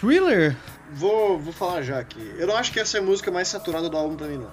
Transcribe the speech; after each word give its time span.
Thriller? 0.00 0.56
Vou, 0.92 1.38
vou 1.38 1.52
falar 1.52 1.82
já 1.82 1.98
aqui. 1.98 2.20
Eu 2.38 2.46
não 2.46 2.56
acho 2.56 2.72
que 2.72 2.80
essa 2.80 2.96
é 2.98 3.00
a 3.00 3.02
música 3.02 3.30
mais 3.30 3.48
saturada 3.48 3.88
do 3.88 3.96
álbum 3.96 4.16
pra 4.16 4.26
mim, 4.26 4.38
não. 4.38 4.50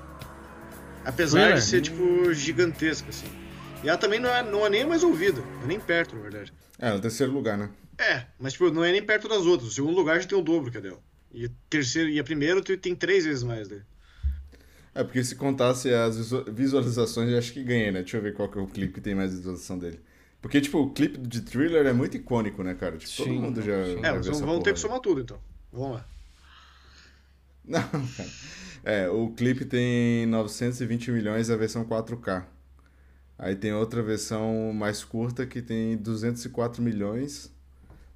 Apesar 1.06 1.40
Thriller? 1.40 1.56
de 1.58 1.64
ser, 1.64 1.82
tipo, 1.82 2.34
gigantesca, 2.34 3.10
assim. 3.10 3.28
E 3.84 3.88
ela 3.90 3.98
também 3.98 4.20
não 4.20 4.30
é, 4.30 4.44
não 4.44 4.66
é 4.66 4.70
nem 4.70 4.86
mais 4.86 5.04
ouvida. 5.04 5.42
É 5.64 5.68
nem 5.68 5.80
perto, 5.80 6.16
na 6.16 6.22
verdade. 6.22 6.54
É, 6.78 6.92
no 6.92 7.00
terceiro 7.00 7.32
lugar, 7.32 7.58
né? 7.58 7.70
É, 7.98 8.26
mas, 8.40 8.54
tipo, 8.54 8.70
não 8.70 8.84
é 8.84 8.92
nem 8.92 9.02
perto 9.04 9.28
das 9.28 9.46
outras. 9.46 9.70
O 9.70 9.74
segundo 9.74 9.96
lugar 9.96 10.20
já 10.22 10.28
tem 10.28 10.38
o 10.38 10.42
dobro 10.42 10.70
dela. 10.70 11.00
E 11.34 11.46
a 11.46 11.50
terceira 11.70 12.10
e 12.10 12.20
a 12.20 12.24
primeira 12.24 12.62
tu 12.62 12.76
tem 12.78 12.96
três 12.96 13.26
vezes 13.26 13.44
mais 13.44 13.68
dele. 13.68 13.84
É, 14.94 15.04
porque 15.04 15.24
se 15.24 15.36
contasse 15.36 15.94
as 15.94 16.18
visu- 16.18 16.44
visualizações, 16.52 17.30
eu 17.32 17.38
acho 17.38 17.54
que 17.54 17.64
ganhei, 17.64 17.92
né? 17.92 18.00
Deixa 18.02 18.18
eu 18.18 18.22
ver 18.22 18.34
qual 18.34 18.50
que 18.50 18.58
é 18.58 18.62
o 18.62 18.68
clipe 18.68 18.94
que 18.94 19.02
tem 19.02 19.14
mais 19.16 19.32
visualização 19.34 19.78
dele. 19.78 20.00
Porque, 20.42 20.62
tipo, 20.62 20.80
o 20.80 20.92
clipe 20.92 21.18
de 21.18 21.42
Thriller 21.42 21.86
é 21.86 21.94
muito 21.94 22.16
icônico, 22.16 22.64
né, 22.64 22.74
cara? 22.76 22.98
Tipo, 22.98 23.12
todo 23.18 23.26
Sim, 23.28 23.40
mundo 23.40 23.62
já. 23.62 23.86
sim. 23.86 24.00
É, 24.06 24.10
essa 24.18 24.46
vamos 24.46 24.64
ter 24.64 24.74
que 24.74 24.80
somar 24.80 25.00
tudo, 25.00 25.22
então. 25.22 25.40
Vamos 25.74 25.98
lá. 25.98 26.06
Não, 27.66 27.82
cara. 28.16 28.30
É, 28.84 29.10
o 29.10 29.30
clipe 29.32 29.66
tem 29.66 30.26
920 30.28 31.12
milhões, 31.12 31.50
a 31.50 31.56
versão 31.58 31.84
4K. 31.84 32.46
Aí 33.38 33.56
tem 33.56 33.74
outra 33.74 34.02
versão 34.02 34.72
mais 34.74 35.04
curta 35.04 35.46
que 35.46 35.62
tem 35.62 35.98
204 35.98 36.82
milhões. 36.82 37.52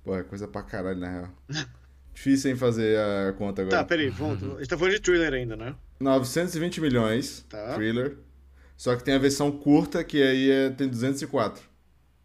Pô, 0.03 0.15
é 0.15 0.23
coisa 0.23 0.47
pra 0.47 0.63
caralho, 0.63 0.99
na 0.99 1.09
real. 1.09 1.29
Difícil 2.13 2.51
em 2.51 2.55
fazer 2.55 2.97
a 2.99 3.33
conta 3.33 3.61
agora. 3.61 3.77
Tá, 3.77 3.83
peraí, 3.83 4.09
vamos. 4.09 4.43
A 4.43 4.57
gente 4.59 4.67
tá 4.67 4.77
falando 4.77 4.93
de 4.93 4.99
thriller 5.01 5.33
ainda, 5.33 5.55
né? 5.55 5.75
920 5.99 6.81
milhões, 6.81 7.45
Tá. 7.49 7.75
thriller. 7.75 8.17
Só 8.77 8.95
que 8.95 9.03
tem 9.03 9.13
a 9.13 9.19
versão 9.19 9.51
curta, 9.51 10.03
que 10.03 10.21
aí 10.21 10.49
é, 10.49 10.69
tem 10.71 10.87
204. 10.89 11.61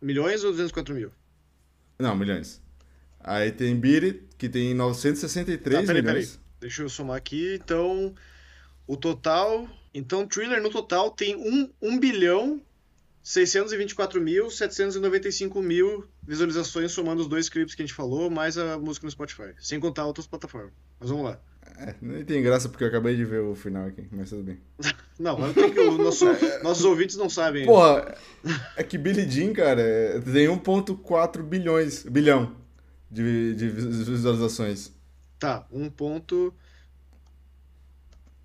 Milhões 0.01 0.45
ou 0.45 0.51
204 0.51 0.95
mil? 0.95 1.11
Não, 1.99 2.15
milhões. 2.15 2.63
Aí 3.21 3.51
tem 3.51 3.81
It, 3.83 4.23
que 4.39 4.49
tem 4.49 4.75
963 4.75 5.81
Tá, 5.81 5.87
peraí, 5.87 6.03
milhões. 6.03 6.39
Deixa 6.61 6.83
eu 6.83 6.89
somar 6.89 7.17
aqui. 7.17 7.55
Então, 7.55 8.15
o 8.87 8.97
total. 8.97 9.69
Então, 9.93 10.27
thriller 10.27 10.63
no 10.63 10.71
total 10.71 11.11
tem 11.11 11.35
1, 11.35 11.71
1 11.81 11.99
bilhão 11.99 12.63
624 13.23 14.21
mil 14.21 14.49
795 14.49 15.61
mil 15.61 16.07
visualizações 16.23 16.93
somando 16.93 17.23
os 17.23 17.29
dois 17.29 17.49
clipes 17.49 17.75
que 17.75 17.83
a 17.83 17.87
gente 17.87 17.95
falou, 17.95 18.31
mais 18.31 18.57
a 18.57 18.79
música 18.79 19.07
no 19.07 19.11
Spotify. 19.11 19.53
Sem 19.59 19.81
contar 19.81 20.07
outras 20.07 20.27
plataformas. 20.27 20.73
Mas 21.01 21.11
vamos 21.11 21.25
lá. 21.25 21.41
É, 21.79 21.95
nem 22.01 22.25
tem 22.25 22.43
graça 22.43 22.69
porque 22.69 22.85
eu 22.85 22.89
acabei 22.89 23.15
de 23.17 23.25
ver 23.25 23.41
o 23.41 23.55
final 23.55 23.87
aqui, 23.87 24.07
mas 24.11 24.31
tudo 24.31 24.43
bem. 24.45 24.59
Não, 25.19 25.53
tem 25.53 25.73
que, 25.73 25.81
o 25.81 25.97
nosso, 25.99 26.25
nossos 26.63 26.85
ouvintes 26.85 27.17
não 27.17 27.29
sabem. 27.31 27.65
Porra, 27.65 28.15
é 28.77 28.83
que 28.83 28.99
Billie 28.99 29.29
Jean, 29.31 29.53
cara, 29.55 29.81
é- 29.81 30.21
tem 30.21 30.47
1.4 30.47 31.43
bilhões, 31.43 32.03
bilhão 32.03 32.55
de, 33.11 33.55
de 33.55 33.69
vis- 33.71 34.07
visualizações. 34.09 34.93
Tá, 35.39 35.67
1 35.73 35.89
ponto 35.91 36.55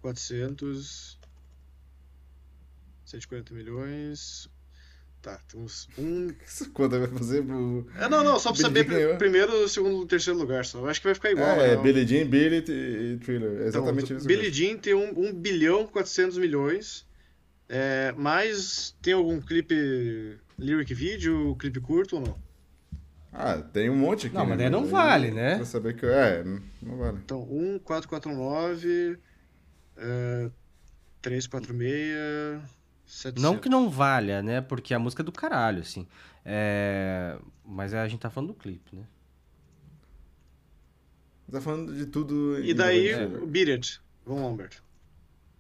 400 0.02 1.20
140 3.06 3.54
milhões. 3.54 4.50
Tá, 5.22 5.40
temos 5.48 5.88
um. 6.00 6.34
Conta 6.74 6.98
vai 6.98 7.08
fazer 7.08 7.44
pro... 7.44 7.88
É, 7.96 8.10
não, 8.10 8.24
não, 8.24 8.40
só 8.40 8.52
pra 8.52 8.70
Billie 8.70 8.84
saber 8.84 9.08
Jean 9.08 9.18
primeiro, 9.18 9.70
segundo, 9.70 10.06
terceiro 10.08 10.40
lugar 10.40 10.66
só. 10.66 10.80
Eu 10.80 10.88
acho 10.88 11.00
que 11.00 11.08
vai 11.08 11.14
ficar 11.14 11.32
igual. 11.32 11.48
É, 11.48 11.56
na 11.58 11.64
é 11.64 11.68
real. 11.70 11.84
Billie 11.84 12.08
Jean, 12.08 12.26
Billie 12.28 12.56
It 12.56 12.72
e, 12.72 13.18
Thriller. 13.24 13.50
É 13.50 13.54
Então, 13.54 13.68
exatamente 13.68 14.14
isso. 14.16 14.26
Billie 14.26 14.52
Jean 14.52 14.78
tem 14.78 14.96
1 14.96 14.98
um, 14.98 15.28
um 15.28 15.34
bilhão 15.34 15.86
400 15.86 16.40
milhões. 16.40 17.06
É, 17.70 18.14
mas 18.18 18.96
tem 19.02 19.14
algum 19.14 19.40
clipe 19.40 20.38
lyric 20.58 20.94
video, 20.94 21.56
clipe 21.56 21.80
curto 21.80 22.16
ou 22.16 22.22
não? 22.22 22.38
Ah, 23.32 23.58
tem 23.62 23.90
um 23.90 23.96
monte 23.96 24.28
aqui. 24.28 24.36
Não, 24.36 24.46
mas 24.46 24.58
né? 24.58 24.64
daí 24.64 24.70
não 24.70 24.86
vale, 24.86 25.32
né? 25.32 25.56
Pra 25.56 25.66
saber 25.66 25.96
que... 25.96 26.06
É, 26.06 26.44
não 26.82 26.98
vale. 26.98 27.20
Então, 27.24 27.44
1, 27.44 27.80
4, 27.80 28.10
4, 28.10 28.36
9, 28.36 29.18
é, 29.98 30.50
3, 31.22 31.48
4, 31.48 31.78
6, 31.78 32.81
700. 33.12 33.44
Não 33.44 33.58
que 33.58 33.68
não 33.68 33.90
valha, 33.90 34.42
né? 34.42 34.62
Porque 34.62 34.94
a 34.94 35.00
música 35.00 35.22
é 35.22 35.26
do 35.26 35.34
caralho, 35.34 35.82
assim. 35.82 36.08
É... 36.46 37.38
Mas 37.66 37.94
a 37.94 38.08
gente 38.08 38.22
tá 38.22 38.30
falando 38.30 38.50
do 38.50 38.56
clipe, 38.56 38.96
né? 38.96 39.04
Tá 41.52 41.60
falando 41.60 41.94
de 41.94 42.06
tudo... 42.06 42.58
E 42.64 42.74
daí, 42.74 43.14
o 43.26 43.46
Beat 43.46 43.68
It. 43.68 44.02
Vamos 44.26 44.44
lá, 44.44 44.48
Humberto. 44.50 44.82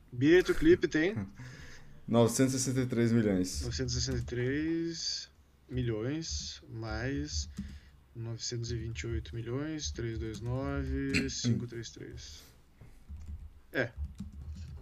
Beat 0.10 0.36
It, 0.36 0.52
o 0.52 0.56
clipe 0.56 0.88
tem 0.88 1.28
963 2.08 3.12
milhões. 3.12 3.62
963 3.64 5.30
milhões, 5.70 6.64
mais 6.70 7.50
928 8.16 9.36
milhões, 9.36 9.92
329, 9.92 11.12
533. 11.30 12.44
É. 13.74 13.92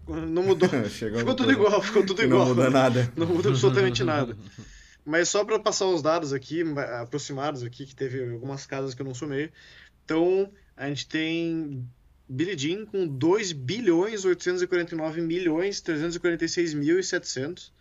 Não 0.09 0.43
mudou. 0.43 0.69
Chegou 0.89 1.19
Ficou 1.19 1.35
tudo 1.35 1.51
igual, 1.51 1.81
ficou 1.81 2.05
tudo 2.05 2.21
igual. 2.23 2.47
Não 2.47 2.55
muda 2.55 2.69
nada. 2.69 3.13
Não 3.15 3.27
muda 3.27 3.49
absolutamente 3.49 4.03
nada. 4.05 4.35
Mas 5.05 5.29
só 5.29 5.43
para 5.45 5.57
passar 5.59 5.85
os 5.87 6.01
dados 6.01 6.33
aqui, 6.33 6.63
ma- 6.63 7.01
aproximados 7.01 7.63
aqui, 7.63 7.85
que 7.85 7.95
teve 7.95 8.31
algumas 8.31 8.65
casas 8.65 8.93
que 8.93 9.01
eu 9.01 9.05
não 9.05 9.15
somei. 9.15 9.49
Então, 10.05 10.51
a 10.75 10.87
gente 10.87 11.07
tem 11.07 11.87
Billie 12.27 12.57
Jean 12.57 12.85
com 12.85 13.07
2 13.07 13.51
bilhões 13.53 14.25
849 14.25 15.21
milhões 15.21 15.81
346 15.81 16.73
mil 16.73 16.99
e 16.99 17.03
700 17.03 17.71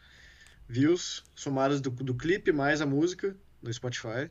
views 0.68 1.24
somadas 1.34 1.80
do, 1.80 1.90
do 1.90 2.14
clipe 2.14 2.52
mais 2.52 2.80
a 2.80 2.86
música 2.86 3.36
no 3.62 3.72
Spotify. 3.72 4.30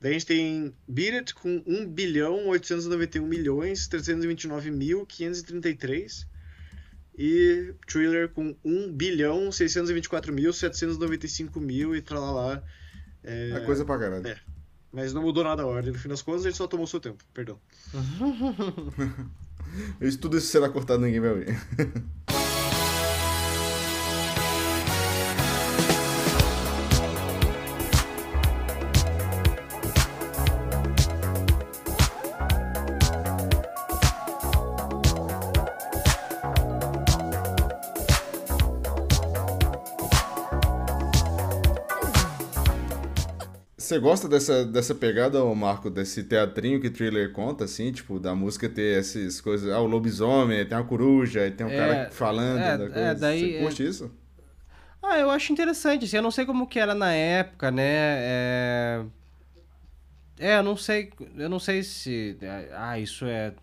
Daí 0.00 0.10
a 0.10 0.12
gente 0.14 0.26
tem 0.26 0.74
Beat 0.88 1.14
It 1.14 1.34
com 1.34 1.62
1 1.64 1.86
bilhão 1.86 2.48
891 2.48 3.24
milhões 3.24 3.86
329 3.86 4.70
mil 4.70 5.06
533 5.06 6.26
e 7.16 7.74
Thriller 7.86 8.28
com 8.28 8.56
1 8.64 8.92
bilhão 8.92 9.52
624 9.52 10.32
mil 10.32 10.52
795 10.52 11.60
mil 11.60 11.94
e 11.94 12.00
tralalá. 12.00 12.62
É 13.22 13.62
coisa 13.64 13.84
pra 13.84 13.98
caralho. 13.98 14.26
É. 14.26 14.36
Mas 14.92 15.12
não 15.12 15.22
mudou 15.22 15.42
nada 15.44 15.62
a 15.62 15.66
ordem. 15.66 15.92
No 15.92 15.98
fim 15.98 16.08
das 16.08 16.20
contas, 16.20 16.44
ele 16.44 16.54
só 16.54 16.66
tomou 16.66 16.86
seu 16.86 17.00
tempo. 17.00 17.24
Perdão. 17.32 17.58
Isso, 20.00 20.18
tudo 20.18 20.36
isso 20.36 20.48
será 20.48 20.68
cortado, 20.68 21.02
ninguém 21.02 21.20
vai 21.20 21.30
ouvir. 21.30 21.46
Você 43.92 43.98
gosta 43.98 44.26
dessa, 44.26 44.64
dessa 44.64 44.94
pegada, 44.94 45.44
ô 45.44 45.54
Marco, 45.54 45.90
desse 45.90 46.24
teatrinho 46.24 46.80
que 46.80 46.88
Thriller 46.88 47.30
conta, 47.30 47.64
assim, 47.64 47.92
tipo, 47.92 48.18
da 48.18 48.34
música 48.34 48.66
ter 48.66 48.98
essas 48.98 49.38
coisas, 49.38 49.70
ah, 49.70 49.80
o 49.80 49.86
lobisomem, 49.86 50.64
tem 50.66 50.78
uma 50.78 50.82
coruja, 50.84 51.46
e 51.46 51.50
tem 51.50 51.66
um 51.66 51.70
É, 51.70 51.76
cara 51.76 52.10
falando 52.10 52.62
é, 52.62 52.78
da 52.78 52.88
é, 52.88 52.90
coisa. 52.94 53.14
daí 53.14 53.40
Você 53.50 53.54
é- 53.54 53.58
curte 53.58 53.86
isso? 53.86 54.10
Ah, 55.02 55.18
eu 55.18 55.30
acho 55.30 55.52
interessante, 55.52 56.04
assim, 56.04 56.16
eu 56.16 56.22
não 56.22 56.30
sei 56.30 56.46
como 56.46 56.66
que 56.66 56.78
era 56.78 56.94
na 56.94 57.12
época, 57.12 57.70
né? 57.70 57.82
É, 57.84 59.04
é 60.38 60.56
eu 60.58 60.62
não 60.62 60.76
sei, 60.76 61.12
eu 61.36 61.48
não 61.48 61.58
sei 61.58 61.82
se, 61.82 62.36
ah, 62.74 62.98
isso 62.98 63.24
é, 63.26 63.54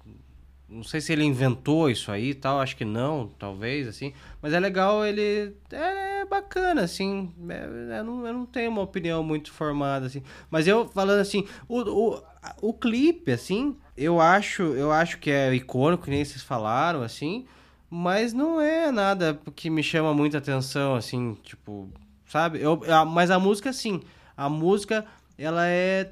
não 0.69 0.83
sei 0.83 1.01
se 1.01 1.12
ele 1.12 1.24
inventou 1.24 1.89
isso 1.89 2.12
aí 2.12 2.30
e 2.30 2.33
tal, 2.33 2.60
acho 2.60 2.75
que 2.77 2.86
não, 2.86 3.27
talvez, 3.39 3.88
assim, 3.88 4.13
mas 4.42 4.54
é 4.54 4.60
legal, 4.60 5.06
ele, 5.06 5.54
é 5.71 6.25
bacana, 6.25 6.81
assim, 6.83 7.31
é, 7.50 8.00
eu, 8.00 8.04
não, 8.04 8.25
eu 8.27 8.33
não 8.33 8.45
tenho 8.45 8.69
uma 8.71 8.81
opinião 8.81 9.24
muito 9.24 9.51
formada, 9.51 10.06
assim, 10.06 10.21
mas 10.50 10.68
eu 10.68 10.88
falando 10.89 11.19
assim, 11.19 11.45
o, 11.68 11.80
o, 11.81 12.21
o 12.62 12.74
clipe, 12.74 13.31
assim, 13.31 13.75
eu 13.98 14.21
acho, 14.21 14.62
eu 14.63 14.92
acho 14.92 15.18
que 15.19 15.31
é 15.31 15.54
icônico, 15.54 16.04
que 16.04 16.10
nem 16.12 16.24
vocês 16.24 16.44
falaram, 16.44 17.01
assim, 17.01 17.45
mas 17.89 18.33
não 18.33 18.62
é 18.62 18.92
nada 18.92 19.39
que 19.56 19.69
me 19.69 19.81
chama 19.81 20.13
muita 20.13 20.38
atenção, 20.38 20.95
assim, 20.95 21.36
tipo, 21.44 21.89
sabe? 22.27 22.62
Eu, 22.62 22.81
a- 22.88 23.04
mas 23.06 23.31
a 23.31 23.39
música, 23.39 23.74
sim. 23.74 24.01
A 24.38 24.48
música, 24.48 25.06
ela 25.38 25.68
é, 25.68 26.12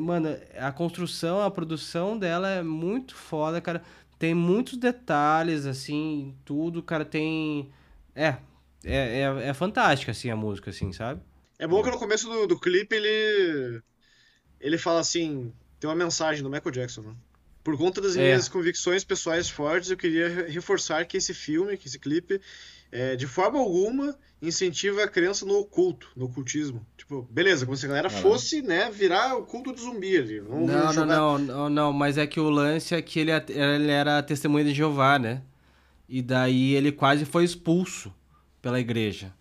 Mano, 0.00 0.28
a 0.58 0.72
construção, 0.72 1.42
a 1.42 1.50
produção 1.50 2.18
dela 2.18 2.48
é 2.48 2.62
muito 2.62 3.14
foda, 3.14 3.60
cara. 3.60 3.82
Tem 4.18 4.34
muitos 4.34 4.78
detalhes, 4.78 5.66
assim, 5.66 6.34
tudo, 6.44 6.82
cara. 6.82 7.04
Tem. 7.04 7.70
É. 8.14 8.36
É, 8.84 9.20
é, 9.22 9.48
é 9.48 9.54
fantástica, 9.54 10.12
assim, 10.12 10.30
a 10.30 10.36
música, 10.36 10.70
assim, 10.70 10.92
sabe? 10.92 11.20
É 11.58 11.66
bom 11.66 11.82
que 11.82 11.90
no 11.90 11.98
começo 11.98 12.28
do, 12.28 12.46
do 12.46 12.58
clipe 12.60 12.94
ele. 12.96 13.82
Ele 14.60 14.78
fala 14.78 15.00
assim. 15.00 15.52
Tem 15.80 15.88
uma 15.90 15.96
mensagem 15.96 16.42
do 16.42 16.50
Michael 16.50 16.70
Jackson, 16.72 17.02
né? 17.02 17.16
Por 17.62 17.76
conta 17.78 18.00
das 18.00 18.16
É. 18.16 18.20
minhas 18.22 18.48
convicções 18.48 19.04
pessoais 19.04 19.48
fortes, 19.50 19.90
eu 19.90 19.96
queria 19.96 20.28
re- 20.28 20.48
reforçar 20.50 21.04
que 21.06 21.16
esse 21.16 21.34
filme, 21.34 21.76
que 21.76 21.88
esse 21.88 21.98
clipe, 21.98 22.40
é, 22.94 23.16
de 23.16 23.26
forma 23.26 23.58
alguma 23.58 24.16
incentiva 24.40 25.02
a 25.02 25.08
crença 25.08 25.44
no 25.44 25.58
oculto, 25.58 26.08
no 26.16 26.26
ocultismo. 26.26 26.86
Tipo, 26.96 27.26
beleza, 27.30 27.64
como 27.66 27.76
se 27.76 27.84
a 27.86 27.88
galera 27.88 28.08
fosse, 28.10 28.62
né, 28.62 28.90
virar 28.90 29.36
o 29.36 29.44
culto 29.44 29.72
do 29.72 29.80
zumbi 29.80 30.16
ali. 30.16 30.38
Vamos 30.40 30.68
Não, 30.70 30.84
não, 30.84 30.92
jogar- 30.92 31.16
não, 31.16 31.38
não, 31.38 31.68
não, 31.70 31.92
mas 31.92 32.16
é 32.18 32.26
que 32.26 32.38
o 32.38 32.48
lance 32.48 32.94
é 32.94 33.02
que 33.02 33.18
ele, 33.20 33.32
at- 33.32 33.50
ele 33.50 33.90
era 33.90 34.22
testemunha 34.22 34.64
de 34.64 34.72
Jeová, 34.72 35.18
né? 35.18 35.42
E 36.08 36.22
daí 36.22 36.74
ele 36.74 36.92
quase 36.92 37.24
foi 37.24 37.42
expulso 37.44 38.14
pela 38.62 38.78
igreja. 38.78 39.32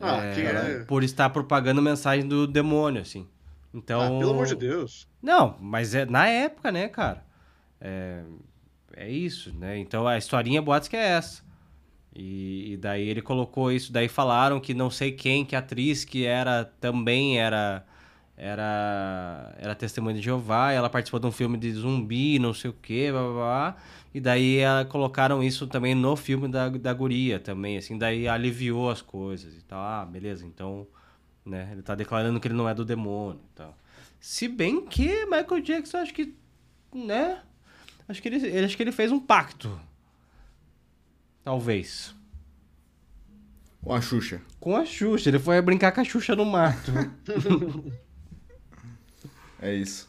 Ah, 0.00 0.24
É, 0.24 0.34
quem 0.34 0.44
é? 0.46 0.84
Por 0.84 1.04
estar 1.04 1.28
propagando 1.30 1.80
mensagem 1.82 2.26
do 2.26 2.46
demônio, 2.46 3.02
assim. 3.02 3.28
Então. 3.72 4.00
Ah, 4.00 4.18
pelo 4.18 4.30
amor 4.32 4.46
de 4.46 4.56
Deus. 4.56 5.06
Não, 5.22 5.56
mas 5.60 5.94
é 5.94 6.04
na 6.06 6.26
época, 6.26 6.72
né, 6.72 6.88
cara? 6.88 7.22
É, 7.80 8.22
é 8.96 9.10
isso, 9.10 9.54
né? 9.54 9.78
Então 9.78 10.08
a 10.08 10.16
historinha 10.18 10.60
boatos 10.62 10.88
que 10.88 10.96
é 10.96 11.06
essa. 11.06 11.42
E, 12.14 12.72
e 12.72 12.76
daí 12.76 13.08
ele 13.08 13.22
colocou 13.22 13.70
isso, 13.70 13.92
daí 13.92 14.08
falaram 14.08 14.58
que 14.60 14.74
não 14.74 14.90
sei 14.90 15.12
quem, 15.12 15.44
que 15.44 15.54
atriz 15.54 16.04
que 16.04 16.24
era 16.26 16.64
também 16.80 17.38
era 17.38 17.86
era 18.36 19.54
era 19.58 19.74
testemunha 19.74 20.16
de 20.16 20.22
Jeová, 20.22 20.72
ela 20.72 20.88
participou 20.88 21.20
de 21.20 21.26
um 21.26 21.32
filme 21.32 21.56
de 21.58 21.70
zumbi, 21.72 22.38
não 22.38 22.54
sei 22.54 22.70
o 22.70 22.72
que, 22.72 23.10
blá, 23.12 23.20
blá, 23.22 23.32
blá. 23.32 23.76
E 24.14 24.20
daí 24.20 24.56
ela, 24.58 24.84
colocaram 24.84 25.42
isso 25.42 25.66
também 25.66 25.94
no 25.94 26.16
filme 26.16 26.48
da, 26.48 26.68
da 26.68 26.92
guria 26.92 27.38
também, 27.38 27.76
assim, 27.76 27.96
daí 27.98 28.26
aliviou 28.26 28.90
as 28.90 29.02
coisas 29.02 29.54
e 29.56 29.62
tal. 29.62 29.78
Ah, 29.80 30.04
beleza, 30.04 30.44
então, 30.46 30.86
né, 31.44 31.68
ele 31.72 31.82
tá 31.82 31.94
declarando 31.94 32.40
que 32.40 32.48
ele 32.48 32.54
não 32.54 32.68
é 32.68 32.74
do 32.74 32.84
demônio 32.84 33.40
e 33.52 33.54
tal. 33.54 33.76
Se 34.18 34.48
bem 34.48 34.84
que 34.86 35.26
Michael 35.26 35.60
Jackson, 35.62 35.98
acho 35.98 36.12
que, 36.14 36.34
né, 36.94 37.40
acho 38.08 38.20
que 38.22 38.28
ele- 38.28 38.64
acho 38.64 38.76
que 38.76 38.82
ele 38.82 38.92
fez 38.92 39.12
um 39.12 39.20
pacto. 39.20 39.78
Talvez. 41.44 42.14
Com 43.82 43.94
a 43.94 44.00
Xuxa. 44.00 44.42
Com 44.58 44.76
a 44.76 44.84
Xuxa, 44.84 45.30
ele 45.30 45.38
foi 45.38 45.60
brincar 45.62 45.92
com 45.92 46.00
a 46.00 46.04
Xuxa 46.04 46.36
no 46.36 46.44
mato. 46.44 46.92
É 49.62 49.74
isso. 49.74 50.08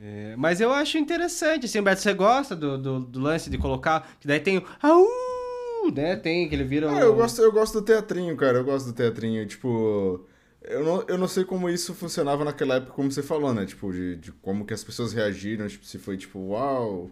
É, 0.00 0.34
mas 0.36 0.60
eu 0.60 0.70
acho 0.70 0.98
interessante, 0.98 1.64
assim, 1.64 1.80
Beto, 1.80 2.02
você 2.02 2.12
gosta 2.12 2.54
do, 2.54 2.76
do, 2.76 3.00
do 3.00 3.20
lance 3.20 3.48
de 3.48 3.56
colocar, 3.56 4.06
que 4.20 4.26
daí 4.28 4.38
tem 4.38 4.58
o 4.58 4.64
au, 4.82 5.90
né, 5.90 6.16
tem 6.16 6.46
que 6.48 6.54
ele 6.54 6.64
vira 6.64 6.90
Ah, 6.90 6.96
o... 6.96 6.98
eu 6.98 7.14
gosto, 7.14 7.40
eu 7.40 7.50
gosto 7.50 7.80
do 7.80 7.84
teatrinho, 7.86 8.36
cara. 8.36 8.58
Eu 8.58 8.64
gosto 8.64 8.86
do 8.86 8.92
teatrinho. 8.92 9.46
Tipo, 9.46 10.26
eu 10.62 10.84
não, 10.84 11.04
eu 11.08 11.16
não 11.16 11.26
sei 11.28 11.44
como 11.44 11.70
isso 11.70 11.94
funcionava 11.94 12.44
naquela 12.44 12.74
época, 12.76 12.92
como 12.92 13.10
você 13.10 13.22
falou, 13.22 13.54
né? 13.54 13.64
Tipo, 13.64 13.90
de, 13.92 14.16
de 14.16 14.32
como 14.32 14.66
que 14.66 14.74
as 14.74 14.84
pessoas 14.84 15.12
reagiram. 15.14 15.66
Tipo, 15.68 15.86
se 15.86 15.98
foi 15.98 16.16
tipo, 16.18 16.38
uau, 16.50 17.10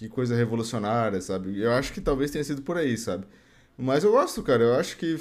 que 0.00 0.08
coisa 0.08 0.34
revolucionária, 0.34 1.20
sabe? 1.20 1.60
Eu 1.60 1.72
acho 1.72 1.92
que 1.92 2.00
talvez 2.00 2.30
tenha 2.30 2.44
sido 2.44 2.62
por 2.62 2.76
aí, 2.76 2.96
sabe? 2.96 3.26
Mas 3.76 4.04
eu 4.04 4.12
gosto, 4.12 4.42
cara. 4.42 4.62
Eu 4.64 4.74
acho 4.74 4.96
que 4.96 5.16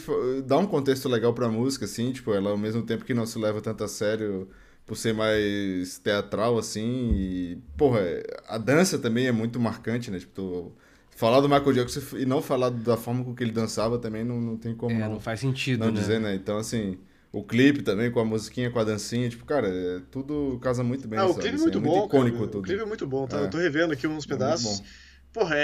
dá 0.45 0.57
um 0.57 0.67
contexto 0.67 1.07
legal 1.09 1.33
pra 1.33 1.49
música, 1.49 1.85
assim. 1.85 2.11
Tipo, 2.11 2.33
ela 2.33 2.49
ao 2.51 2.57
mesmo 2.57 2.83
tempo 2.83 3.05
que 3.05 3.13
não 3.13 3.25
se 3.25 3.37
leva 3.39 3.61
tanto 3.61 3.83
a 3.83 3.87
sério 3.87 4.49
por 4.85 4.97
ser 4.97 5.13
mais 5.13 5.99
teatral, 5.99 6.57
assim. 6.57 7.11
E, 7.15 7.57
porra, 7.77 8.01
a 8.47 8.57
dança 8.57 8.97
também 8.99 9.27
é 9.27 9.31
muito 9.31 9.59
marcante, 9.59 10.11
né? 10.11 10.19
Tipo, 10.19 10.33
tu- 10.33 10.73
falar 11.15 11.41
do 11.41 11.49
Michael 11.49 11.73
Jackson 11.73 12.17
e 12.17 12.25
não 12.25 12.41
falar 12.41 12.69
da 12.69 12.97
forma 12.97 13.23
com 13.23 13.35
que 13.35 13.43
ele 13.43 13.51
dançava 13.51 13.99
também 13.99 14.23
não, 14.23 14.39
não 14.41 14.57
tem 14.57 14.73
como 14.75 14.95
É, 14.95 15.07
não, 15.07 15.13
não 15.13 15.19
faz 15.19 15.39
sentido, 15.41 15.79
não 15.79 15.91
né? 15.91 16.01
dizer, 16.01 16.19
né? 16.19 16.35
Então, 16.35 16.57
assim, 16.57 16.97
o 17.31 17.43
clipe 17.43 17.81
também, 17.83 18.11
com 18.11 18.19
a 18.19 18.25
musiquinha, 18.25 18.71
com 18.71 18.79
a 18.79 18.83
dancinha, 18.83 19.29
tipo, 19.29 19.45
cara, 19.45 19.67
é- 19.69 20.01
tudo 20.11 20.59
casa 20.61 20.83
muito 20.83 21.07
bem, 21.07 21.19
Ah, 21.19 21.25
o 21.25 21.29
sabe? 21.29 21.41
clipe 21.41 21.53
é 21.53 21.55
Assim, 21.55 21.63
muito 21.63 21.77
é 21.77 21.81
bom, 21.81 22.05
icônico 22.05 22.37
cara. 22.37 22.47
tudo. 22.49 22.59
O 22.61 22.63
clipe 22.63 22.81
é 22.81 22.85
muito 22.85 23.05
bom, 23.07 23.27
tá? 23.27 23.39
É. 23.39 23.43
Eu 23.43 23.49
tô 23.49 23.57
revendo 23.57 23.93
aqui 23.93 24.07
uns 24.07 24.13
muito 24.13 24.27
pedaços. 24.29 24.79
bom. 24.79 24.85
Porra, 25.31 25.55
é, 25.55 25.61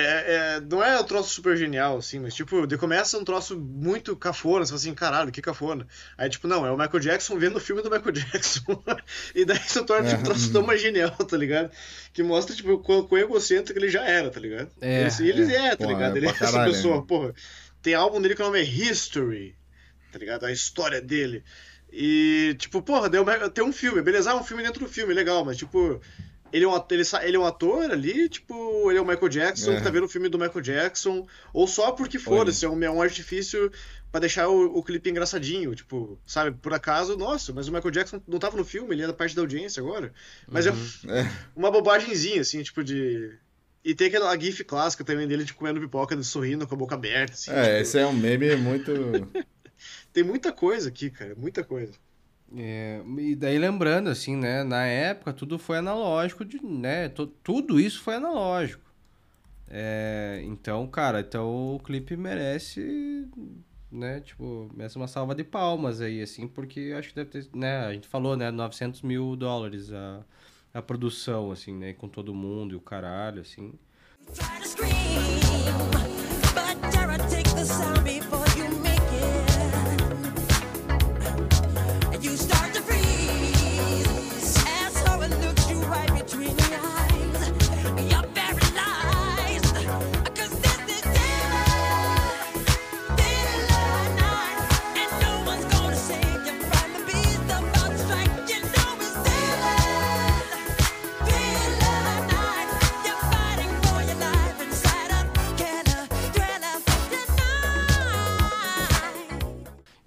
é- 0.57 0.61
não 0.61 0.83
é 0.83 0.99
um 0.99 1.03
troço 1.03 1.33
super 1.33 1.57
genial, 1.57 1.97
assim, 1.97 2.19
mas 2.19 2.35
tipo, 2.35 2.67
de 2.67 2.77
começa 2.77 3.17
um 3.17 3.23
troço 3.23 3.57
muito 3.59 4.15
cafona, 4.15 4.63
você 4.63 4.69
fala 4.69 4.79
assim, 4.79 4.93
caralho, 4.93 5.31
que 5.31 5.41
cafona. 5.41 5.87
Aí, 6.15 6.29
tipo, 6.29 6.47
não, 6.47 6.63
é 6.67 6.71
o 6.71 6.77
Michael 6.77 6.99
Jackson 6.99 7.35
vendo 7.39 7.55
o 7.55 7.59
filme 7.59 7.81
do 7.81 7.89
Michael 7.89 8.11
Jackson. 8.13 8.61
e 9.33 9.43
daí 9.43 9.57
se 9.57 9.83
torna 9.83 10.07
tipo, 10.07 10.19
um 10.19 10.21
É. 10.21 10.23
troço 10.25 10.53
tão 10.53 10.61
mais 10.61 10.79
genial, 10.79 11.09
tá 11.17 11.35
ligado? 11.35 11.71
Que 12.13 12.21
mostra, 12.21 12.55
tipo, 12.55 12.73
o 12.73 12.77
quão 12.79 13.07
quão 13.07 13.19
egocêntrico 13.19 13.79
ele 13.79 13.89
já 13.89 14.05
era, 14.07 14.29
tá 14.29 14.39
ligado? 14.39 14.69
É, 14.79 15.07
ele, 15.19 15.29
ele 15.41 15.55
é, 15.55 15.71
tá 15.71 15.77
Porra, 15.77 15.89
ligado? 15.93 16.13
é 16.13 16.17
ele 16.19 16.27
é 16.27 16.29
essa 16.29 16.39
caralho, 16.45 16.71
pessoa, 16.71 16.97
né? 16.97 17.03
porra. 17.07 17.33
Tem 17.81 17.95
álbum 17.95 18.21
dele 18.21 18.35
que 18.35 18.41
o 18.43 18.45
nome 18.45 18.59
é 18.59 18.63
History, 18.63 19.55
tá 20.15 20.19
ligado? 20.19 20.45
A 20.45 20.51
história 20.51 21.01
dele. 21.01 21.43
E, 21.91 22.55
tipo, 22.57 22.81
porra, 22.81 23.09
deu, 23.09 23.25
tem 23.53 23.63
um 23.63 23.73
filme, 23.73 24.01
beleza? 24.01 24.31
Ah, 24.31 24.35
um 24.37 24.43
filme 24.43 24.63
dentro 24.63 24.79
do 24.79 24.89
filme, 24.89 25.13
legal, 25.13 25.43
mas, 25.43 25.57
tipo, 25.57 25.99
ele 26.53 26.63
é, 26.63 26.67
um, 26.67 26.75
ele, 26.89 27.03
ele 27.23 27.35
é 27.35 27.39
um 27.39 27.45
ator 27.45 27.91
ali, 27.91 28.29
tipo, 28.29 28.89
ele 28.89 28.97
é 28.97 29.01
o 29.01 29.05
Michael 29.05 29.27
Jackson, 29.29 29.73
É. 29.73 29.77
que 29.77 29.83
tá 29.83 29.89
vendo 29.89 30.05
o 30.05 30.09
filme 30.09 30.29
do 30.29 30.39
Michael 30.39 30.61
Jackson, 30.61 31.27
ou 31.53 31.67
só 31.67 31.91
porque 31.91 32.17
foda-se, 32.17 32.65
é 32.65 32.69
um, 32.69 32.81
é 32.81 32.89
um 32.89 33.01
artifício 33.01 33.69
pra 34.09 34.21
deixar 34.21 34.47
o, 34.47 34.77
o 34.77 34.81
clipe 34.83 35.09
engraçadinho, 35.09 35.75
tipo, 35.75 36.17
sabe? 36.25 36.57
Por 36.57 36.73
acaso, 36.73 37.17
nossa, 37.17 37.51
mas 37.51 37.67
o 37.67 37.73
Michael 37.73 37.91
Jackson 37.91 38.21
não 38.25 38.39
tava 38.39 38.55
no 38.55 38.63
filme, 38.63 38.95
ele 38.95 39.03
é 39.03 39.07
da 39.07 39.13
parte 39.13 39.35
da 39.35 39.41
audiência 39.41 39.81
agora. 39.81 40.13
Mas 40.47 40.65
é 40.65 40.69
É, 40.69 41.29
uma 41.55 41.69
bobagemzinha, 41.69 42.39
assim, 42.39 42.63
tipo, 42.63 42.81
de. 42.83 43.37
E 43.83 43.93
tem 43.93 44.07
aquela 44.07 44.37
gif 44.39 44.63
clássica 44.63 45.03
também 45.03 45.27
dele 45.27 45.43
de 45.43 45.53
comendo 45.53 45.79
pipoca, 45.79 46.21
sorrindo 46.23 46.65
com 46.67 46.73
a 46.73 46.77
boca 46.77 46.95
aberta, 46.95 47.33
assim. 47.33 47.51
é, 47.51 47.63
tipo, 47.63 47.75
esse 47.81 47.99
é 47.99 48.05
um 48.07 48.13
meme 48.13 48.55
muito. 48.55 48.91
Tem 50.15 50.23
muita 50.23 50.53
coisa 50.53 50.87
aqui, 50.87 51.09
cara, 51.09 51.35
muita 51.35 51.61
coisa. 51.61 51.91
É, 52.55 53.01
e 53.17 53.35
daí 53.35 53.57
lembrando, 53.59 54.09
assim, 54.09 54.33
né? 54.33 54.63
Na 54.63 54.85
época 54.85 55.33
tudo 55.33 55.59
foi 55.59 55.77
analógico, 55.79 56.45
de, 56.45 56.57
né? 56.65 57.09
tu- 57.09 57.27
tudo 57.27 57.77
isso 57.81 58.01
foi 58.01 58.15
analógico. 58.15 58.81
É, 59.67 60.41
então, 60.45 60.87
cara, 60.87 61.19
então 61.19 61.75
o 61.75 61.79
clipe 61.79 62.15
merece, 62.15 63.27
né? 63.91 64.21
Tipo, 64.21 64.71
merece 64.73 64.95
uma 64.95 65.09
salva 65.09 65.35
de 65.35 65.43
palmas 65.43 65.99
aí, 65.99 66.21
assim, 66.21 66.47
porque 66.47 66.93
acho 66.97 67.09
que 67.09 67.15
deve 67.15 67.31
ter, 67.31 67.49
né? 67.53 67.79
A 67.79 67.91
gente 67.91 68.07
falou, 68.07 68.37
né? 68.37 68.49
900 68.51 69.01
mil 69.01 69.35
dólares 69.35 69.91
a, 69.91 70.23
a 70.73 70.81
produção, 70.81 71.51
assim, 71.51 71.73
né? 71.75 71.91
Com 71.91 72.07
todo 72.07 72.33
mundo 72.33 72.71
e 72.71 72.77
o 72.77 72.79
caralho, 72.79 73.41
assim. 73.41 73.73
Try 74.33 74.61
to 74.61 74.67
scream, 74.69 74.93
but 76.53 76.91
Tara, 76.93 77.17
take 77.17 77.53
the 77.53 77.65
sound 77.65 77.94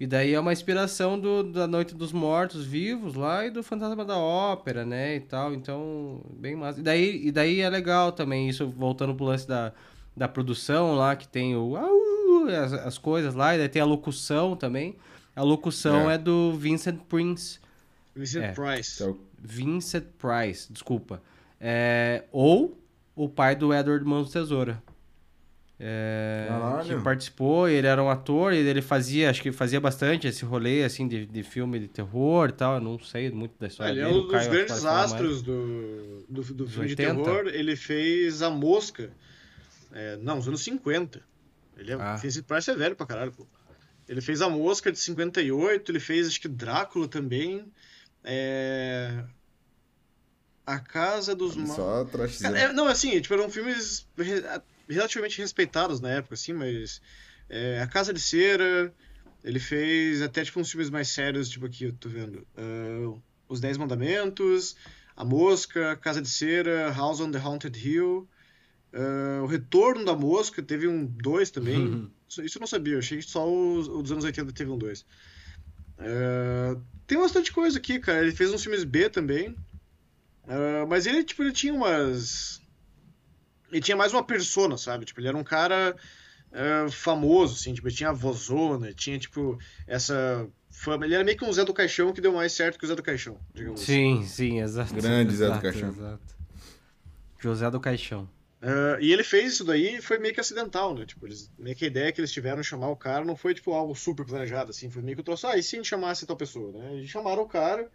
daí 0.09 0.33
é 0.33 0.39
uma 0.39 0.51
inspiração 0.51 1.17
do, 1.19 1.43
da 1.43 1.67
Noite 1.67 1.95
dos 1.95 2.11
Mortos 2.11 2.65
Vivos 2.65 3.13
lá 3.15 3.45
e 3.45 3.49
do 3.51 3.63
Fantasma 3.63 4.03
da 4.03 4.17
Ópera, 4.17 4.83
né? 4.85 5.15
E 5.15 5.19
tal. 5.21 5.53
Então, 5.53 6.21
bem 6.33 6.55
massa. 6.55 6.79
E 6.79 6.83
daí, 6.83 7.27
e 7.27 7.31
daí 7.31 7.61
é 7.61 7.69
legal 7.69 8.11
também, 8.11 8.49
isso 8.49 8.67
voltando 8.67 9.15
pro 9.15 9.25
lance 9.25 9.47
da, 9.47 9.71
da 10.17 10.27
produção 10.27 10.95
lá, 10.95 11.15
que 11.15 11.27
tem 11.27 11.55
o. 11.55 11.75
au, 11.77 12.47
As, 12.49 12.73
as 12.73 12.97
coisas 12.97 13.33
lá, 13.35 13.55
e 13.55 13.57
daí 13.59 13.69
tem 13.69 13.81
a 13.81 13.85
locução 13.85 14.55
também. 14.55 14.95
A 15.35 15.43
locução 15.43 16.09
é, 16.09 16.15
É. 16.15 16.17
do 16.17 16.53
Vincent 16.53 16.99
Prince. 17.07 17.59
Vincent 18.15 18.43
É. 18.43 18.51
Price. 18.51 19.01
Então, 19.01 19.17
Vincent 19.41 20.05
Price, 20.17 20.71
desculpa. 20.71 21.21
É, 21.61 22.23
ou 22.31 22.77
o 23.15 23.29
pai 23.29 23.55
do 23.55 23.73
Edward 23.73 24.03
Mãos 24.05 24.31
Tesoura. 24.31 24.81
É, 25.81 26.49
que 26.85 26.95
participou, 27.01 27.69
ele 27.69 27.87
era 27.87 28.03
um 28.03 28.09
ator, 28.09 28.51
e 28.53 28.57
ele 28.57 28.81
fazia, 28.81 29.29
acho 29.29 29.41
que 29.41 29.49
fazia 29.49 29.79
bastante 29.79 30.27
esse 30.27 30.43
rolê 30.43 30.83
assim 30.83 31.07
de, 31.07 31.25
de 31.25 31.41
filme 31.41 31.79
de 31.79 31.87
terror 31.87 32.49
e 32.49 32.51
tal. 32.51 32.75
Eu 32.75 32.81
não 32.81 32.99
sei 32.99 33.31
muito 33.31 33.53
da 33.57 33.67
história 33.67 33.91
Ele 33.91 34.01
é 34.01 34.03
dele. 34.05 34.15
um 34.17 34.19
o 34.19 34.23
dos 34.23 34.31
Caio 34.31 34.51
grandes 34.51 34.83
astros 34.85 35.41
do, 35.41 36.25
do, 36.27 36.41
do 36.43 36.53
Dos 36.65 36.73
filme 36.73 36.93
de 36.93 37.01
80? 37.01 37.23
terror. 37.23 37.47
Ele 37.47 37.75
fez 37.77 38.41
A 38.41 38.49
Mosca. 38.49 39.09
É, 39.93 40.17
não, 40.17 40.35
nos 40.35 40.47
anos 40.49 40.61
50. 40.61 41.21
Ele 41.77 41.93
é, 41.93 41.95
Ah. 41.95 42.17
Vincent 42.17 42.43
Price 42.45 42.69
é 42.69 42.75
velho 42.75 42.95
pra 42.95 43.05
caralho, 43.05 43.31
pô. 43.31 43.47
Ele 44.07 44.19
fez 44.19 44.41
A 44.41 44.49
Mosca 44.49 44.91
de 44.91 44.99
58, 44.99 45.91
ele 45.91 45.99
fez 46.01 46.27
acho 46.27 46.41
que 46.41 46.47
Drácula 46.49 47.07
também. 47.07 47.65
É... 48.21 49.23
A 50.65 50.77
Casa 50.77 51.33
dos 51.33 51.55
Mal. 51.55 51.67
só. 51.67 52.05
Cara, 52.41 52.59
é, 52.59 52.73
não, 52.73 52.85
assim, 52.87 53.19
tipo, 53.21 53.33
eram 53.33 53.49
filmes 53.49 54.05
relativamente 54.89 55.39
respeitados 55.39 55.99
na 55.99 56.09
época, 56.09 56.33
assim, 56.33 56.53
mas 56.53 57.01
é, 57.49 57.81
A 57.81 57.87
Casa 57.87 58.13
de 58.13 58.19
Cera, 58.19 58.93
ele 59.43 59.59
fez 59.59 60.21
até, 60.21 60.43
tipo, 60.43 60.59
uns 60.59 60.71
filmes 60.71 60.89
mais 60.89 61.09
sérios, 61.09 61.49
tipo 61.49 61.65
aqui, 61.65 61.85
eu 61.85 61.93
tô 61.93 62.09
vendo, 62.09 62.45
ah, 62.57 63.19
Os 63.47 63.59
Dez 63.59 63.77
Mandamentos, 63.77 64.75
A 65.15 65.23
Mosca, 65.23 65.95
Casa 65.97 66.21
de 66.21 66.29
Cera, 66.29 66.91
House 66.91 67.19
on 67.19 67.31
the 67.31 67.39
Haunted 67.39 67.77
Hill, 67.77 68.27
Ah, 68.93 69.41
o 69.43 69.45
Retorno 69.45 70.03
da 70.03 70.15
Mosca 70.15 70.61
teve 70.61 70.87
um 70.87 71.05
2 71.05 71.51
também. 71.51 71.77
Uhum. 71.77 72.11
Isso, 72.27 72.41
isso 72.43 72.57
eu 72.57 72.61
não 72.61 72.67
sabia, 72.67 72.93
eu 72.93 72.99
achei 72.99 73.17
que 73.19 73.23
só 73.23 73.47
os, 73.47 73.87
os 73.87 74.03
dos 74.03 74.11
anos 74.11 74.25
80 74.25 74.51
teve 74.53 74.69
um 74.69 74.77
2. 74.77 75.05
tem 77.07 77.17
bastante 77.17 77.51
coisa 77.51 77.77
aqui, 77.77 77.99
cara. 77.99 78.21
Ele 78.21 78.31
fez 78.31 78.51
uns 78.53 78.63
filmes 78.63 78.83
B 78.83 79.09
também. 79.09 79.55
Ah, 80.47 80.85
mas 80.87 81.05
ele, 81.05 81.23
tipo, 81.23 81.43
ele 81.43 81.51
tinha 81.51 81.73
umas. 81.73 82.61
Ele 83.71 83.81
tinha 83.81 83.97
mais 83.97 84.13
uma 84.13 84.23
persona, 84.23 84.77
sabe? 84.77 85.05
Tipo, 85.05 85.19
ele 85.19 85.27
era 85.27 85.37
um 85.37 85.43
cara 85.43 85.95
ah, 86.51 86.87
famoso, 86.91 87.55
assim, 87.55 87.73
tipo, 87.73 87.87
ele 87.87 87.95
tinha 87.95 88.09
a 88.09 88.13
vozona, 88.13 88.93
tinha, 88.93 89.19
tipo, 89.19 89.57
essa 89.87 90.47
fama. 90.69 91.05
Ele 91.05 91.15
era 91.15 91.23
meio 91.23 91.37
que 91.37 91.45
um 91.45 91.53
Zé 91.53 91.63
do 91.63 91.73
Caixão 91.73 92.11
que 92.11 92.21
deu 92.21 92.33
mais 92.33 92.53
certo 92.53 92.79
que 92.79 92.85
o 92.85 92.87
Zé 92.87 92.95
do 92.95 93.03
Caixão, 93.03 93.37
digamos 93.53 93.81
assim. 93.81 94.23
Sim, 94.23 94.25
sim, 94.25 94.61
exato. 94.61 94.93
Grande 94.95 95.35
Zé 95.35 95.49
do 95.49 95.61
Caixão. 95.61 95.89
exato. 95.89 96.39
José 97.39 97.71
do 97.71 97.79
Caixão. 97.79 98.29
Ah, 98.61 98.97
e 98.99 99.13
ele 99.13 99.23
fez 99.23 99.53
isso 99.53 99.63
daí 99.63 99.97
e 99.97 100.01
foi 100.01 100.19
meio 100.19 100.33
que 100.33 100.41
acidental, 100.41 100.93
né? 100.93 101.05
Tipo, 101.05 101.25
eles, 101.25 101.49
meio 101.57 101.75
que 101.75 101.85
a 101.85 101.87
ideia 101.87 102.11
que 102.11 102.19
eles 102.19 102.31
tiveram 102.31 102.61
de 102.61 102.67
chamar 102.67 102.89
o 102.89 102.95
cara 102.95 103.23
não 103.23 103.35
foi, 103.35 103.53
tipo, 103.53 103.71
algo 103.71 103.95
super 103.95 104.25
planejado, 104.25 104.71
assim. 104.71 104.89
Foi 104.89 105.01
meio 105.01 105.15
que 105.15 105.21
eu 105.21 105.25
trouxe, 105.25 105.45
ah, 105.47 105.57
e 105.57 105.63
se 105.63 105.75
a 105.75 105.79
gente 105.79 105.87
chamasse 105.87 106.25
tal 106.25 106.35
pessoa, 106.35 106.77
né? 106.77 106.95
E 106.95 107.07
chamaram 107.07 107.43
o 107.43 107.47
cara 107.47 107.89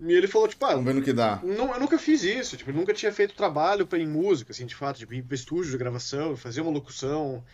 e 0.00 0.12
ele 0.12 0.26
falou, 0.26 0.48
tipo, 0.48 0.64
ah, 0.64 0.70
Vamos 0.70 0.84
ver 0.84 0.94
no 0.94 1.02
que 1.02 1.12
dá. 1.12 1.40
Não, 1.42 1.72
eu 1.72 1.80
nunca 1.80 1.98
fiz 1.98 2.22
isso, 2.22 2.56
tipo, 2.56 2.72
nunca 2.72 2.92
tinha 2.92 3.12
feito 3.12 3.34
trabalho 3.34 3.86
pra, 3.86 3.98
em 3.98 4.06
música, 4.06 4.52
assim, 4.52 4.66
de 4.66 4.74
fato, 4.74 4.98
tipo, 4.98 5.14
ir 5.14 5.22
pro 5.22 5.34
estúdio 5.34 5.70
de 5.70 5.78
gravação, 5.78 6.36
fazer 6.36 6.60
uma 6.60 6.70
locução. 6.70 7.44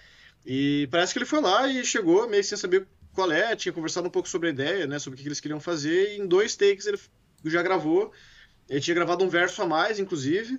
E 0.44 0.88
parece 0.90 1.12
que 1.12 1.18
ele 1.18 1.26
foi 1.26 1.40
lá 1.40 1.68
e 1.68 1.84
chegou 1.84 2.28
meio 2.28 2.42
sem 2.42 2.56
saber 2.56 2.86
qual 3.12 3.30
é, 3.30 3.54
tinha 3.54 3.72
conversado 3.72 4.08
um 4.08 4.10
pouco 4.10 4.28
sobre 4.28 4.48
a 4.48 4.52
ideia, 4.52 4.86
né, 4.86 4.98
sobre 4.98 5.14
o 5.14 5.16
que 5.16 5.22
que 5.22 5.28
eles 5.28 5.40
queriam 5.40 5.60
fazer, 5.60 6.14
e 6.14 6.20
em 6.20 6.26
dois 6.26 6.56
takes 6.56 6.86
ele 6.86 6.98
já 7.44 7.62
gravou. 7.62 8.12
Ele 8.68 8.80
tinha 8.80 8.94
gravado 8.94 9.24
um 9.24 9.28
verso 9.28 9.60
a 9.62 9.66
mais, 9.66 9.98
inclusive, 9.98 10.58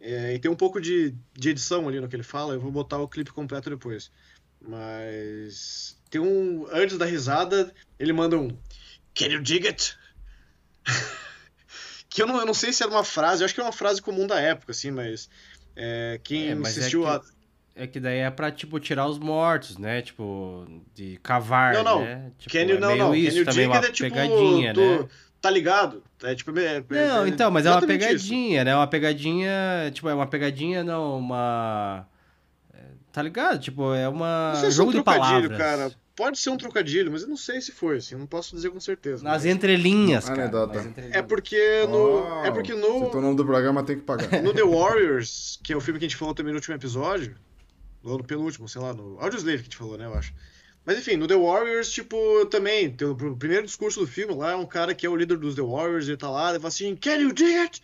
é, 0.00 0.34
e 0.34 0.38
tem 0.38 0.50
um 0.50 0.56
pouco 0.56 0.80
de, 0.80 1.14
de 1.34 1.50
edição 1.50 1.86
ali 1.86 2.00
no 2.00 2.08
que 2.08 2.16
ele 2.16 2.22
fala, 2.22 2.54
eu 2.54 2.60
vou 2.60 2.70
botar 2.70 2.98
o 2.98 3.08
clipe 3.08 3.32
completo 3.32 3.68
depois. 3.68 4.10
Mas 4.60 5.98
tem 6.10 6.20
um. 6.20 6.66
Antes 6.70 6.98
da 6.98 7.06
risada, 7.06 7.72
ele 7.98 8.12
manda 8.12 8.38
um. 8.38 8.56
Can 9.14 9.26
you 9.26 9.42
dig 9.42 9.66
it? 9.66 9.96
Que 12.08 12.22
eu 12.22 12.26
não, 12.26 12.38
eu 12.38 12.46
não 12.46 12.54
sei 12.54 12.72
se 12.72 12.82
era 12.82 12.90
uma 12.90 13.04
frase, 13.04 13.42
eu 13.42 13.44
acho 13.44 13.54
que 13.54 13.60
é 13.60 13.64
uma 13.64 13.72
frase 13.72 14.02
comum 14.02 14.26
da 14.26 14.40
época, 14.40 14.72
assim, 14.72 14.90
mas. 14.90 15.28
é, 15.76 16.20
quem 16.22 16.50
É, 16.50 16.54
mas 16.54 16.76
é 16.76 16.80
assistiu 16.80 17.02
que- 17.02 17.08
a. 17.08 17.20
É 17.76 17.86
que 17.86 18.00
daí 18.00 18.18
é 18.18 18.30
pra, 18.30 18.50
tipo, 18.50 18.78
tirar 18.80 19.06
os 19.06 19.18
mortos, 19.18 19.78
né? 19.78 20.02
Tipo, 20.02 20.66
de 20.92 21.18
cavar, 21.22 21.72
Não, 21.72 21.84
não. 21.84 22.02
né? 22.04 22.30
Tipo, 22.36 22.52
Can 22.52 22.62
you, 22.64 22.76
é 22.76 22.80
não, 22.80 22.96
não. 22.96 23.14
isso 23.14 23.30
Can 23.32 23.38
you 23.38 23.44
também, 23.46 23.66
uma 23.68 23.76
é 23.76 23.90
tipo. 23.92 24.10
pegadinha, 24.10 24.74
tu- 24.74 24.80
né? 24.80 25.08
Tá 25.40 25.48
ligado? 25.48 26.02
É 26.22 26.34
tipo. 26.34 26.58
é- 26.58 26.76
é- 26.90 27.08
Não, 27.08 27.24
é 27.24 27.28
então, 27.28 27.50
mas 27.50 27.64
é 27.64 27.70
uma 27.70 27.78
exatamente 27.78 28.00
isso. 28.14 28.28
pegadinha, 28.28 28.64
né? 28.64 28.74
Uma 28.76 28.86
pegadinha, 28.86 29.90
tipo, 29.94 30.08
é 30.10 30.14
uma 30.14 30.26
pegadinha, 30.26 30.84
não, 30.84 31.16
uma... 31.18 32.06
é, 32.74 32.78
Tá 33.12 33.22
ligado? 33.22 33.58
Tipo, 33.60 33.94
é 33.94 34.06
uma... 34.08 34.48
Não 34.52 34.60
sei 34.60 34.60
se 34.60 34.66
é 34.66 34.68
um 34.68 34.72
jogo 34.72 34.92
de 34.92 35.02
palavras. 35.02 35.56
cara. 35.56 35.92
Pode 36.22 36.38
ser 36.38 36.50
um 36.50 36.56
trocadilho, 36.58 37.10
mas 37.10 37.22
eu 37.22 37.28
não 37.28 37.36
sei 37.36 37.62
se 37.62 37.72
foi, 37.72 37.96
assim. 37.96 38.14
Eu 38.14 38.18
não 38.18 38.26
posso 38.26 38.54
dizer 38.54 38.68
com 38.70 38.78
certeza. 38.78 39.24
Nas 39.24 39.44
mas- 39.44 39.46
entrelinhas, 39.46 40.26
cara. 40.26 40.42
Anedota. 40.42 40.74
nas 40.74 40.86
entrelinhas. 40.86 41.16
É 41.16 41.22
porque 41.22 41.86
no. 41.88 42.40
Oh, 42.40 42.44
é 42.44 42.50
porque 42.50 42.72
Se 42.74 42.78
o 42.78 43.10
no. 43.10 43.20
nome 43.22 43.36
do 43.36 43.44
programa 43.46 43.82
tem 43.82 43.96
que 43.96 44.02
pagar. 44.02 44.28
No 44.42 44.52
The 44.52 44.62
Warriors, 44.64 45.58
que 45.64 45.72
é 45.72 45.76
o 45.76 45.80
filme 45.80 45.98
que 45.98 46.04
a 46.04 46.08
gente 46.08 46.16
falou 46.18 46.34
também 46.34 46.52
no 46.52 46.58
último 46.58 46.74
episódio, 46.74 47.36
ou 48.04 48.18
no 48.18 48.24
penúltimo, 48.24 48.68
sei 48.68 48.82
lá, 48.82 48.92
no 48.92 49.18
Audioslave 49.18 49.58
que 49.58 49.62
a 49.62 49.64
gente 49.64 49.76
falou, 49.78 49.96
né, 49.96 50.04
eu 50.04 50.14
acho. 50.14 50.34
Mas 50.84 50.98
enfim, 50.98 51.16
no 51.16 51.26
The 51.26 51.36
Warriors, 51.36 51.90
tipo, 51.90 52.16
também, 52.46 52.90
tem 52.90 53.08
o 53.08 53.12
o 53.12 53.36
primeiro 53.36 53.64
discurso 53.64 54.00
do 54.00 54.06
filme 54.06 54.34
lá 54.34 54.52
é 54.52 54.56
um 54.56 54.66
cara 54.66 54.94
que 54.94 55.06
é 55.06 55.08
o 55.08 55.16
líder 55.16 55.38
dos 55.38 55.54
The 55.54 55.62
Warriors, 55.62 56.06
ele 56.06 56.16
tá 56.18 56.30
lá, 56.30 56.50
ele 56.50 56.58
fala 56.58 56.68
assim, 56.68 56.96
Can 56.96 57.16
you 57.16 57.32
dig 57.32 57.54
it? 57.56 57.80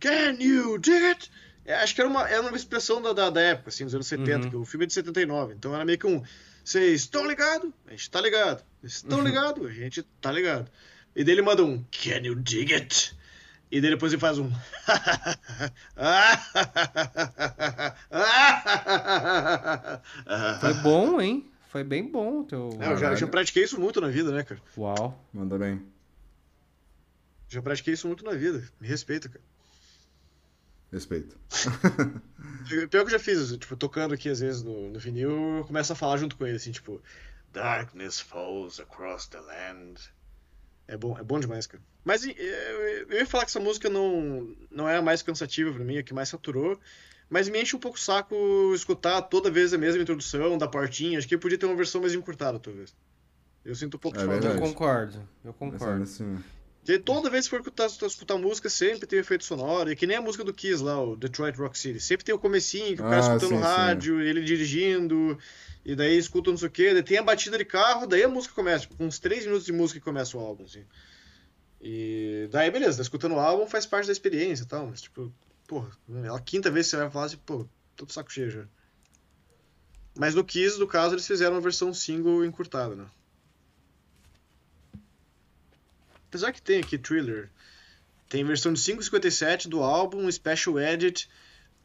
Can 0.00 0.36
you 0.40 0.76
dig 0.78 1.04
it? 1.04 1.30
É, 1.64 1.74
acho 1.76 1.94
que 1.94 2.00
era 2.00 2.10
uma, 2.10 2.28
era 2.28 2.42
uma 2.42 2.56
expressão 2.56 3.00
da, 3.02 3.12
da, 3.12 3.30
da 3.30 3.40
época, 3.40 3.68
assim, 3.70 3.84
dos 3.84 3.94
anos 3.94 4.06
70, 4.08 4.44
Uhum. 4.44 4.50
que 4.50 4.56
o 4.56 4.64
filme 4.64 4.84
é 4.84 4.86
de 4.88 4.92
79, 4.92 5.54
então 5.54 5.72
era 5.74 5.84
meio 5.84 5.98
que 5.98 6.06
um, 6.06 6.22
vocês 6.68 7.02
estão 7.02 7.26
ligados? 7.26 7.70
A 7.86 7.90
gente 7.92 8.10
tá 8.10 8.20
ligado. 8.20 8.64
Vocês 8.80 8.94
estão 8.94 9.18
Uhum. 9.18 9.24
ligados? 9.24 9.66
A 9.66 9.70
gente 9.70 10.02
tá 10.20 10.32
ligado. 10.32 10.68
E 11.14 11.22
daí 11.24 11.34
ele 11.34 11.42
manda 11.42 11.64
um, 11.64 11.82
Can 11.90 12.24
you 12.26 12.34
dig 12.34 12.74
it? 12.74 13.16
E 13.70 13.80
daí 13.80 13.90
depois 13.90 14.12
ele 14.12 14.20
faz 14.20 14.38
um. 14.38 14.50
Foi 20.60 20.74
bom, 20.82 21.20
hein? 21.20 21.50
Foi 21.68 21.84
bem 21.84 22.10
bom 22.10 22.40
o 22.40 22.44
teu... 22.44 22.70
É, 22.80 22.92
eu 22.92 22.96
já, 22.96 23.10
eu 23.10 23.16
já 23.16 23.26
pratiquei 23.26 23.64
isso 23.64 23.78
muito 23.78 24.00
na 24.00 24.08
vida, 24.08 24.30
né, 24.32 24.42
cara? 24.42 24.60
Uau. 24.76 25.22
Manda 25.32 25.58
bem. 25.58 25.82
Já 27.48 27.60
pratiquei 27.60 27.94
isso 27.94 28.06
muito 28.06 28.24
na 28.24 28.32
vida. 28.32 28.62
Me 28.80 28.88
respeita, 28.88 29.28
cara. 29.28 29.44
Respeito. 30.92 31.36
Pior 32.68 32.88
que 32.88 32.96
eu 32.96 33.10
já 33.10 33.18
fiz, 33.18 33.56
tipo, 33.56 33.76
tocando 33.76 34.14
aqui 34.14 34.28
às 34.28 34.40
vezes 34.40 34.62
no, 34.62 34.90
no 34.90 34.98
vinil, 34.98 35.58
eu 35.58 35.64
começo 35.64 35.92
a 35.92 35.96
falar 35.96 36.16
junto 36.16 36.36
com 36.36 36.46
ele, 36.46 36.56
assim, 36.56 36.70
tipo, 36.72 37.00
Darkness 37.52 38.20
falls 38.20 38.80
across 38.80 39.26
the 39.26 39.40
land. 39.40 40.00
É 40.88 40.96
bom, 40.96 41.18
é 41.18 41.22
bom 41.22 41.40
demais, 41.40 41.66
cara. 41.66 41.82
Mas 42.04 42.24
eu, 42.24 42.32
ia 43.10 43.26
falar 43.26 43.44
que 43.44 43.50
essa 43.50 43.58
música 43.60 43.88
não, 43.90 44.54
não 44.70 44.88
é 44.88 44.96
a 44.96 45.02
mais 45.02 45.22
cansativa 45.22 45.72
pra 45.72 45.84
mim, 45.84 45.96
é 45.96 45.98
a 45.98 46.02
que 46.02 46.14
mais 46.14 46.28
saturou. 46.28 46.78
Mas 47.28 47.48
me 47.48 47.60
enche 47.60 47.74
um 47.74 47.80
pouco 47.80 47.96
o 47.98 48.00
saco 48.00 48.36
escutar 48.72 49.20
toda 49.22 49.50
vez 49.50 49.74
a 49.74 49.78
mesma 49.78 50.00
introdução 50.00 50.56
da 50.56 50.68
portinha. 50.68 51.18
Acho 51.18 51.26
que 51.26 51.36
podia 51.36 51.58
ter 51.58 51.66
uma 51.66 51.74
versão 51.74 52.00
mais 52.00 52.14
encurtada, 52.14 52.60
talvez. 52.60 52.94
Eu 53.64 53.74
sinto 53.74 53.96
um 53.96 53.98
pouco 54.00 54.16
de 54.16 54.22
É 54.22 54.26
falta. 54.26 54.40
verdade. 54.42 54.62
Eu 54.64 54.68
concordo, 54.72 55.28
eu 55.44 55.52
concordo. 55.52 55.98
nesse- 55.98 56.22
Porque 56.86 57.00
toda 57.00 57.28
vez 57.28 57.46
que 57.46 57.50
for 57.50 57.58
escutar, 57.58 57.86
escutar 57.86 58.38
música, 58.38 58.70
sempre 58.70 59.08
tem 59.08 59.18
efeito 59.18 59.44
sonoro. 59.44 59.90
E 59.90 59.96
que 59.96 60.06
nem 60.06 60.18
a 60.18 60.20
música 60.20 60.44
do 60.44 60.54
Kiss 60.54 60.80
lá, 60.80 61.02
o 61.02 61.16
Detroit 61.16 61.58
Rock 61.58 61.76
City. 61.76 61.98
Sempre 61.98 62.24
tem 62.24 62.32
o 62.32 62.38
comecinho, 62.38 62.94
que 62.94 63.02
o 63.02 63.04
cara 63.04 63.16
Ah, 63.16 63.20
escutando 63.20 63.48
sim, 63.48 63.56
sim. 63.56 63.60
rádio, 63.60 64.20
ele 64.20 64.40
dirigindo, 64.44 65.36
e 65.84 65.96
daí 65.96 66.16
escuta 66.16 66.48
não 66.48 66.56
sei 66.56 66.68
o 66.68 66.70
quê. 66.70 66.94
Daí 66.94 67.02
tem 67.02 67.18
a 67.18 67.24
batida 67.24 67.58
de 67.58 67.64
carro, 67.64 68.06
daí 68.06 68.22
a 68.22 68.28
música 68.28 68.54
começa. 68.54 68.82
Tipo, 68.82 68.94
com 68.94 69.06
uns 69.06 69.18
3 69.18 69.46
minutos 69.46 69.66
de 69.66 69.72
música 69.72 69.98
que 69.98 70.04
começa 70.04 70.36
o 70.36 70.40
álbum, 70.40 70.62
assim. 70.62 70.84
E 71.82 72.48
daí, 72.52 72.70
beleza, 72.70 73.02
escutando 73.02 73.34
o 73.34 73.40
álbum 73.40 73.66
faz 73.66 73.84
parte 73.84 74.06
da 74.06 74.12
experiência 74.12 74.62
e 74.62 74.66
tal. 74.68 74.86
Mas, 74.86 75.02
tipo, 75.02 75.34
porra, 75.66 75.90
é 76.22 76.28
a 76.28 76.38
quinta 76.38 76.70
vez 76.70 76.86
que 76.86 76.90
você 76.90 76.98
vai 76.98 77.10
falar 77.10 77.26
assim, 77.26 77.38
pô, 77.38 77.66
tô 77.96 78.06
de 78.06 78.12
saco 78.12 78.32
cheio 78.32 78.48
já. 78.48 78.64
Mas 80.16 80.36
no 80.36 80.44
Kiss, 80.44 80.78
no 80.78 80.86
caso, 80.86 81.16
eles 81.16 81.26
fizeram 81.26 81.56
uma 81.56 81.60
versão 81.60 81.92
single 81.92 82.44
encurtada, 82.44 82.94
né? 82.94 83.06
Apesar 86.36 86.52
que 86.52 86.60
tem 86.60 86.80
aqui 86.80 86.98
Thriller. 86.98 87.48
Tem 88.28 88.44
versão 88.44 88.70
de 88.70 88.78
5.57 88.78 89.68
do 89.68 89.82
álbum, 89.82 90.30
Special 90.30 90.78
Edit 90.78 91.30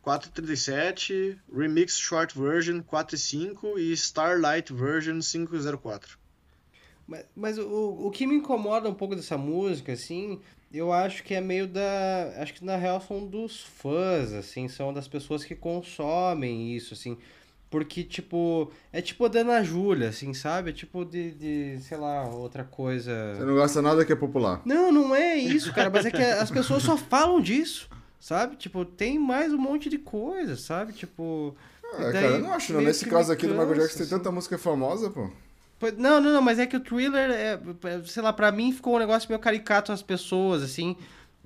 4.37, 0.05 1.37
Remix 1.55 1.97
Short 1.97 2.37
Version 2.37 2.81
4.5 2.81 3.77
e 3.77 3.93
Starlight 3.93 4.73
Version 4.73 5.19
5.04. 5.19 6.17
Mas, 7.07 7.25
mas 7.33 7.57
o, 7.57 8.07
o 8.07 8.11
que 8.11 8.27
me 8.27 8.35
incomoda 8.35 8.89
um 8.89 8.93
pouco 8.93 9.15
dessa 9.15 9.37
música, 9.37 9.93
assim, 9.93 10.41
eu 10.73 10.91
acho 10.91 11.23
que 11.23 11.33
é 11.33 11.39
meio 11.39 11.65
da. 11.65 12.33
Acho 12.35 12.55
que 12.55 12.65
na 12.65 12.75
real 12.75 12.99
são 12.99 13.25
dos 13.25 13.61
fãs, 13.61 14.33
assim, 14.33 14.67
são 14.67 14.93
das 14.93 15.07
pessoas 15.07 15.45
que 15.45 15.55
consomem 15.55 16.75
isso, 16.75 16.93
assim. 16.93 17.17
Porque, 17.71 18.03
tipo, 18.03 18.69
é 18.91 19.01
tipo 19.01 19.23
a 19.23 19.29
Dana 19.29 19.63
Júlia, 19.63 20.09
assim, 20.09 20.33
sabe? 20.33 20.71
É 20.71 20.73
tipo 20.73 21.05
de, 21.05 21.31
de, 21.31 21.79
sei 21.79 21.97
lá, 21.97 22.27
outra 22.27 22.65
coisa. 22.65 23.33
Você 23.33 23.45
não 23.45 23.53
gosta 23.55 23.81
nada 23.81 24.03
que 24.03 24.11
é 24.11 24.15
popular. 24.15 24.61
Não, 24.65 24.91
não 24.91 25.15
é 25.15 25.37
isso, 25.37 25.73
cara, 25.73 25.89
mas 25.89 26.05
é 26.05 26.11
que 26.11 26.21
as 26.21 26.51
pessoas 26.51 26.83
só 26.83 26.97
falam 26.97 27.39
disso, 27.39 27.89
sabe? 28.19 28.57
Tipo, 28.57 28.83
tem 28.83 29.17
mais 29.17 29.53
um 29.53 29.57
monte 29.57 29.89
de 29.89 29.97
coisa, 29.97 30.57
sabe? 30.57 30.91
Tipo. 30.91 31.55
Daí 31.97 32.11
cara, 32.11 32.25
eu 32.27 32.39
não 32.39 32.51
acho, 32.53 32.73
não. 32.73 32.81
Nesse 32.81 33.05
caso 33.05 33.31
aqui 33.31 33.47
do 33.47 33.53
Michael 33.53 33.69
cansa, 33.69 33.81
Jackson 33.81 33.97
tem 33.99 34.05
assim. 34.05 34.17
tanta 34.17 34.31
música 34.31 34.57
famosa, 34.57 35.09
pô. 35.09 35.29
Não, 35.97 36.19
não, 36.19 36.33
não, 36.33 36.41
mas 36.41 36.59
é 36.59 36.67
que 36.67 36.75
o 36.75 36.79
thriller 36.81 37.31
é, 37.31 37.53
é, 37.53 38.03
sei 38.03 38.21
lá, 38.21 38.33
pra 38.33 38.51
mim 38.51 38.73
ficou 38.73 38.95
um 38.95 38.99
negócio 38.99 39.29
meio 39.29 39.39
caricato 39.39 39.93
nas 39.93 40.03
pessoas, 40.03 40.61
assim. 40.61 40.97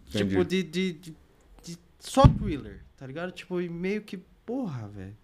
Entendi. 0.10 0.29
Tipo, 0.29 0.44
de, 0.44 0.63
de, 0.63 0.91
de, 0.94 1.15
de- 1.63 1.79
Só 2.00 2.27
thriller, 2.27 2.84
tá 2.98 3.05
ligado? 3.05 3.32
Tipo, 3.32 3.58
meio 3.58 4.01
que, 4.01 4.17
porra, 4.44 4.88
velho. 4.88 5.15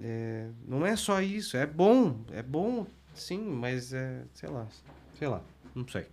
É, 0.00 0.46
não 0.66 0.86
é 0.86 0.96
só 0.96 1.20
isso, 1.20 1.56
é 1.56 1.66
bom, 1.66 2.20
é 2.32 2.42
bom, 2.42 2.86
sim, 3.14 3.38
mas 3.40 3.92
é, 3.92 4.22
sei 4.34 4.48
lá, 4.48 4.66
sei 5.18 5.28
lá, 5.28 5.42
não 5.74 5.86
sei. 5.86 6.06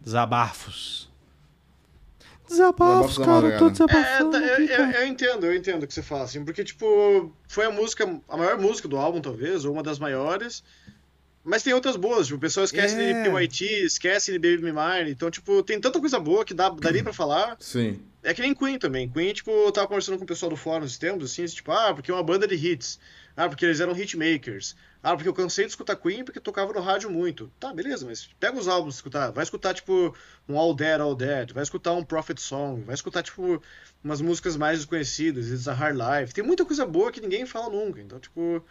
Desabafos. 0.00 1.10
Desabafos 2.48 3.18
cara, 3.18 3.46
eu 3.48 3.58
tô 3.58 3.64
madrugada. 3.64 3.66
É, 3.66 3.70
desabafando 3.70 4.30
tá, 4.30 4.38
eu, 4.38 4.66
eu, 4.66 4.90
eu 5.02 5.06
entendo, 5.06 5.46
eu 5.46 5.54
entendo 5.54 5.82
o 5.82 5.86
que 5.86 5.92
você 5.92 6.02
fala, 6.02 6.24
assim, 6.24 6.44
porque, 6.44 6.62
tipo, 6.62 7.32
foi 7.48 7.66
a 7.66 7.70
música, 7.70 8.20
a 8.28 8.36
maior 8.36 8.58
música 8.58 8.86
do 8.86 8.96
álbum, 8.96 9.20
talvez, 9.20 9.64
ou 9.64 9.72
uma 9.72 9.82
das 9.82 9.98
maiores, 9.98 10.62
mas 11.42 11.62
tem 11.64 11.72
outras 11.74 11.96
boas, 11.96 12.26
tipo, 12.26 12.36
o 12.36 12.40
pessoal 12.40 12.64
esquece 12.64 12.94
É. 12.94 13.22
de 13.24 13.30
PYT, 13.30 13.64
esquece 13.84 14.32
de 14.32 14.38
Baby 14.38 14.62
Me 14.62 14.72
Mine, 14.72 15.10
então, 15.10 15.28
tipo, 15.30 15.60
tem 15.62 15.80
tanta 15.80 15.98
coisa 16.00 16.20
boa 16.20 16.44
que 16.44 16.54
dá, 16.54 16.68
daria 16.68 17.02
pra 17.02 17.12
falar, 17.12 17.56
Sim. 17.58 18.00
é 18.22 18.32
que 18.32 18.40
nem 18.40 18.54
Queen 18.54 18.78
também, 18.78 19.08
Queen, 19.08 19.32
tipo, 19.34 19.50
eu 19.50 19.72
tava 19.72 19.88
conversando 19.88 20.16
com 20.16 20.24
o 20.24 20.26
pessoal 20.26 20.48
do 20.50 20.56
fórum 20.56 20.84
esses 20.84 20.98
tempos, 20.98 21.32
assim, 21.32 21.44
tipo, 21.46 21.72
ah, 21.72 21.92
porque 21.94 22.12
é 22.12 22.14
uma 22.14 22.22
banda 22.22 22.46
de 22.46 22.54
hits, 22.54 23.00
ah, 23.36 23.48
porque 23.48 23.66
eles 23.66 23.80
eram 23.80 23.94
hitmakers, 23.94 24.74
Ah, 25.02 25.14
porque 25.14 25.28
eu 25.28 25.34
cansei 25.34 25.66
de 25.66 25.70
escutar 25.70 25.94
Queen 25.96 26.24
porque 26.24 26.40
tocava 26.40 26.72
no 26.72 26.80
rádio 26.80 27.10
muito. 27.10 27.52
Tá, 27.60 27.72
beleza, 27.72 28.06
mas 28.06 28.28
pega 28.40 28.58
os 28.58 28.66
álbuns 28.66 28.94
escutar. 28.94 29.30
Vai 29.30 29.44
escutar, 29.44 29.74
tipo, 29.74 30.14
um 30.48 30.58
All 30.58 30.74
Dead, 30.74 31.00
All 31.00 31.14
Dead. 31.14 31.52
Vai 31.52 31.62
escutar 31.62 31.92
um 31.92 32.02
Prophet 32.02 32.40
Song. 32.40 32.82
Vai 32.82 32.94
escutar, 32.94 33.22
tipo, 33.22 33.62
umas 34.02 34.20
músicas 34.22 34.56
mais 34.56 34.78
desconhecidas. 34.78 35.50
It's 35.50 35.68
a 35.68 35.74
Hard 35.74 35.96
Life. 35.96 36.32
Tem 36.32 36.42
muita 36.42 36.64
coisa 36.64 36.86
boa 36.86 37.12
que 37.12 37.20
ninguém 37.20 37.44
fala 37.46 37.68
nunca. 37.70 38.00
Então, 38.00 38.18
tipo... 38.18 38.64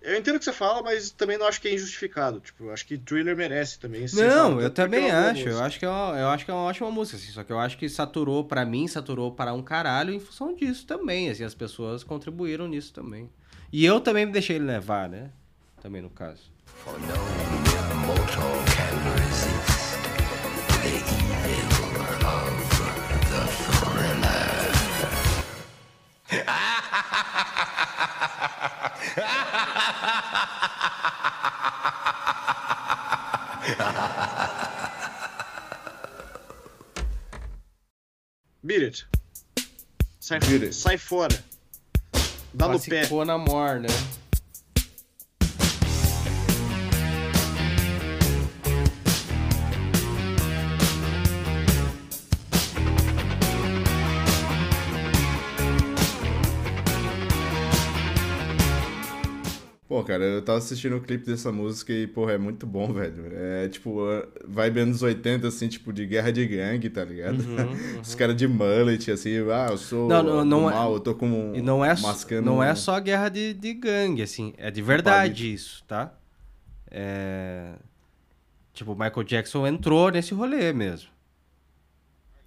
Eu 0.00 0.18
entendo 0.18 0.34
o 0.34 0.38
que 0.40 0.44
você 0.44 0.52
fala, 0.52 0.82
mas 0.82 1.10
também 1.10 1.38
não 1.38 1.46
acho 1.46 1.60
que 1.60 1.68
é 1.68 1.74
injustificado. 1.74 2.40
Tipo, 2.40 2.70
acho 2.70 2.84
que 2.84 2.98
Thriller 2.98 3.36
merece 3.36 3.78
também. 3.78 4.04
Não, 4.12 4.60
eu 4.60 4.68
também 4.68 5.10
acho. 5.10 5.48
Eu 5.48 5.62
acho, 5.62 5.78
que 5.78 5.84
é 5.84 5.88
uma, 5.88 6.18
eu 6.18 6.28
acho 6.28 6.44
que 6.44 6.50
é 6.50 6.54
uma 6.54 6.64
ótima 6.64 6.90
música, 6.90 7.16
assim. 7.16 7.30
Só 7.30 7.44
que 7.44 7.52
eu 7.52 7.58
acho 7.58 7.78
que 7.78 7.88
saturou, 7.88 8.44
pra 8.44 8.64
mim, 8.64 8.88
saturou 8.88 9.30
para 9.30 9.52
um 9.52 9.62
caralho 9.62 10.12
em 10.12 10.18
função 10.18 10.56
disso 10.56 10.86
também. 10.86 11.30
Assim, 11.30 11.44
as 11.44 11.54
pessoas 11.54 12.02
contribuíram 12.02 12.66
nisso 12.66 12.92
também. 12.92 13.30
E 13.72 13.86
eu 13.86 14.00
também 14.02 14.26
me 14.26 14.32
deixei 14.32 14.56
ele 14.56 14.66
levar, 14.66 15.08
né? 15.08 15.30
Também 15.80 16.02
no 16.02 16.10
caso. 16.10 16.52
Beat 38.64 38.82
it. 38.82 39.06
Sai, 40.20 40.38
Beat 40.40 40.62
it. 40.62 40.74
sai 40.74 40.98
fora. 40.98 41.51
Dá 42.54 42.68
no 42.68 42.78
pé. 42.80 43.08
Na 43.24 43.38
mor, 43.38 43.80
né? 43.80 43.88
Pô, 59.92 60.02
cara, 60.02 60.24
eu 60.24 60.40
tava 60.40 60.56
assistindo 60.56 60.96
o 60.96 61.02
clipe 61.02 61.26
dessa 61.26 61.52
música 61.52 61.92
e, 61.92 62.06
porra, 62.06 62.32
é 62.32 62.38
muito 62.38 62.66
bom, 62.66 62.90
velho. 62.94 63.26
É 63.34 63.68
tipo, 63.68 63.98
vibe 64.42 64.80
anos 64.80 65.02
80, 65.02 65.46
assim, 65.46 65.68
tipo, 65.68 65.92
de 65.92 66.06
guerra 66.06 66.32
de 66.32 66.46
gangue, 66.46 66.88
tá 66.88 67.04
ligado? 67.04 67.44
Os 68.00 68.14
caras 68.14 68.34
de 68.34 68.48
mullet, 68.48 69.10
assim, 69.10 69.32
ah, 69.52 69.66
eu 69.70 69.76
sou 69.76 70.04
Uhum, 70.04 70.08
Não, 70.08 70.22
não, 70.22 70.44
não 70.46 70.70
é- 70.70 70.72
mal, 70.72 70.94
eu 70.94 71.00
tô 71.00 71.14
com 71.14 71.26
não 71.62 71.84
é, 71.84 71.90
mascando... 72.00 72.46
não 72.46 72.62
é 72.62 72.74
só 72.74 72.98
guerra 73.00 73.28
de, 73.28 73.52
de 73.52 73.74
gangue, 73.74 74.22
assim. 74.22 74.54
É 74.56 74.70
de 74.70 74.80
verdade 74.80 75.52
isso, 75.52 75.84
tá? 75.86 76.14
É... 76.90 77.74
Tipo, 78.72 78.92
o 78.92 78.98
Michael 78.98 79.24
Jackson 79.24 79.66
entrou 79.66 80.10
nesse 80.10 80.32
rolê 80.32 80.72
mesmo. 80.72 81.10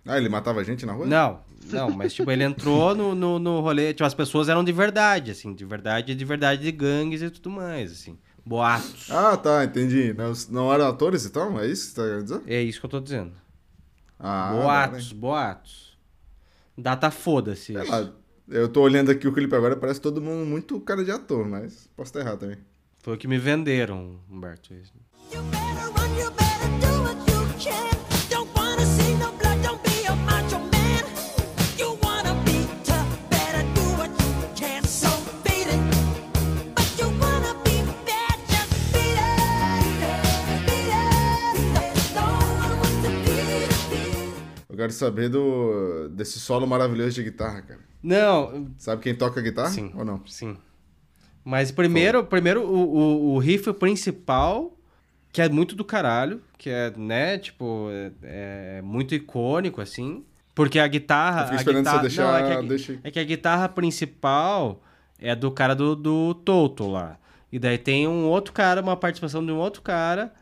Ah, 0.03 0.17
ele 0.17 0.29
matava 0.29 0.63
gente 0.63 0.83
na 0.83 0.93
rua? 0.93 1.05
Não, 1.05 1.41
não, 1.71 1.91
mas 1.91 2.13
tipo, 2.13 2.29
ele 2.31 2.43
entrou 2.43 2.95
no, 2.95 3.15
no, 3.15 3.39
no 3.39 3.59
rolê. 3.61 3.93
Tipo, 3.93 4.05
as 4.05 4.13
pessoas 4.13 4.49
eram 4.49 4.63
de 4.63 4.71
verdade, 4.71 5.31
assim, 5.31 5.53
de 5.53 5.65
verdade, 5.65 6.15
de 6.15 6.25
verdade 6.25 6.61
de 6.63 6.71
gangues 6.71 7.21
e 7.21 7.29
tudo 7.29 7.49
mais, 7.49 7.91
assim. 7.91 8.17
Boatos. 8.45 9.09
Ah, 9.09 9.35
tá, 9.35 9.63
entendi. 9.63 10.13
Não, 10.13 10.31
não 10.49 10.73
eram 10.73 10.87
atores 10.87 11.25
então? 11.25 11.59
É 11.59 11.67
isso 11.67 11.87
que 11.87 11.89
você 11.89 11.95
tá 11.95 12.07
querendo 12.07 12.23
dizer? 12.23 12.41
É 12.45 12.61
isso 12.61 12.79
que 12.79 12.85
eu 12.85 12.89
tô 12.89 12.99
dizendo. 12.99 13.33
Ah, 14.19 14.51
boatos, 14.53 15.11
boatos. 15.11 15.97
Data 16.77 17.09
foda-se. 17.09 17.73
Eu 18.47 18.69
tô 18.69 18.81
olhando 18.81 19.09
aqui 19.09 19.27
o 19.27 19.33
clipe 19.33 19.55
agora, 19.55 19.75
parece 19.75 19.99
todo 19.99 20.21
mundo 20.21 20.45
muito 20.45 20.79
cara 20.79 21.03
de 21.03 21.09
ator, 21.11 21.47
mas 21.47 21.89
posso 21.95 22.09
estar 22.09 22.19
errado 22.19 22.39
também. 22.39 22.57
Foi 22.99 23.15
o 23.15 23.17
que 23.17 23.27
me 23.27 23.39
venderam, 23.39 24.19
Humberto. 24.29 24.73
You 24.73 25.41
better 25.43 25.91
run, 25.95 26.19
you 26.19 26.31
better 26.31 26.54
Eu 44.75 44.79
quero 44.79 44.91
saber 44.91 45.29
do 45.29 46.09
desse 46.09 46.37
solo 46.37 46.67
maravilhoso 46.67 47.11
de 47.15 47.23
guitarra, 47.23 47.61
cara. 47.61 47.79
Não, 48.03 48.67
Sabe 48.77 49.01
quem 49.01 49.15
toca 49.15 49.41
guitarra? 49.41 49.69
Sim. 49.69 49.89
Ou 49.95 50.03
não? 50.03 50.21
Sim. 50.27 50.57
Mas 51.45 51.71
primeiro, 51.71 52.25
primeiro 52.25 52.61
o, 52.61 52.75
o, 52.75 53.33
o 53.35 53.37
riff 53.39 53.71
principal, 53.71 54.77
que 55.31 55.41
é 55.41 55.47
muito 55.47 55.77
do 55.77 55.85
caralho, 55.85 56.41
que 56.57 56.69
é, 56.69 56.91
né, 56.97 57.37
tipo, 57.37 57.87
é, 57.89 58.11
é 58.77 58.81
muito 58.81 59.15
icônico, 59.15 59.79
assim. 59.79 60.25
Porque 60.53 60.77
a 60.77 60.87
guitarra. 60.87 61.41
Eu 61.41 61.43
fiquei 61.45 61.57
a 61.57 61.61
esperando 61.61 61.77
guitarra, 61.85 61.97
você 61.97 62.07
deixar- 62.07 62.23
não, 62.23 62.35
é, 62.37 62.43
que 62.51 62.57
a, 62.57 62.61
deixa- 62.67 62.99
é 63.01 63.11
que 63.11 63.19
a 63.19 63.23
guitarra 63.23 63.69
principal 63.69 64.83
é 65.17 65.33
do 65.33 65.49
cara 65.51 65.73
do, 65.73 65.95
do 65.95 66.33
Toto 66.33 66.85
lá. 66.91 67.17
E 67.49 67.57
daí 67.57 67.77
tem 67.77 68.09
um 68.09 68.25
outro 68.25 68.51
cara, 68.51 68.81
uma 68.81 68.97
participação 68.97 69.45
de 69.45 69.53
um 69.53 69.57
outro 69.57 69.81
cara 69.81 70.33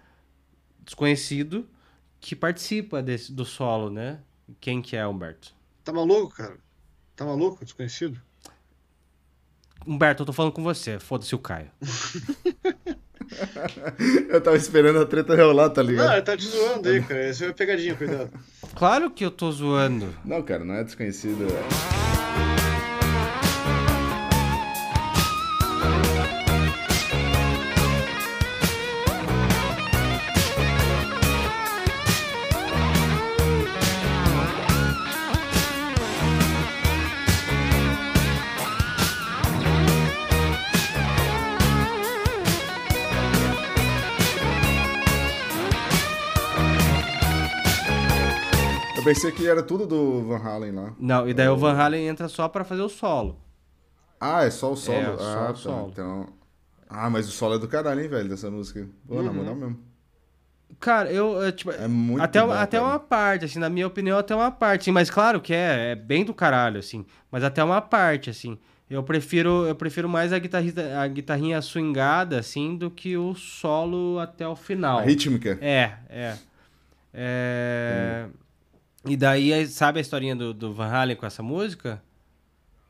desconhecido 0.83 1.67
que 2.23 2.37
participa 2.37 3.03
desse, 3.03 3.33
do 3.33 3.43
solo, 3.43 3.89
né? 3.89 4.17
Quem 4.61 4.81
que 4.81 4.95
é, 4.95 5.05
Humberto? 5.05 5.53
Tá 5.83 5.91
maluco, 5.91 6.33
cara? 6.33 6.55
Tá 7.17 7.25
maluco? 7.25 7.63
Desconhecido? 7.65 8.17
Humberto, 9.85 10.21
eu 10.23 10.25
tô 10.27 10.31
falando 10.31 10.53
com 10.53 10.63
você, 10.63 10.97
foda-se 10.99 11.35
o 11.35 11.39
Caio. 11.39 11.69
Eu 14.29 14.41
tava 14.41 14.57
esperando 14.57 14.99
a 14.99 15.05
treta 15.05 15.35
rolar, 15.35 15.69
tá 15.69 15.81
Não, 15.81 15.89
ligado? 15.89 16.11
ele 16.13 16.21
tá 16.21 16.37
te 16.37 16.45
zoando 16.45 16.87
aí, 16.89 17.01
cara. 17.01 17.29
Isso 17.29 17.43
é 17.45 17.51
pegadinha, 17.53 17.95
cuidado. 17.95 18.29
Claro 18.75 19.09
que 19.09 19.23
eu 19.25 19.31
tô 19.31 19.51
zoando. 19.51 20.13
Não, 20.25 20.43
cara, 20.43 20.63
não 20.63 20.75
é 20.75 20.83
desconhecido. 20.83 21.47
é. 21.47 22.72
Pensei 49.13 49.31
que 49.31 49.47
era 49.47 49.61
tudo 49.61 49.85
do 49.85 50.23
Van 50.27 50.37
Halen 50.37 50.71
lá. 50.71 50.93
Não, 50.99 51.27
e 51.27 51.33
daí 51.33 51.47
o 51.47 51.57
Van 51.57 51.73
Halen 51.73 52.07
entra 52.07 52.27
só 52.27 52.47
pra 52.47 52.63
fazer 52.63 52.81
o 52.81 52.89
solo. 52.89 53.39
Ah, 54.19 54.43
é 54.43 54.49
só 54.49 54.71
o 54.71 54.75
solo? 54.75 54.97
É, 54.97 55.17
só 55.17 55.23
ah, 55.23 55.43
o 55.43 55.47
tá. 55.47 55.55
solo. 55.55 55.89
Então... 55.91 56.27
Ah, 56.89 57.09
mas 57.09 57.27
o 57.27 57.31
solo 57.31 57.55
é 57.55 57.59
do 57.59 57.67
caralho, 57.67 58.01
hein, 58.01 58.07
velho, 58.07 58.29
dessa 58.29 58.49
música. 58.51 58.87
Pô, 59.07 59.21
na 59.21 59.31
Uhum. 59.31 59.37
moral 59.37 59.55
mesmo. 59.55 59.79
Cara, 60.79 61.11
eu, 61.11 61.41
eu, 61.41 61.51
tipo, 61.51 61.71
É 61.71 61.87
muito 61.87 62.21
até, 62.21 62.41
bom, 62.41 62.51
até 62.51 62.77
cara. 62.77 62.89
uma 62.89 62.99
parte, 62.99 63.45
assim, 63.45 63.59
na 63.59 63.69
minha 63.69 63.87
opinião, 63.87 64.17
até 64.17 64.35
uma 64.35 64.51
parte, 64.51 64.91
mas 64.91 65.09
claro 65.09 65.39
que 65.41 65.53
é, 65.53 65.91
é 65.91 65.95
bem 65.95 66.23
do 66.25 66.33
caralho, 66.33 66.79
assim, 66.79 67.05
mas 67.31 67.43
até 67.43 67.63
uma 67.63 67.81
parte, 67.81 68.29
assim. 68.29 68.57
Eu 68.89 69.01
prefiro, 69.01 69.65
eu 69.65 69.75
prefiro 69.75 70.07
mais 70.07 70.31
a, 70.33 70.37
guitarrista, 70.39 70.99
a 70.99 71.07
guitarrinha 71.07 71.61
swingada, 71.61 72.37
assim, 72.39 72.75
do 72.75 72.91
que 72.91 73.17
o 73.17 73.33
solo 73.33 74.19
até 74.19 74.47
o 74.47 74.55
final. 74.55 74.99
A 74.99 75.01
rítmica. 75.01 75.57
É, 75.61 75.93
é. 76.09 76.37
É... 77.13 78.25
E 79.05 79.17
daí, 79.17 79.67
sabe 79.67 79.99
a 79.99 80.01
historinha 80.01 80.35
do, 80.35 80.53
do 80.53 80.73
Van 80.73 80.87
Halen 80.87 81.15
com 81.15 81.25
essa 81.25 81.43
música? 81.43 82.01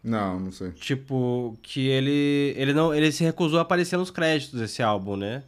Não, 0.03 0.39
não 0.39 0.51
sei. 0.51 0.73
Tipo, 0.73 1.57
que 1.61 1.87
ele 1.87 2.53
ele 2.57 2.73
não 2.73 2.93
ele 2.93 3.11
se 3.11 3.23
recusou 3.23 3.59
a 3.59 3.61
aparecer 3.61 3.97
nos 3.97 4.09
créditos 4.11 4.59
desse 4.59 4.81
álbum, 4.83 5.15
né? 5.15 5.43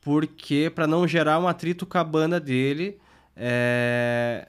Porque 0.00 0.70
pra 0.74 0.86
não 0.86 1.06
gerar 1.08 1.38
um 1.40 1.48
atrito 1.48 1.86
com 1.86 1.98
a 1.98 2.04
banda 2.04 2.40
dele, 2.40 2.98
é... 3.36 4.48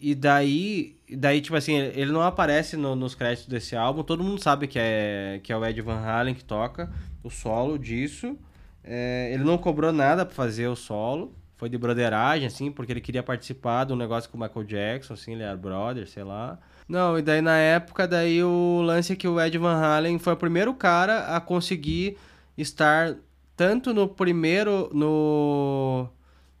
e 0.00 0.14
daí 0.14 0.96
daí 1.10 1.40
tipo 1.40 1.56
assim, 1.56 1.74
ele 1.76 2.12
não 2.12 2.22
aparece 2.22 2.76
no- 2.76 2.94
nos 2.94 3.14
créditos 3.14 3.48
desse 3.48 3.74
álbum, 3.76 4.02
todo 4.02 4.22
mundo 4.22 4.42
sabe 4.42 4.66
que 4.68 4.78
é 4.78 5.40
que 5.42 5.52
é 5.52 5.56
o 5.56 5.64
Ed 5.64 5.80
Van 5.82 5.98
Halen 6.00 6.34
que 6.34 6.44
toca 6.44 6.92
o 7.22 7.30
solo 7.30 7.78
disso. 7.78 8.36
É, 8.84 9.30
ele 9.32 9.44
não 9.44 9.58
cobrou 9.58 9.92
nada 9.92 10.24
pra 10.24 10.34
fazer 10.34 10.68
o 10.68 10.76
solo. 10.76 11.34
Foi 11.58 11.68
de 11.68 11.76
broderagem, 11.76 12.46
assim, 12.46 12.70
porque 12.70 12.92
ele 12.92 13.00
queria 13.00 13.22
participar 13.22 13.84
de 13.84 13.92
um 13.92 13.96
negócio 13.96 14.30
com 14.30 14.38
o 14.38 14.40
Michael 14.40 14.64
Jackson, 14.64 15.14
assim, 15.14 15.32
ele 15.32 15.42
era 15.42 15.56
brother, 15.56 16.08
sei 16.08 16.22
lá. 16.22 16.58
Não, 16.88 17.18
e 17.18 17.22
daí 17.22 17.42
na 17.42 17.58
época, 17.58 18.08
daí 18.08 18.42
o 18.42 18.80
lance 18.80 19.12
é 19.12 19.16
que 19.16 19.28
o 19.28 19.40
Ed 19.40 19.58
Van 19.58 19.74
Halen 19.74 20.18
foi 20.18 20.32
o 20.32 20.36
primeiro 20.36 20.72
cara 20.72 21.36
a 21.36 21.40
conseguir 21.40 22.16
estar 22.56 23.16
tanto 23.56 23.92
no 23.92 24.08
primeiro 24.08 24.88
no 24.94 26.08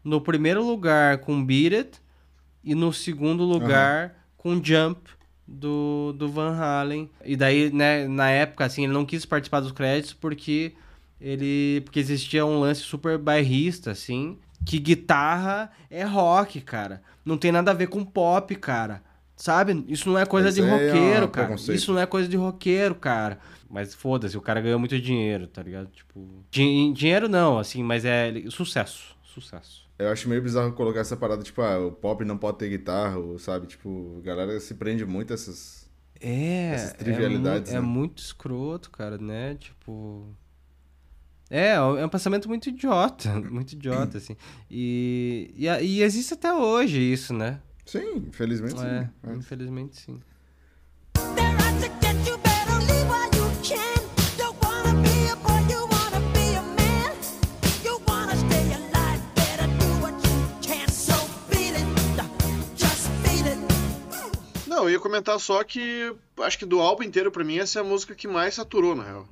no 0.04 0.20
primeiro 0.20 0.64
lugar 0.64 1.18
com 1.18 1.44
Beat 1.44 1.72
It 1.72 2.00
e 2.64 2.74
no 2.74 2.92
segundo 2.92 3.44
lugar 3.44 4.16
com 4.36 4.62
Jump 4.62 5.08
do, 5.46 6.14
do 6.16 6.28
Van 6.28 6.54
Halen. 6.54 7.10
E 7.24 7.36
daí, 7.36 7.72
né, 7.72 8.06
na 8.06 8.28
época, 8.30 8.64
assim, 8.64 8.84
ele 8.84 8.92
não 8.92 9.06
quis 9.06 9.24
participar 9.24 9.60
dos 9.60 9.72
créditos 9.72 10.12
porque 10.12 10.74
ele. 11.20 11.80
Porque 11.82 11.98
existia 11.98 12.44
um 12.44 12.60
lance 12.60 12.82
super 12.82 13.16
bairrista, 13.16 13.90
assim. 13.90 14.38
Que 14.68 14.78
guitarra 14.78 15.70
é 15.90 16.04
rock, 16.04 16.60
cara. 16.60 17.00
Não 17.24 17.38
tem 17.38 17.50
nada 17.50 17.70
a 17.70 17.74
ver 17.74 17.86
com 17.86 18.04
pop, 18.04 18.54
cara. 18.56 19.02
Sabe? 19.34 19.84
Isso 19.88 20.08
não 20.10 20.18
é 20.18 20.26
coisa 20.26 20.52
de 20.52 20.60
é 20.60 20.68
roqueiro, 20.70 21.26
um 21.26 21.30
cara. 21.30 21.54
Isso 21.54 21.92
não 21.92 22.00
é 22.00 22.04
coisa 22.06 22.28
de 22.28 22.36
roqueiro, 22.36 22.94
cara. 22.94 23.38
Mas 23.70 23.94
foda-se, 23.94 24.36
o 24.36 24.40
cara 24.42 24.60
ganhou 24.60 24.78
muito 24.78 25.00
dinheiro, 25.00 25.46
tá 25.46 25.62
ligado? 25.62 25.88
Tipo. 25.90 26.44
din- 26.50 26.92
dinheiro 26.92 27.28
não, 27.28 27.58
assim, 27.58 27.82
mas 27.82 28.04
é 28.04 28.32
sucesso. 28.50 29.16
Sucesso. 29.22 29.88
Eu 29.98 30.10
acho 30.10 30.28
meio 30.28 30.42
bizarro 30.42 30.72
colocar 30.72 31.00
essa 31.00 31.16
parada, 31.16 31.42
tipo, 31.42 31.62
ah, 31.62 31.78
o 31.86 31.92
pop 31.92 32.24
não 32.24 32.36
pode 32.36 32.58
ter 32.58 32.68
guitarra, 32.68 33.16
sabe? 33.38 33.66
Tipo, 33.68 34.18
a 34.18 34.26
galera 34.26 34.60
se 34.60 34.74
prende 34.74 35.04
muito 35.06 35.32
a 35.32 35.34
essas. 35.34 35.88
É, 36.20 36.72
Essas 36.74 36.92
trivialidades, 36.94 37.72
é, 37.72 37.74
mu- 37.74 37.78
é 37.78 37.80
né? 37.88 37.94
muito 38.00 38.18
escroto, 38.18 38.90
cara, 38.90 39.16
né? 39.18 39.54
Tipo. 39.54 40.26
É, 41.50 41.70
é 41.72 41.80
um 42.04 42.08
pensamento 42.08 42.48
muito 42.48 42.68
idiota, 42.68 43.30
muito 43.50 43.72
idiota, 43.72 44.18
assim. 44.18 44.36
E, 44.70 45.50
e, 45.56 45.66
e 45.66 46.02
existe 46.02 46.34
até 46.34 46.52
hoje 46.52 46.98
isso, 47.00 47.32
né? 47.32 47.60
Sim, 47.86 48.26
infelizmente 48.28 48.78
sim. 48.78 48.86
É, 48.86 49.08
É. 49.26 49.34
infelizmente 49.34 49.96
sim. 50.00 50.20
Não, 64.66 64.84
eu 64.84 64.90
ia 64.90 65.00
comentar 65.00 65.38
só 65.40 65.64
que 65.64 66.14
acho 66.40 66.58
que 66.58 66.66
do 66.66 66.80
álbum 66.80 67.02
inteiro, 67.02 67.30
pra 67.32 67.42
mim, 67.44 67.58
essa 67.58 67.78
é 67.78 67.82
a 67.82 67.84
música 67.84 68.14
que 68.14 68.28
mais 68.28 68.54
saturou, 68.54 68.94
na 68.94 69.02
real. 69.04 69.28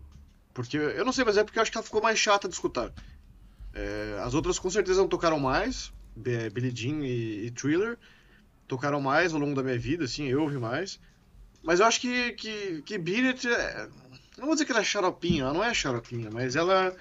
Porque, 0.57 0.79
eu 0.79 1.05
não 1.05 1.13
sei, 1.13 1.23
mas 1.23 1.37
é 1.37 1.45
porque 1.45 1.59
eu 1.59 1.63
acho 1.63 1.71
que 1.71 1.77
ela 1.77 1.85
ficou 1.85 2.01
mais 2.01 2.19
chata 2.19 2.49
de 2.49 2.55
escutar. 2.55 2.91
É, 3.75 4.19
as 4.25 4.33
outras 4.33 4.59
com 4.59 4.71
certeza 4.71 5.03
não 5.03 5.07
tocaram 5.07 5.39
mais, 5.39 5.93
Billie 6.17 6.75
Jean 6.75 7.05
e, 7.05 7.45
e 7.45 7.51
Thriller, 7.51 7.99
tocaram 8.67 8.99
mais 8.99 9.35
ao 9.35 9.39
longo 9.39 9.55
da 9.55 9.63
minha 9.63 9.79
vida, 9.79 10.07
assim, 10.07 10.25
eu 10.29 10.41
ouvi 10.41 10.57
mais. 10.57 10.99
Mas 11.63 11.79
eu 11.79 11.85
acho 11.85 12.01
que, 12.01 12.33
que, 12.33 12.81
que 12.81 12.95
It, 12.95 13.47
é, 13.47 13.89
não 14.39 14.47
vou 14.47 14.55
dizer 14.55 14.65
que 14.65 14.73
ela 14.73 14.81
é 14.81 14.85
xaropinha, 14.85 15.43
ela 15.43 15.53
não 15.53 15.63
é 15.63 15.75
xaropinha, 15.75 16.31
mas 16.33 16.57
ela, 16.57 16.97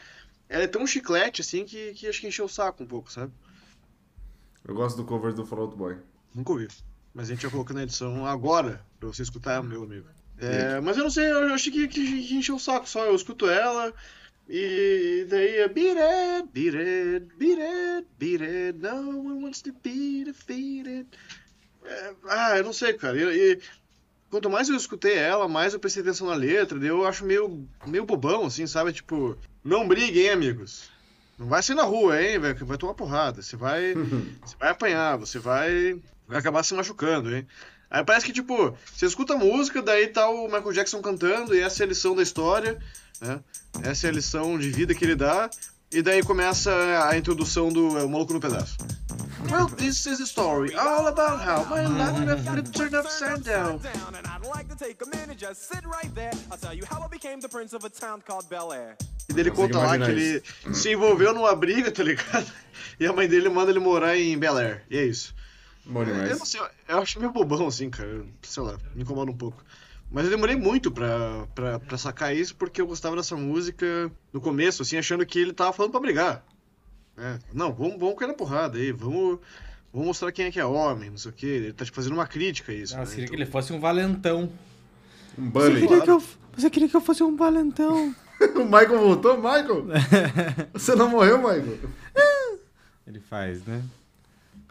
ela 0.50 0.64
é 0.64 0.68
tão 0.68 0.86
chiclete, 0.86 1.40
assim, 1.40 1.64
que, 1.64 1.94
que 1.94 2.08
acho 2.08 2.20
que 2.20 2.28
encheu 2.28 2.44
o 2.44 2.50
saco 2.50 2.84
um 2.84 2.88
pouco, 2.88 3.10
sabe? 3.10 3.32
Eu 4.66 4.76
gosto 4.76 4.98
do 4.98 5.06
cover 5.06 5.32
do 5.32 5.46
Fall 5.46 5.62
Out 5.62 5.78
Boy. 5.78 5.96
Nunca 6.34 6.52
ouvi. 6.52 6.68
Mas 7.14 7.30
a 7.30 7.34
gente 7.34 7.44
já 7.44 7.50
colocou 7.50 7.74
na 7.74 7.84
edição 7.84 8.26
agora, 8.26 8.86
pra 9.00 9.08
você 9.08 9.22
escutar, 9.22 9.64
meu 9.64 9.84
amigo. 9.84 10.10
É, 10.38 10.82
mas 10.82 10.98
eu 10.98 11.04
não 11.04 11.10
sei, 11.10 11.32
eu 11.32 11.54
achei 11.54 11.72
que, 11.72 11.88
que, 11.88 12.28
que 12.28 12.36
encheu 12.36 12.56
o 12.56 12.60
saco 12.60 12.88
só. 12.88 13.06
Eu 13.06 13.16
escuto 13.16 13.50
ela 13.50 13.94
e 14.48 15.26
daí 15.30 15.58
é 15.58 15.68
beat 15.68 15.98
it, 15.98 16.50
beat 16.54 16.76
it, 16.76 17.26
beat 17.38 17.60
it, 17.60 18.08
beat 18.20 18.42
it, 18.42 18.80
no 18.80 19.10
one 19.10 19.44
wants 19.44 19.62
to 19.62 19.74
be 19.84 20.24
defeated. 20.24 21.08
É, 21.84 22.14
ah, 22.28 22.58
eu 22.58 22.64
não 22.64 22.74
sei, 22.74 22.94
cara. 22.94 23.18
E, 23.18 23.54
e 23.54 23.62
quanto 24.30 24.50
mais 24.50 24.70
eu 24.70 24.76
escutei 24.76 25.16
ela, 25.16 25.48
mais 25.48 25.74
eu 25.74 25.80
prestei 25.80 26.04
atenção 26.04 26.28
na 26.28 26.36
letra, 26.36 26.78
daí 26.78 26.90
eu 26.90 27.08
acho 27.08 27.26
meio, 27.26 27.68
meio 27.88 28.06
bobão, 28.06 28.46
assim, 28.46 28.68
sabe? 28.68 28.94
Tipo, 28.94 29.38
não 29.64 29.88
briguem, 29.88 30.30
amigos. 30.30 30.90
Não 31.38 31.48
vai 31.48 31.62
sair 31.64 31.76
na 31.76 31.84
rua, 31.84 32.22
hein, 32.22 32.40
velho, 32.40 32.66
vai 32.66 32.78
tomar 32.78 32.94
porrada. 32.94 33.42
Você 33.42 33.56
vai, 33.56 33.94
você 34.44 34.56
vai 34.60 34.70
apanhar, 34.70 35.18
você 35.18 35.40
vai, 35.40 36.00
vai 36.28 36.38
acabar 36.40 36.64
se 36.64 36.74
machucando, 36.74 37.36
hein. 37.36 37.48
Aí 37.96 38.04
parece 38.04 38.26
que, 38.26 38.34
tipo, 38.34 38.78
você 38.94 39.06
escuta 39.06 39.36
a 39.36 39.38
música, 39.38 39.82
daí 39.82 40.08
tá 40.08 40.28
o 40.28 40.48
Michael 40.48 40.74
Jackson 40.74 41.02
cantando, 41.02 41.56
e 41.56 41.62
essa 41.62 41.82
é 41.82 41.86
a 41.86 41.88
lição 41.88 42.14
da 42.14 42.22
história, 42.22 42.78
né? 43.22 43.40
Essa 43.84 44.08
é 44.08 44.10
a 44.10 44.14
lição 44.14 44.60
de 44.60 44.70
vida 44.70 44.94
que 44.94 45.06
ele 45.06 45.16
dá, 45.16 45.50
e 45.90 46.02
daí 46.02 46.22
começa 46.22 46.74
a 47.08 47.18
introdução 47.18 47.72
do 47.72 47.98
é, 47.98 48.06
Maluco 48.06 48.34
no 48.34 48.42
Pedaço. 48.42 48.76
Well, 49.50 49.68
this 49.78 50.06
is 50.08 50.20
a 50.20 50.26
story 50.26 50.76
all 50.76 51.08
about 51.08 51.40
how 51.40 51.64
my 51.70 51.88
life 51.88 52.44
flipped 52.44 52.74
turned 52.74 52.96
upside 52.98 53.46
down. 53.46 53.80
and 54.14 54.28
I'd 54.28 54.46
like 54.46 54.68
to 54.68 54.76
take 54.76 55.02
a 55.02 55.18
minute, 55.18 55.38
just 55.38 55.70
sit 55.72 55.86
right 55.86 56.14
there. 56.14 56.34
I'll 56.52 56.58
tell 56.58 56.74
you 56.74 56.84
how 56.84 57.02
I 57.02 57.08
became 57.08 57.40
the 57.40 57.48
prince 57.48 57.74
of 57.74 57.86
a 57.86 57.90
town 57.90 58.22
called 58.28 58.50
Bel 58.50 58.74
Air. 58.74 58.98
E 59.30 59.34
daí 59.34 59.44
ele 59.44 59.52
Consigo 59.52 59.74
conta 59.74 59.88
lá 59.88 59.98
que 59.98 60.12
ele 60.12 60.44
se 60.74 60.92
envolveu 60.92 61.34
numa 61.34 61.56
briga, 61.56 61.90
tá 61.96 62.04
ligado? 62.04 62.46
E 63.00 63.06
a 63.06 63.14
mãe 63.14 63.26
dele 63.30 63.48
manda 63.48 63.72
ele 63.72 63.80
morar 63.80 64.18
em 64.18 64.38
Bel 64.38 64.58
Air. 64.58 64.84
E 64.90 64.98
é 64.98 65.06
isso. 65.06 65.34
Bom 65.86 66.02
Eu 66.02 66.06
demais. 66.06 66.40
não 66.40 66.46
sei, 66.46 66.62
eu 66.88 66.98
acho 67.00 67.20
meio 67.20 67.32
bobão 67.32 67.68
assim, 67.68 67.90
cara. 67.90 68.26
Sei 68.42 68.64
lá, 68.64 68.78
me 68.96 69.04
incomoda 69.04 69.30
um 69.32 69.38
pouco. 69.38 69.64
Mas 70.12 70.26
eu 70.26 70.32
demorei 70.32 70.56
muito 70.56 70.92
pra, 70.92 71.46
pra, 71.54 71.80
pra 71.80 71.98
sacar 71.98 72.36
isso 72.36 72.56
porque 72.56 72.80
eu 72.82 72.88
gostava 72.88 73.16
dessa 73.16 73.36
música 73.36 74.12
no 74.32 74.40
começo, 74.40 74.82
assim, 74.82 74.98
achando 74.98 75.26
que 75.26 75.40
ele 75.40 75.54
tava 75.54 75.74
falando 75.74 75.92
pra 75.92 76.00
brigar. 76.00 76.44
É, 77.18 77.40
não, 77.54 77.74
vamos, 77.74 78.00
vamos 78.00 78.16
cair 78.16 78.28
na 78.28 78.34
porrada 78.34 78.78
aí, 78.78 78.92
vamos, 78.92 79.40
vamos 79.92 80.08
mostrar 80.08 80.32
quem 80.32 80.46
é 80.46 80.52
que 80.52 80.60
é 80.60 80.66
homem, 80.66 81.10
não 81.10 81.18
sei 81.18 81.32
o 81.32 81.34
que. 81.34 81.46
Ele 81.46 81.74
tá 81.74 81.84
te 81.86 81.92
fazendo 81.92 82.14
uma 82.14 82.28
crítica 82.28 82.72
a 82.72 82.76
isso. 82.76 82.96
Ah, 82.96 83.00
né? 83.00 83.06
seria 83.06 83.26
que 83.26 83.32
Então- 83.34 83.44
ele 83.44 83.52
fosse 83.52 83.74
um 83.74 83.80
valentão. 83.80 84.50
Um 85.38 85.50
Você 85.50 85.70
bully. 85.70 85.82
queria, 85.88 86.02
que 86.04 86.10
eu, 86.12 86.24
você 86.56 86.70
queria 86.70 86.90
que 86.90 86.96
eu 86.96 87.02
fosse 87.02 87.24
um 87.24 87.36
valentão? 87.36 88.16
o 88.56 88.64
Michael 88.66 89.00
voltou? 89.00 89.36
Michael? 89.38 89.86
Você 90.74 90.96
não 90.96 91.10
morreu, 91.10 91.38
Michael? 91.38 91.78
Ele 93.08 93.20
faz, 93.20 93.64
né? 93.66 93.82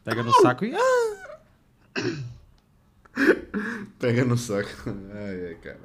Pega 0.04 0.22
no 0.22 0.32
saco 0.34 0.64
e. 0.64 0.74
Ah! 0.74 1.38
Pega 3.98 4.24
no 4.24 4.36
saco. 4.36 4.68
Ai, 5.14 5.46
ai, 5.48 5.54
cara. 5.54 5.80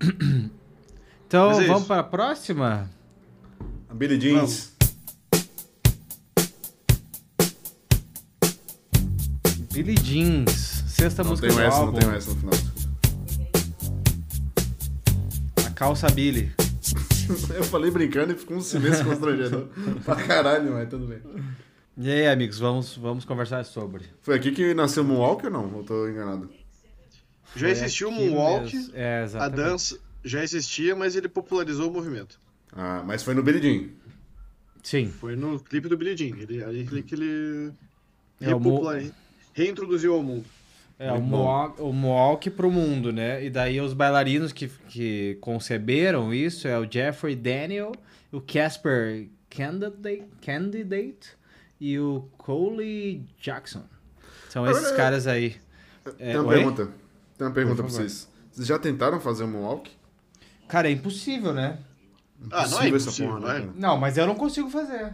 Então 1.26 1.50
é 1.58 1.66
vamos 1.66 1.86
para 1.86 2.00
a 2.00 2.04
próxima? 2.04 2.90
A 3.88 3.94
Billie 3.94 4.20
Jeans. 4.20 4.72
Billie 9.72 9.96
Jeans, 9.96 10.50
sexta 10.88 11.22
Não 11.24 11.30
música 11.30 11.48
tem 11.48 11.56
do 11.56 11.62
essa, 11.62 11.78
não 11.78 11.86
álbum. 11.86 11.98
tem 11.98 12.10
essa 12.10 12.34
no 12.34 12.36
final. 12.36 12.54
A 15.66 15.70
calça 15.70 16.10
Billy. 16.10 16.52
Eu 17.56 17.64
falei 17.64 17.90
brincando 17.90 18.34
e 18.34 18.36
ficou 18.36 18.58
um 18.58 18.60
silêncio 18.60 19.02
constrangedor. 19.06 19.68
pra 20.04 20.16
caralho, 20.16 20.72
mas 20.72 20.86
tudo 20.90 21.06
bem. 21.06 21.22
E 21.96 22.10
aí, 22.10 22.26
amigos, 22.26 22.58
vamos, 22.58 22.96
vamos 22.96 23.24
conversar 23.24 23.64
sobre. 23.64 24.04
Foi 24.22 24.36
aqui 24.36 24.50
que 24.52 24.72
nasceu 24.74 25.02
o 25.02 25.06
Moonwalk 25.06 25.44
ou 25.46 25.52
não? 25.52 25.76
Eu 25.78 25.84
tô 25.84 26.08
enganado. 26.08 26.48
Já 27.54 27.68
existiu 27.68 28.08
o 28.08 28.12
Moonwalk. 28.12 28.72
É, 28.94 29.26
a 29.34 29.48
dança 29.48 29.98
já 30.24 30.42
existia, 30.42 30.96
mas 30.96 31.16
ele 31.16 31.28
popularizou 31.28 31.90
o 31.90 31.92
movimento. 31.92 32.40
Ah, 32.72 33.02
mas 33.06 33.22
foi 33.22 33.34
no 33.34 33.42
Billie 33.42 33.60
Jean. 33.62 33.88
Sim. 34.82 35.08
Foi 35.08 35.36
no 35.36 35.60
clipe 35.60 35.88
do 35.88 35.96
Billie 35.96 36.16
Jean. 36.16 36.36
Ele, 36.38 36.64
aí 36.64 36.86
que 36.86 36.94
ele- 36.94 37.02
que 37.02 37.14
ele 37.14 37.72
É, 38.40 38.54
o 38.54 39.12
reintroduziu 39.52 40.14
ao 40.14 40.22
mundo. 40.22 40.44
É, 40.98 41.10
o 41.12 41.16
Muito 41.16 41.30
bom. 41.30 41.36
Mohawk, 41.36 41.82
o 41.82 41.92
Mohawk 41.92 42.50
pro 42.50 42.70
mundo, 42.70 43.12
né? 43.12 43.44
E 43.44 43.50
daí 43.50 43.80
os 43.80 43.92
bailarinos 43.92 44.52
que, 44.52 44.68
que 44.88 45.36
conceberam 45.40 46.32
isso 46.32 46.66
é 46.66 46.78
o 46.78 46.90
Jeffrey 46.90 47.36
Daniel, 47.36 47.92
o 48.32 48.40
Casper 48.40 49.28
Candidate, 49.50 50.24
Candidate 50.44 51.36
e 51.84 51.98
o 51.98 52.28
Coley 52.38 53.26
Jackson. 53.40 53.82
São 54.48 54.64
esses 54.70 54.84
Agora, 54.84 54.96
caras 54.96 55.26
aí. 55.26 55.56
É, 56.18 56.32
tem 56.32 56.36
uma 56.40 56.48
oi? 56.50 56.56
pergunta. 56.56 56.88
Tem 57.36 57.46
uma 57.46 57.52
pergunta 57.52 57.82
pra 57.82 57.90
vocês. 57.90 58.28
Vocês 58.52 58.66
já 58.68 58.78
tentaram 58.78 59.18
fazer 59.20 59.42
o 59.44 59.48
Moonwalk? 59.48 59.90
Cara, 60.68 60.88
é 60.88 60.92
impossível, 60.92 61.52
né? 61.52 61.78
Ah, 62.50 62.66
não 62.68 62.80
é 62.82 62.88
Impossível 62.88 63.28
porra, 63.34 63.40
não 63.40 63.48
né, 63.48 63.56
é? 63.56 63.60
cara? 63.60 63.72
Não, 63.76 63.96
mas 63.98 64.16
eu 64.18 64.26
não 64.26 64.34
consigo 64.34 64.68
fazer. 64.70 65.12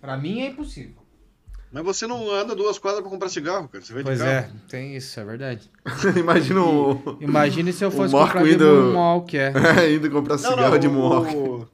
Pra 0.00 0.16
mim 0.16 0.40
é 0.40 0.48
impossível. 0.48 1.00
Mas 1.72 1.84
você 1.84 2.06
não 2.06 2.30
anda 2.30 2.54
duas 2.54 2.78
quadras 2.78 3.00
pra 3.02 3.10
comprar 3.10 3.28
cigarro, 3.30 3.66
cara. 3.68 3.82
Você 3.82 3.94
vai 3.94 4.02
Pois 4.02 4.18
de 4.18 4.24
carro. 4.24 4.36
é, 4.36 4.50
tem 4.68 4.94
isso, 4.96 5.18
é 5.18 5.24
verdade. 5.24 5.70
Imagina 6.18 6.60
o... 6.62 7.16
Imagine 7.20 7.72
se 7.72 7.82
eu 7.84 7.88
O 7.88 7.92
fosse 7.92 8.12
Marco 8.12 8.32
comprar 8.34 8.48
de 8.48 8.54
indo- 8.54 8.64
Moonwalk, 8.92 9.36
é. 9.38 9.94
indo 9.94 10.10
comprar 10.10 10.34
Não, 10.36 10.50
cigarro 10.50 10.70
não, 10.72 10.78
de 10.78 10.86
o- 10.88 10.92
Moonwalk. 10.92 11.34
O, 11.36 11.62
é 11.62 11.66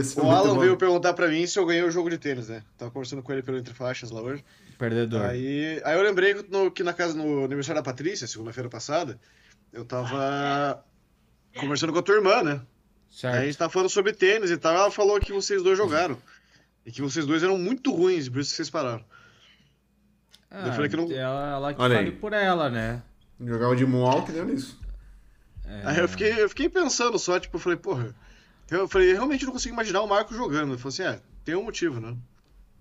o 0.00 0.24
muito 0.24 0.36
Alan 0.36 0.54
bom. 0.54 0.60
veio 0.60 0.76
perguntar 0.76 1.14
pra 1.14 1.28
mim 1.28 1.46
se 1.46 1.58
eu 1.58 1.64
ganhei 1.66 1.82
o 1.82 1.90
jogo 1.90 2.10
de 2.10 2.18
tênis, 2.18 2.48
né? 2.48 2.62
Tava 2.76 2.90
conversando 2.90 3.22
com 3.22 3.32
ele 3.32 3.42
pelo 3.42 3.56
Entre 3.58 3.72
Faixas 3.74 4.10
lá 4.10 4.20
hoje. 4.20 4.44
Perdedor. 4.78 5.22
Aí, 5.22 5.80
aí 5.84 5.96
eu 5.96 6.02
lembrei 6.02 6.34
que, 6.34 6.50
no, 6.50 6.70
que 6.70 6.82
na 6.82 6.92
casa, 6.92 7.14
no 7.14 7.44
aniversário 7.44 7.80
da 7.80 7.84
Patrícia, 7.84 8.26
segunda-feira 8.26 8.68
passada, 8.68 9.18
eu 9.72 9.84
tava 9.84 10.84
conversando 11.58 11.92
com 11.92 11.98
a 11.98 12.02
tua 12.02 12.16
irmã, 12.16 12.42
né? 12.42 12.60
certo. 13.10 13.34
Aí 13.36 13.42
a 13.42 13.46
gente 13.46 13.56
tava 13.56 13.72
falando 13.72 13.88
sobre 13.88 14.12
tênis 14.12 14.50
e 14.50 14.56
tal, 14.58 14.74
ela 14.74 14.90
falou 14.90 15.18
que 15.18 15.32
vocês 15.32 15.62
dois 15.62 15.78
jogaram. 15.78 16.18
E 16.84 16.92
que 16.92 17.00
vocês 17.00 17.24
dois 17.24 17.42
eram 17.42 17.56
muito 17.56 17.90
ruins, 17.94 18.28
por 18.28 18.40
isso 18.40 18.50
que 18.50 18.56
vocês 18.56 18.70
pararam. 18.70 19.02
Ah, 20.50 20.66
eu 20.68 20.72
falei 20.74 20.88
que 20.90 20.96
não- 20.96 21.10
ela, 21.10 21.50
ela 21.52 21.74
que 21.74 21.80
Olha 21.80 21.96
fale 21.96 22.08
aí. 22.10 22.14
por 22.14 22.32
ela, 22.32 22.68
né? 22.70 23.02
Jogava 23.40 23.74
de 23.74 23.84
Moonwalk 23.86 24.30
deu 24.30 24.44
nisso. 24.44 24.78
É. 25.64 25.80
Aí 25.84 25.98
eu 25.98 26.08
fiquei, 26.08 26.40
eu 26.42 26.48
fiquei 26.48 26.68
pensando 26.68 27.18
só, 27.18 27.40
tipo, 27.40 27.56
eu 27.56 27.60
falei, 27.60 27.76
porra. 27.78 28.14
Eu 28.68 28.88
falei, 28.88 29.12
realmente 29.12 29.44
não 29.44 29.52
consigo 29.52 29.74
imaginar 29.74 30.02
o 30.02 30.08
Marco 30.08 30.34
jogando. 30.34 30.72
Eu 30.72 30.78
falei 30.78 31.08
assim, 31.08 31.16
é, 31.16 31.20
tem 31.44 31.54
um 31.54 31.62
motivo, 31.64 32.00
né? 32.00 32.16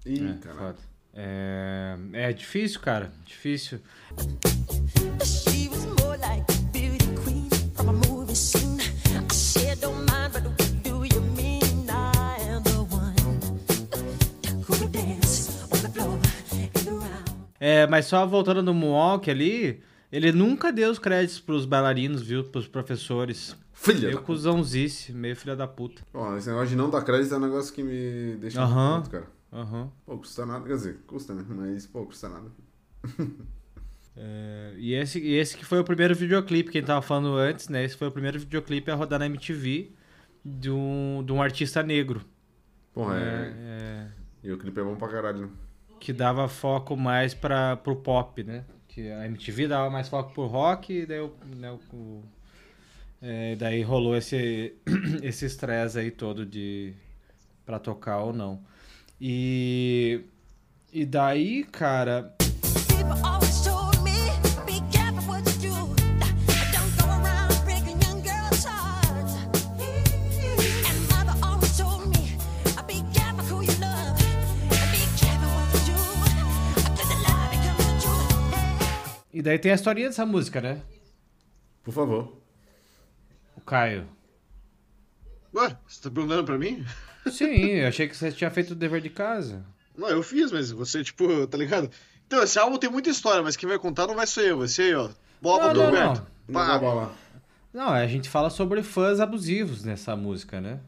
Ih, 0.06 0.36
é. 0.44 0.76
É, 1.14 1.98
é 2.14 2.34
difícil, 2.34 2.80
cara. 2.80 3.14
Difícil. 3.24 3.80
É, 17.60 17.88
mas 17.88 18.06
só 18.06 18.26
voltando 18.26 18.62
no 18.62 18.74
Moonwalk 18.74 19.30
ali, 19.30 19.82
ele 20.12 20.32
nunca 20.32 20.72
deu 20.72 20.92
os 20.92 21.00
créditos 21.00 21.40
pros 21.40 21.66
bailarinos, 21.66 22.22
viu? 22.22 22.44
Pros 22.44 22.68
professores. 22.68 23.56
Filha 23.78 24.08
Meio 24.08 24.16
da... 24.20 24.24
cuzãozice, 24.24 25.12
meio 25.14 25.36
filha 25.36 25.56
da 25.56 25.68
puta. 25.68 26.02
Bom, 26.14 26.36
esse 26.38 26.48
negócio 26.48 26.70
de 26.70 26.76
não 26.76 26.90
dar 26.90 27.04
crédito 27.04 27.34
é 27.34 27.38
um 27.38 27.42
negócio 27.42 27.74
que 27.74 27.84
me 27.84 28.38
deixa 28.38 28.66
muito 28.66 29.04
puto, 29.04 29.10
cara. 29.12 29.28
Aham. 29.54 29.92
Pô, 30.06 30.18
custa 30.18 30.46
nada. 30.46 30.66
Quer 30.66 30.76
dizer, 30.76 30.98
custa, 31.06 31.34
né? 31.36 31.46
Mas, 31.48 31.86
pô, 31.86 32.06
custa 32.06 32.30
nada. 32.30 32.50
É, 34.18 34.74
e, 34.78 34.94
esse, 34.94 35.20
e 35.20 35.36
esse 35.36 35.58
que 35.58 35.66
foi 35.66 35.78
o 35.78 35.84
primeiro 35.84 36.16
videoclipe, 36.16 36.72
quem 36.72 36.82
tava 36.82 37.02
falando 37.02 37.36
antes, 37.36 37.68
né? 37.68 37.84
Esse 37.84 37.98
foi 37.98 38.08
o 38.08 38.12
primeiro 38.12 38.40
videoclipe 38.40 38.90
a 38.90 38.96
rodar 38.96 39.20
na 39.20 39.26
MTV 39.26 39.92
de 40.44 40.72
um, 40.72 41.22
de 41.22 41.34
um 41.34 41.42
artista 41.42 41.84
negro. 41.84 42.22
Porra, 42.94 43.18
é... 43.18 43.54
É, 43.58 44.08
E 44.42 44.52
o 44.54 44.58
clipe 44.58 44.80
é 44.80 44.84
bom 44.86 44.96
pra 44.96 45.10
caralho, 45.10 45.40
né? 45.42 45.50
que 46.00 46.14
dava 46.14 46.48
foco 46.48 46.96
mais 46.96 47.34
para 47.34 47.76
pro 47.76 47.96
pop, 47.98 48.42
né? 48.42 48.64
Que 48.88 49.12
a 49.12 49.26
MTV 49.26 49.68
dava 49.68 49.90
mais 49.90 50.08
foco 50.08 50.32
pro 50.34 50.46
rock 50.46 50.94
e 50.94 51.06
daí, 51.06 51.20
o, 51.20 51.34
né, 51.58 51.78
o- 51.92 52.24
é, 53.22 53.56
daí 53.56 53.82
rolou 53.82 54.16
esse 54.16 54.76
esse 55.24 55.46
estresse 55.46 56.00
aí 56.00 56.12
todo 56.12 56.46
de 56.46 56.94
para 57.66 57.80
tocar 57.80 58.20
ou 58.20 58.34
não. 58.34 58.64
E 59.20 60.22
e 60.92 61.06
daí, 61.06 61.66
cara, 61.66 62.34
e 79.34 79.42
daí 79.42 79.60
tem 79.60 79.74
a 79.74 79.76
historinha 79.76 80.08
dessa 80.08 80.26
música, 80.26 80.62
né? 80.62 80.82
Por 81.84 81.94
favor. 81.94 82.45
Caio. 83.66 84.08
Ué, 85.54 85.78
você 85.88 86.02
tá 86.02 86.12
perguntando 86.12 86.44
pra 86.44 86.58
mim? 86.58 86.86
Sim, 87.32 87.68
eu 87.72 87.88
achei 87.88 88.08
que 88.08 88.16
você 88.16 88.32
tinha 88.32 88.52
feito 88.52 88.72
o 88.72 88.76
dever 88.76 89.02
de 89.02 89.10
casa. 89.10 89.66
Não, 89.98 90.10
eu 90.10 90.22
fiz, 90.22 90.52
mas 90.52 90.70
você, 90.72 91.04
tipo, 91.04 91.48
tá 91.48 91.58
ligado? 91.58 91.90
Então, 92.28 92.44
esse 92.44 92.60
álbum 92.60 92.78
tem 92.78 92.90
muita 92.90 93.10
história, 93.10 93.42
mas 93.42 93.56
quem 93.56 93.68
vai 93.70 93.80
contar 93.80 94.08
não 94.08 94.16
vai 94.16 94.28
ser 94.28 94.50
eu, 94.52 94.60
vai 94.60 94.68
ser 94.68 94.94
eu, 94.94 95.02
ó. 95.06 95.10
Bola 95.42 95.68
Não, 95.68 95.74
do 95.74 95.82
Roberto. 95.84 96.28
Não 96.48 96.80
bola. 96.80 97.16
Não, 97.74 97.90
a 97.90 98.06
gente 98.08 98.30
fala 98.30 98.50
sobre 98.50 98.84
fãs 98.84 99.20
abusivos 99.20 99.84
nessa 99.84 100.16
música, 100.16 100.60
né? 100.62 100.80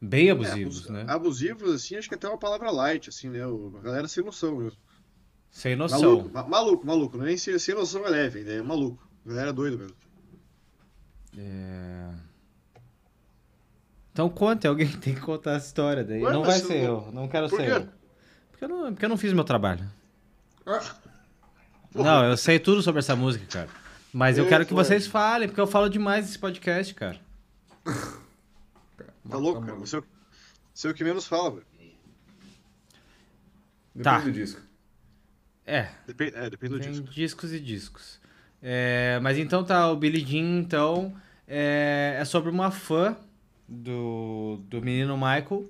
Bem 0.00 0.30
abusivos, 0.30 0.88
É, 0.88 0.92
né? 0.92 1.04
Abusivos, 1.08 1.72
assim, 1.74 1.96
acho 1.96 2.08
que 2.08 2.14
até 2.14 2.28
uma 2.28 2.38
palavra 2.38 2.70
light, 2.70 3.08
assim, 3.08 3.28
né? 3.30 3.46
O- 3.46 3.74
A 3.78 3.82
galera 3.82 4.06
sem 4.08 4.22
noção 4.22 4.56
mesmo. 4.56 4.78
Sem 5.50 5.74
noção. 5.74 6.00
Maluco, 6.00 6.30
ma- 6.32 6.46
maluco, 6.46 6.86
maluco. 6.86 7.16
Não 7.16 7.24
é 7.24 7.28
nem 7.28 7.36
sem, 7.38 7.58
sem 7.58 7.74
noção 7.74 8.04
é 8.06 8.10
leve, 8.10 8.40
né? 8.42 8.56
É 8.56 8.62
maluco. 8.62 9.02
A 9.24 9.28
galera 9.30 9.50
é 9.50 9.52
doido 9.52 9.78
mesmo. 9.78 9.96
É... 11.36 12.10
Então 14.12 14.28
conte, 14.30 14.66
alguém 14.66 14.88
tem 14.98 15.14
que 15.14 15.20
contar 15.20 15.52
essa 15.52 15.66
história 15.66 16.02
daí. 16.04 16.22
Ué, 16.22 16.32
não 16.32 16.42
vai 16.44 16.58
eu 16.60 16.64
ser 16.66 16.82
não- 16.88 17.06
eu, 17.06 17.12
não 17.12 17.28
quero 17.28 17.48
Por 17.48 17.56
ser 17.60 17.66
quê? 17.66 17.72
eu. 17.72 17.88
Porque 18.50 18.64
eu, 18.64 18.68
não, 18.68 18.92
porque 18.92 19.04
eu 19.04 19.08
não 19.10 19.16
fiz 19.18 19.32
meu 19.34 19.44
trabalho. 19.44 19.84
Ah, 20.64 20.80
Não, 21.94 22.24
eu 22.24 22.36
sei 22.36 22.58
tudo 22.58 22.82
sobre 22.82 22.98
essa 23.00 23.14
música, 23.14 23.44
cara. 23.46 23.68
Mas 24.12 24.38
eu 24.38 24.44
Ei, 24.44 24.48
quero 24.50 24.64
que 24.64 24.72
foi. 24.74 24.82
vocês 24.84 25.06
falem, 25.06 25.46
porque 25.48 25.60
eu 25.60 25.66
falo 25.66 25.88
demais 25.90 26.24
nesse 26.26 26.38
podcast, 26.38 26.94
cara. 26.94 27.20
Tá 29.28 29.36
louco, 29.36 29.60
cara? 29.60 29.74
Você, 29.76 29.96
é 29.96 29.98
o- 29.98 30.04
você 30.72 30.88
é 30.88 30.90
o 30.90 30.94
que 30.94 31.04
menos 31.04 31.26
fala, 31.26 31.50
velho. 31.50 31.66
Depende 33.94 34.02
Tá. 34.04 34.18
do 34.20 34.32
disco. 34.32 34.60
É, 35.66 35.90
Depende, 36.06 36.36
é, 36.36 36.50
depende 36.50 36.72
do 36.74 36.80
tem 36.80 36.90
disco. 36.92 37.08
discos 37.10 37.52
e 37.52 37.60
discos. 37.60 38.20
É, 38.62 39.18
mas 39.22 39.38
então 39.38 39.62
tá, 39.64 39.90
o 39.90 39.96
Billie 39.96 40.24
Jean, 40.24 40.58
então, 40.58 41.14
é, 41.46 42.16
é 42.18 42.24
sobre 42.24 42.50
uma 42.50 42.70
fã 42.70 43.16
do, 43.68 44.60
do 44.68 44.82
menino 44.82 45.16
Michael 45.16 45.64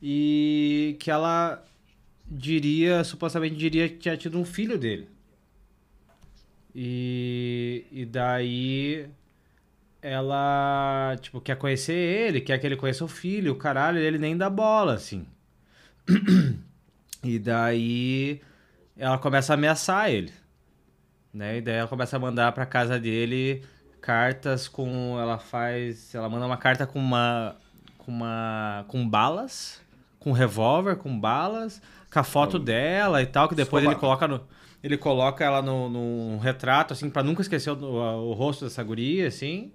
e 0.00 0.96
que 0.98 1.10
ela 1.10 1.62
diria, 2.26 3.04
supostamente 3.04 3.56
diria 3.56 3.88
que 3.88 3.96
tinha 3.96 4.16
tido 4.16 4.38
um 4.38 4.44
filho 4.44 4.78
dele. 4.78 5.08
E, 6.74 7.84
e 7.92 8.06
daí 8.06 9.06
ela, 10.00 11.16
tipo, 11.20 11.40
quer 11.40 11.56
conhecer 11.56 11.92
ele, 11.92 12.40
quer 12.40 12.58
que 12.58 12.66
ele 12.66 12.76
conheça 12.76 13.04
o 13.04 13.08
filho, 13.08 13.52
o 13.52 13.56
caralho, 13.56 13.98
ele 13.98 14.18
nem 14.18 14.36
dá 14.36 14.50
bola, 14.50 14.94
assim. 14.94 15.26
E 17.24 17.38
daí 17.38 18.40
ela 18.96 19.16
começa 19.16 19.52
a 19.52 19.54
ameaçar 19.54 20.10
ele. 20.10 20.32
Né? 21.32 21.58
E 21.58 21.60
daí 21.60 21.76
ela 21.76 21.88
começa 21.88 22.16
a 22.16 22.20
mandar 22.20 22.52
pra 22.52 22.66
casa 22.66 22.98
dele 22.98 23.62
cartas 24.00 24.68
com. 24.68 25.18
Ela 25.18 25.38
faz. 25.38 26.14
Ela 26.14 26.28
manda 26.28 26.44
uma 26.44 26.56
carta 26.56 26.86
com 26.86 26.98
uma. 26.98 27.56
com 27.98 28.10
uma. 28.12 28.84
com 28.88 29.08
balas. 29.08 29.80
Com 30.18 30.30
revólver, 30.30 30.96
com 30.96 31.18
balas, 31.18 31.82
com 32.12 32.18
a 32.20 32.22
foto 32.22 32.56
dela 32.56 33.20
e 33.20 33.26
tal, 33.26 33.48
que 33.48 33.56
depois 33.56 33.82
ele 33.82 33.92
Psicopata. 33.92 34.28
coloca 34.28 34.44
no. 34.44 34.48
Ele 34.80 34.96
coloca 34.96 35.44
ela 35.44 35.60
no, 35.60 35.88
num 35.88 36.38
retrato, 36.38 36.92
assim, 36.92 37.10
pra 37.10 37.24
nunca 37.24 37.42
esquecer 37.42 37.70
o, 37.70 37.76
o 37.76 38.32
rosto 38.32 38.64
dessa 38.64 38.82
guria, 38.84 39.26
assim. 39.26 39.72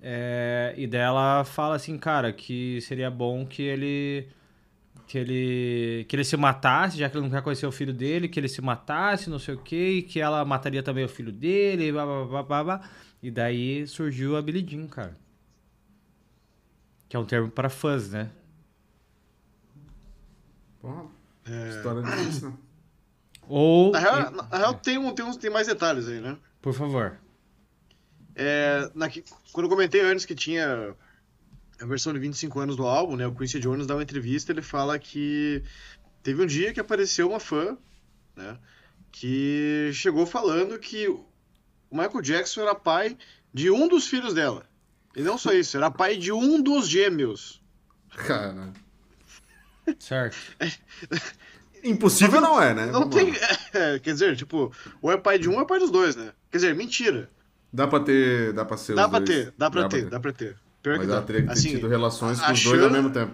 É, 0.00 0.72
e 0.76 0.86
dela 0.86 1.44
fala 1.44 1.76
assim, 1.76 1.96
cara, 1.98 2.32
que 2.32 2.80
seria 2.80 3.10
bom 3.10 3.44
que 3.44 3.62
ele 3.62 4.28
que 5.12 5.18
ele 5.18 6.06
que 6.08 6.16
ele 6.16 6.24
se 6.24 6.38
matasse, 6.38 6.96
já 6.96 7.06
que 7.10 7.14
ele 7.14 7.24
não 7.24 7.30
quer 7.30 7.42
conhecer 7.42 7.66
o 7.66 7.70
filho 7.70 7.92
dele, 7.92 8.30
que 8.30 8.40
ele 8.40 8.48
se 8.48 8.62
matasse, 8.62 9.28
não 9.28 9.38
sei 9.38 9.54
o 9.54 9.58
quê, 9.58 9.98
e 9.98 10.02
que 10.02 10.18
ela 10.18 10.42
mataria 10.42 10.82
também 10.82 11.04
o 11.04 11.08
filho 11.08 11.30
dele, 11.30 11.92
blá, 11.92 12.06
blá, 12.06 12.24
blá, 12.24 12.42
blá, 12.42 12.64
blá. 12.64 12.90
E 13.22 13.30
daí 13.30 13.86
surgiu 13.86 14.38
a 14.38 14.40
Billie 14.40 14.66
Jean, 14.66 14.86
cara. 14.86 15.14
Que 17.10 17.14
é 17.14 17.18
um 17.18 17.26
termo 17.26 17.50
para 17.50 17.68
fãs, 17.68 18.08
né? 18.10 18.30
Porra, 20.80 21.04
É, 21.44 21.68
história 21.68 22.00
né? 22.00 22.56
Ou 23.46 23.92
Na 23.92 23.98
real, 23.98 24.30
na 24.30 24.56
real 24.56 24.74
tem, 24.76 24.96
um, 24.96 25.14
tem, 25.14 25.26
uns, 25.26 25.36
tem 25.36 25.50
mais 25.50 25.66
detalhes 25.66 26.08
aí, 26.08 26.20
né? 26.20 26.38
por 26.62 26.72
favor. 26.72 27.18
É, 28.34 28.90
na, 28.94 29.10
quando 29.52 29.66
eu 29.66 29.68
comentei 29.68 30.00
antes 30.00 30.24
que 30.24 30.34
tinha 30.34 30.96
a 31.82 31.86
versão 31.86 32.12
de 32.12 32.18
25 32.20 32.60
anos 32.60 32.76
do 32.76 32.86
álbum, 32.86 33.16
né? 33.16 33.26
O 33.26 33.34
Quincy 33.34 33.58
Jones 33.58 33.86
dá 33.86 33.94
uma 33.94 34.02
entrevista, 34.02 34.52
ele 34.52 34.62
fala 34.62 34.98
que 34.98 35.62
teve 36.22 36.42
um 36.42 36.46
dia 36.46 36.72
que 36.72 36.80
apareceu 36.80 37.28
uma 37.28 37.40
fã, 37.40 37.76
né? 38.36 38.56
Que 39.10 39.90
chegou 39.92 40.24
falando 40.24 40.78
que 40.78 41.08
o 41.08 41.26
Michael 41.90 42.22
Jackson 42.22 42.62
era 42.62 42.74
pai 42.74 43.16
de 43.52 43.70
um 43.70 43.88
dos 43.88 44.06
filhos 44.06 44.32
dela. 44.32 44.64
E 45.14 45.22
não 45.22 45.36
só 45.36 45.52
isso, 45.52 45.76
era 45.76 45.90
pai 45.90 46.16
de 46.16 46.32
um 46.32 46.62
dos 46.62 46.88
gêmeos. 46.88 47.60
Caralho. 48.16 48.72
Certo. 49.98 50.36
Impossível 51.84 52.40
não 52.40 52.62
é, 52.62 52.72
né? 52.72 52.86
Não 52.86 53.00
Vamos 53.10 53.16
tem. 53.16 53.32
é, 53.74 53.98
quer 53.98 54.12
dizer, 54.12 54.36
tipo, 54.36 54.72
ou 55.02 55.10
é 55.10 55.16
pai 55.16 55.38
de 55.38 55.48
um 55.48 55.54
ou 55.56 55.62
é 55.62 55.66
pai 55.66 55.80
dos 55.80 55.90
dois, 55.90 56.14
né? 56.14 56.32
Quer 56.50 56.58
dizer, 56.58 56.74
mentira. 56.76 57.28
Dá 57.72 57.88
pra 57.88 57.98
ter. 58.00 58.52
Dá 58.52 58.64
pra 58.64 58.76
ser 58.76 58.94
Dá 58.94 59.06
os 59.06 59.10
pra 59.10 59.18
dois. 59.18 59.28
ter, 59.46 59.54
dá 59.58 59.70
pra 59.70 59.88
ter, 59.88 60.08
dá 60.08 60.20
pra 60.20 60.32
ter. 60.32 60.56
Pior 60.82 60.98
Mas 60.98 61.06
que 61.06 61.12
ela 61.12 61.22
teria 61.22 61.42
que 61.42 61.48
ter 61.48 61.52
Assim, 61.52 61.68
tido 61.76 61.88
relações 61.88 62.40
a 62.40 62.46
com 62.46 62.52
os 62.52 62.62
dois 62.62 62.82
ao 62.82 62.90
mesmo 62.90 63.10
tempo. 63.10 63.32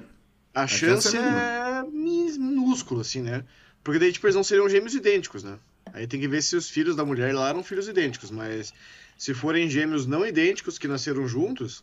A, 0.54 0.66
chance 0.66 1.10
chance 1.10 1.16
é 1.16 1.20
é 1.20 1.82
mi- 1.84 2.38
minúscula, 2.38 3.00
assim, 3.02 3.22
né? 3.22 3.44
Porque 3.82 3.98
daí, 3.98 4.12
tipo, 4.12 4.26
eles 4.26 4.36
não 4.36 4.44
seriam 4.44 4.68
gêmeos 4.68 4.94
idênticos, 4.94 5.42
né? 5.42 5.58
Aí 5.92 6.06
tem 6.06 6.20
que 6.20 6.28
ver 6.28 6.42
se 6.42 6.56
os 6.56 6.68
filhos 6.68 6.94
da 6.96 7.04
mulher 7.04 7.34
lá 7.34 7.48
eram 7.48 7.62
filhos 7.62 7.88
idênticos, 7.88 8.30
mas 8.30 8.72
se 9.16 9.32
forem 9.32 9.70
gêmeos 9.70 10.06
não 10.06 10.26
idênticos 10.26 10.78
que 10.78 10.86
nasceram 10.86 11.26
juntos, 11.26 11.82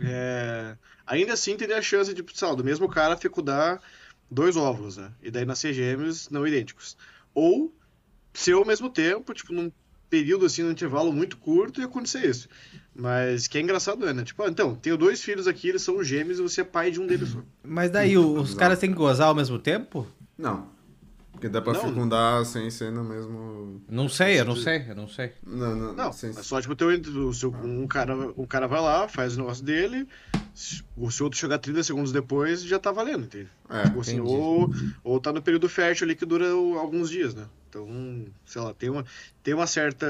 é, 0.00 0.76
ainda 1.06 1.32
assim 1.34 1.56
teria 1.56 1.78
a 1.78 1.82
chance 1.82 2.12
de, 2.14 2.24
sei 2.34 2.48
lá, 2.48 2.54
do 2.54 2.64
mesmo 2.64 2.88
cara 2.88 3.16
fecundar 3.16 3.80
dois 4.30 4.56
óvulos, 4.56 4.96
né? 4.96 5.12
E 5.22 5.30
daí 5.30 5.44
nascer 5.44 5.72
gêmeos 5.72 6.28
não 6.30 6.46
idênticos. 6.46 6.96
Ou 7.34 7.72
ser 8.32 8.52
ao 8.54 8.64
mesmo 8.64 8.88
tempo, 8.88 9.34
tipo, 9.34 9.52
num 9.52 9.70
período 10.12 10.44
assim, 10.44 10.62
num 10.62 10.70
intervalo 10.72 11.10
muito 11.10 11.38
curto 11.38 11.80
e 11.80 11.84
acontecer 11.84 12.28
isso. 12.28 12.46
Mas 12.94 13.48
que 13.48 13.56
é 13.56 13.62
engraçado, 13.62 14.06
é, 14.06 14.12
né? 14.12 14.22
Tipo, 14.22 14.42
ah, 14.42 14.48
então, 14.50 14.74
tenho 14.74 14.98
dois 14.98 15.22
filhos 15.22 15.48
aqui, 15.48 15.70
eles 15.70 15.80
são 15.80 16.04
gêmeos 16.04 16.38
e 16.38 16.42
você 16.42 16.60
é 16.60 16.64
pai 16.64 16.90
de 16.90 17.00
um 17.00 17.06
deles 17.06 17.30
só. 17.30 17.38
Mas 17.64 17.90
daí 17.90 18.18
o- 18.18 18.34
os 18.42 18.52
caras 18.52 18.78
têm 18.78 18.90
que 18.90 18.96
gozar 18.96 19.28
ao 19.28 19.34
mesmo 19.34 19.58
tempo? 19.58 20.06
Não. 20.36 20.66
Porque 21.42 21.48
dá 21.52 21.60
pra 21.60 21.72
Não. 21.72 21.80
fecundar 21.80 22.44
sem 22.46 22.70
ser 22.70 22.92
no 22.92 23.02
mesmo. 23.02 23.82
Não 23.88 24.08
sei, 24.08 24.38
eu 24.38 24.44
não 24.44 24.54
sei, 24.54 24.84
eu 24.88 24.94
não 24.94 25.08
sei. 25.08 25.32
Não, 25.44 25.74
não, 25.74 25.92
Não, 25.92 26.12
sem... 26.12 26.30
é 26.30 26.34
só 26.34 26.60
tipo 26.60 26.76
teu, 26.76 26.86
o 26.90 27.34
seu, 27.34 27.50
um, 27.52 27.84
cara, 27.88 28.14
um 28.36 28.46
cara 28.46 28.68
vai 28.68 28.80
lá, 28.80 29.08
faz 29.08 29.34
o 29.34 29.40
negócio 29.40 29.64
dele, 29.64 30.06
se 30.54 30.84
o 30.96 31.10
se 31.10 31.20
o 31.20 31.24
outro 31.24 31.36
chegar 31.40 31.58
30 31.58 31.82
segundos 31.82 32.12
depois, 32.12 32.62
já 32.62 32.78
tá 32.78 32.92
valendo, 32.92 33.24
entende? 33.24 33.48
É, 33.68 33.82
Tipo 33.86 34.00
assim, 34.02 34.20
ou, 34.20 34.70
ou 35.02 35.18
tá 35.18 35.32
no 35.32 35.42
período 35.42 35.68
fértil 35.68 36.04
ali 36.04 36.14
que 36.14 36.24
dura 36.24 36.48
alguns 36.48 37.10
dias, 37.10 37.34
né? 37.34 37.44
Então, 37.68 38.24
sei 38.46 38.62
lá, 38.62 38.72
tem 38.72 38.88
uma, 38.88 39.04
tem 39.42 39.52
uma 39.52 39.66
certa. 39.66 40.06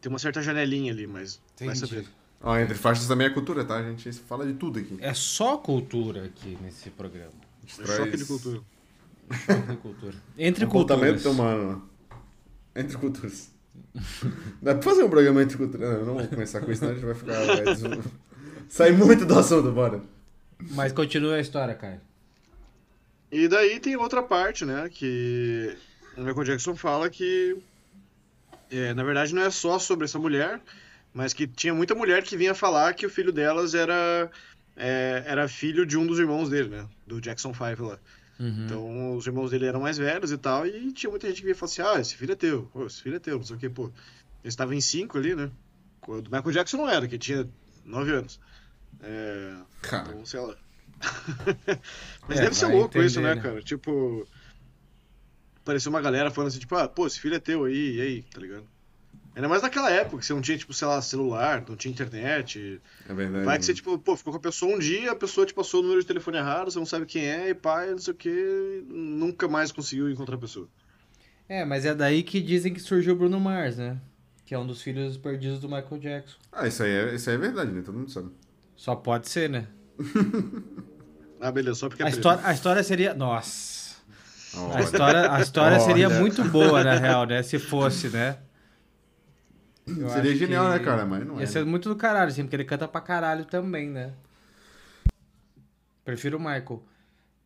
Tem 0.00 0.10
uma 0.10 0.18
certa 0.18 0.42
janelinha 0.42 0.92
ali, 0.92 1.06
mas 1.06 1.40
vai 1.60 1.68
Entendi. 1.68 1.78
saber. 1.88 2.06
Ó, 2.40 2.58
entre 2.58 2.74
faixas 2.74 3.06
também 3.06 3.28
é 3.28 3.30
cultura, 3.30 3.64
tá? 3.64 3.76
A 3.76 3.82
gente 3.84 4.12
fala 4.12 4.44
de 4.44 4.54
tudo 4.54 4.80
aqui. 4.80 4.98
É 5.00 5.14
só 5.14 5.56
cultura 5.56 6.24
aqui 6.24 6.58
nesse 6.60 6.90
programa. 6.90 7.30
É 7.62 7.84
traz- 7.84 7.96
choque 8.00 8.16
de 8.16 8.24
cultura. 8.24 8.60
Entre 9.48 9.76
cultura. 9.76 10.14
Entre 10.38 10.66
Comportamento 10.66 11.22
culturas. 11.22 11.26
humano. 11.38 11.88
Entre 12.74 12.96
culturas. 12.96 13.50
Dá 14.60 14.74
pra 14.74 14.82
fazer 14.82 15.02
um 15.04 15.10
programa 15.10 15.42
entre 15.42 15.56
culturas? 15.56 15.88
Não, 15.98 16.06
não 16.06 16.14
vou 16.14 16.28
começar 16.28 16.60
com 16.60 16.70
isso, 16.70 16.80
senão 16.80 16.92
a 16.92 16.94
gente 16.94 17.04
vai 17.04 17.14
ficar. 17.14 17.44
Vai 17.44 17.64
des- 17.74 18.04
sair 18.68 18.92
muito 18.96 19.24
do 19.26 19.38
assunto, 19.38 19.70
bora. 19.72 20.00
Mas 20.70 20.92
continua 20.92 21.34
a 21.36 21.40
história, 21.40 21.74
Caio. 21.74 22.00
E 23.30 23.48
daí 23.48 23.80
tem 23.80 23.96
outra 23.96 24.22
parte, 24.22 24.64
né? 24.64 24.88
Que 24.92 25.76
o 26.16 26.20
Michael 26.22 26.44
Jackson 26.44 26.76
fala 26.76 27.08
que, 27.10 27.56
é, 28.70 28.92
na 28.94 29.02
verdade, 29.02 29.34
não 29.34 29.42
é 29.42 29.50
só 29.50 29.78
sobre 29.78 30.04
essa 30.04 30.18
mulher, 30.18 30.60
mas 31.14 31.32
que 31.32 31.46
tinha 31.46 31.74
muita 31.74 31.94
mulher 31.94 32.22
que 32.22 32.36
vinha 32.36 32.54
falar 32.54 32.92
que 32.94 33.06
o 33.06 33.10
filho 33.10 33.32
delas 33.32 33.74
era, 33.74 34.30
é, 34.76 35.22
era 35.26 35.48
filho 35.48 35.84
de 35.86 35.96
um 35.98 36.06
dos 36.06 36.18
irmãos 36.18 36.48
dele, 36.50 36.68
né? 36.68 36.86
Do 37.06 37.20
Jackson 37.20 37.52
5 37.54 37.82
lá. 37.84 37.98
Uhum. 38.38 38.64
Então, 38.64 39.16
os 39.16 39.26
irmãos 39.26 39.50
dele 39.50 39.66
eram 39.66 39.80
mais 39.80 39.98
velhos 39.98 40.32
e 40.32 40.38
tal, 40.38 40.66
e 40.66 40.92
tinha 40.92 41.10
muita 41.10 41.28
gente 41.28 41.38
que 41.38 41.44
vinha 41.44 41.54
falar 41.54 41.70
assim: 41.70 41.82
ah, 41.82 42.00
esse 42.00 42.16
filho 42.16 42.32
é 42.32 42.36
teu, 42.36 42.64
pô, 42.72 42.86
esse 42.86 43.02
filho 43.02 43.16
é 43.16 43.18
teu, 43.18 43.36
não 43.36 43.44
sei 43.44 43.56
o 43.56 43.58
que, 43.58 43.68
pô. 43.68 43.84
Eles 44.42 44.54
estavam 44.54 44.74
em 44.74 44.80
cinco 44.80 45.18
ali, 45.18 45.34
né? 45.34 45.50
O 46.06 46.20
do 46.20 46.30
Michael 46.30 46.52
Jackson 46.52 46.78
não 46.78 46.88
era, 46.88 47.06
que 47.06 47.18
tinha 47.18 47.48
nove 47.84 48.12
anos. 48.12 48.40
É, 49.00 49.56
Cara, 49.82 50.08
então, 50.08 50.26
sei 50.26 50.40
lá. 50.40 50.56
Mas 52.28 52.38
É, 52.38 52.42
deve 52.42 52.56
ser 52.56 52.66
louco 52.66 52.98
isso, 52.98 53.18
entender, 53.18 53.34
né, 53.34 53.34
né? 53.36 53.42
cara? 53.42 53.62
Tipo. 53.62 54.26
Pareceu 55.64 55.90
uma 55.90 56.00
galera 56.00 56.30
falando 56.30 56.48
assim, 56.48 56.58
tipo, 56.58 56.74
ah, 56.74 56.88
pô, 56.88 57.06
esse 57.06 57.20
filho 57.20 57.36
é 57.36 57.38
teu 57.38 57.64
aí, 57.64 57.96
e 57.96 58.00
aí, 58.00 58.22
tá 58.22 58.40
ligado? 58.40 58.66
Ainda 59.34 59.48
mais 59.48 59.62
naquela 59.62 59.90
época, 59.90 60.18
que 60.18 60.26
você 60.26 60.34
não 60.34 60.42
tinha, 60.42 60.58
tipo, 60.58 60.74
sei 60.74 60.86
lá, 60.86 61.00
celular, 61.00 61.64
não 61.66 61.74
tinha 61.74 61.90
internet. 61.90 62.80
é 63.08 63.14
verdade. 63.14 63.44
Vai 63.44 63.58
que 63.58 63.64
você, 63.64 63.72
tipo, 63.72 63.98
pô, 63.98 64.14
ficou 64.14 64.32
com 64.32 64.38
a 64.38 64.42
pessoa 64.42 64.74
um 64.74 64.78
dia, 64.78 65.12
a 65.12 65.16
pessoa 65.16 65.46
te 65.46 65.54
passou 65.54 65.80
o 65.80 65.82
número 65.82 66.00
de 66.02 66.06
telefone 66.06 66.36
errado, 66.36 66.70
você 66.70 66.78
não 66.78 66.84
sabe 66.84 67.06
quem 67.06 67.24
é, 67.24 67.48
e 67.48 67.54
pai, 67.54 67.90
não 67.90 67.98
sei 67.98 68.12
o 68.12 68.16
que, 68.16 68.84
nunca 68.88 69.48
mais 69.48 69.72
conseguiu 69.72 70.10
encontrar 70.10 70.34
a 70.36 70.38
pessoa. 70.38 70.68
É, 71.48 71.64
mas 71.64 71.86
é 71.86 71.94
daí 71.94 72.22
que 72.22 72.40
dizem 72.42 72.74
que 72.74 72.80
surgiu 72.80 73.14
o 73.14 73.16
Bruno 73.16 73.40
Mars, 73.40 73.78
né? 73.78 73.98
Que 74.44 74.54
é 74.54 74.58
um 74.58 74.66
dos 74.66 74.82
filhos 74.82 75.16
perdidos 75.16 75.60
do 75.60 75.68
Michael 75.68 75.98
Jackson. 75.98 76.36
Ah, 76.52 76.66
isso 76.66 76.82
aí, 76.82 76.90
é, 76.90 77.14
isso 77.14 77.30
aí 77.30 77.36
é 77.36 77.38
verdade, 77.38 77.72
né? 77.72 77.82
Todo 77.82 77.98
mundo 77.98 78.10
sabe. 78.10 78.30
Só 78.76 78.94
pode 78.94 79.28
ser, 79.28 79.48
né? 79.48 79.66
Ah, 81.44 81.50
beleza, 81.50 81.74
só 81.74 81.88
porque 81.88 82.04
é 82.04 82.06
A 82.06 82.08
preto. 82.08 82.18
história, 82.20 82.46
a 82.46 82.52
história 82.52 82.82
seria. 82.84 83.14
Nossa! 83.14 83.96
A 84.76 84.80
história, 84.80 85.32
a 85.32 85.40
história 85.40 85.76
Olha. 85.76 85.84
seria 85.84 86.08
muito 86.08 86.44
boa, 86.44 86.84
na 86.84 86.94
real, 86.94 87.26
né? 87.26 87.42
Se 87.42 87.58
fosse, 87.58 88.08
né? 88.10 88.38
Eu 89.86 90.08
Seria 90.10 90.34
genial, 90.36 90.66
que 90.72 90.78
né, 90.78 90.84
cara? 90.84 91.04
Mas 91.04 91.26
não 91.26 91.38
é. 91.38 91.40
Ia 91.40 91.46
ser 91.46 91.64
muito 91.64 91.88
do 91.88 91.96
caralho, 91.96 92.28
assim, 92.30 92.42
porque 92.42 92.56
ele 92.56 92.64
canta 92.64 92.86
pra 92.86 93.00
caralho 93.00 93.44
também, 93.44 93.88
né? 93.88 94.12
Prefiro 96.04 96.36
o 96.36 96.40
Michael. 96.40 96.82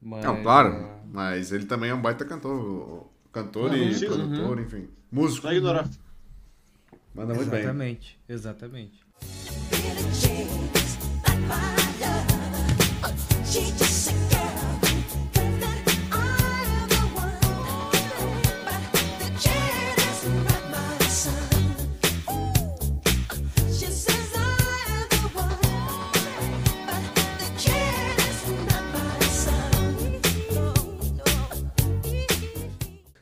Mas, 0.01 0.25
Não, 0.25 0.43
claro. 0.43 0.91
Mas 1.11 1.53
ele 1.53 1.67
também 1.67 1.91
é 1.91 1.95
um 1.95 2.01
baita 2.01 2.25
cantor. 2.25 3.07
Cantor 3.33 3.71
Uhum, 3.71 3.77
e 3.77 3.95
sim. 3.95 4.07
produtor, 4.07 4.61
enfim. 4.61 4.89
Músico. 5.11 5.47
Só 5.47 5.53
ignorar. 5.53 5.89
Manda 7.15 7.35
muito 7.35 7.51
bem. 7.51 7.61
Exatamente, 7.61 8.19
exatamente. 8.29 9.07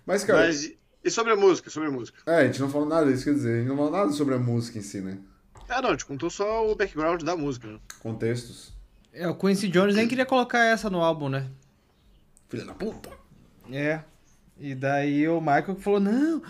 Mas, 0.07 0.25
cara, 0.25 0.47
Mas, 0.47 0.65
e- 1.03 1.11
sobre 1.11 1.33
a 1.33 1.37
música, 1.37 1.71
sobre 1.71 1.89
a 1.89 1.93
música? 1.93 2.19
é, 2.27 2.37
a 2.41 2.47
gente 2.47 2.61
não 2.61 2.69
falou 2.71 2.89
nada, 2.89 3.11
isso 3.11 3.25
quer 3.25 3.35
dizer, 3.35 3.55
a 3.55 3.59
gente 3.59 3.69
não 3.69 3.77
falou 3.77 3.91
nada 3.93 4.13
sobre 4.13 4.35
a 4.35 4.39
música 4.39 4.79
em 4.79 4.83
si, 4.83 5.01
né? 5.01 5.19
Ah, 5.69 5.81
não, 5.81 5.97
te 5.97 6.05
contou 6.05 6.29
só 6.31 6.71
o 6.71 6.75
background 6.75 7.23
da 7.23 7.37
música, 7.37 7.67
né? 7.69 7.79
Contextos. 8.01 8.73
É, 9.13 9.27
o 9.29 9.35
Quincy 9.35 9.69
Jones 9.69 9.95
nem 9.95 10.07
queria 10.09 10.27
colocar 10.27 10.65
essa 10.65 10.91
no 10.91 11.01
álbum, 11.03 11.29
né? 11.29 11.49
Filha 12.49 12.65
da 12.65 12.75
puta. 12.75 13.11
É. 13.71 14.03
E 14.59 14.75
daí 14.75 15.27
o 15.29 15.41
Michael 15.41 15.77
falou: 15.77 16.01
Não, 16.01 16.43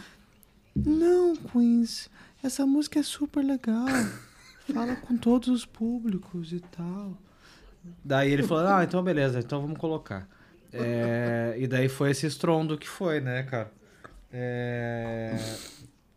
não, 0.74 1.36
Queens, 1.36 2.10
essa 2.42 2.66
música 2.66 2.98
é 2.98 3.02
super 3.02 3.42
legal. 3.44 3.86
Fala 4.72 4.96
com 4.96 5.16
todos 5.16 5.48
os 5.48 5.64
públicos 5.64 6.52
e 6.52 6.60
tal. 6.60 7.16
Daí 8.04 8.32
ele 8.32 8.42
falou: 8.42 8.66
Ah, 8.66 8.82
então 8.82 9.02
beleza, 9.02 9.38
então 9.38 9.60
vamos 9.62 9.78
colocar. 9.78 10.28
É, 10.74 11.54
e 11.58 11.66
daí 11.68 11.88
foi 11.88 12.10
esse 12.12 12.26
estrondo 12.26 12.78
que 12.78 12.88
foi, 12.88 13.20
né, 13.20 13.44
cara? 13.44 13.72
É, 14.32 15.58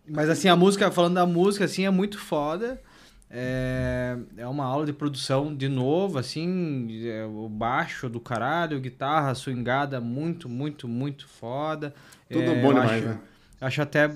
mas 0.08 0.30
assim, 0.30 0.50
a 0.50 0.56
música, 0.56 0.91
falando 0.91 1.15
da 1.15 1.26
música, 1.26 1.65
assim, 1.65 1.86
é 1.86 1.91
muito 1.91 2.20
foda. 2.20 2.82
É, 3.30 4.17
é 4.38 4.48
uma 4.48 4.65
aula 4.65 4.86
de 4.86 4.93
produção 4.93 5.56
de 5.56 5.67
novo, 5.70 6.17
assim, 6.17 6.88
é, 7.08 7.26
o 7.26 7.50
baixo 7.50 8.10
do 8.10 8.22
caralho, 8.22 8.80
guitarra 8.80 9.36
swingada 9.36 10.02
muito, 10.02 10.50
muito, 10.50 10.88
muito 10.88 11.28
foda. 11.28 11.93
Tudo 12.32 12.52
É, 12.52 12.56
bom 12.56 12.74
demais, 12.74 13.04
acho, 13.04 13.06
né? 13.06 13.22
Acho 13.60 13.82
até, 13.82 14.10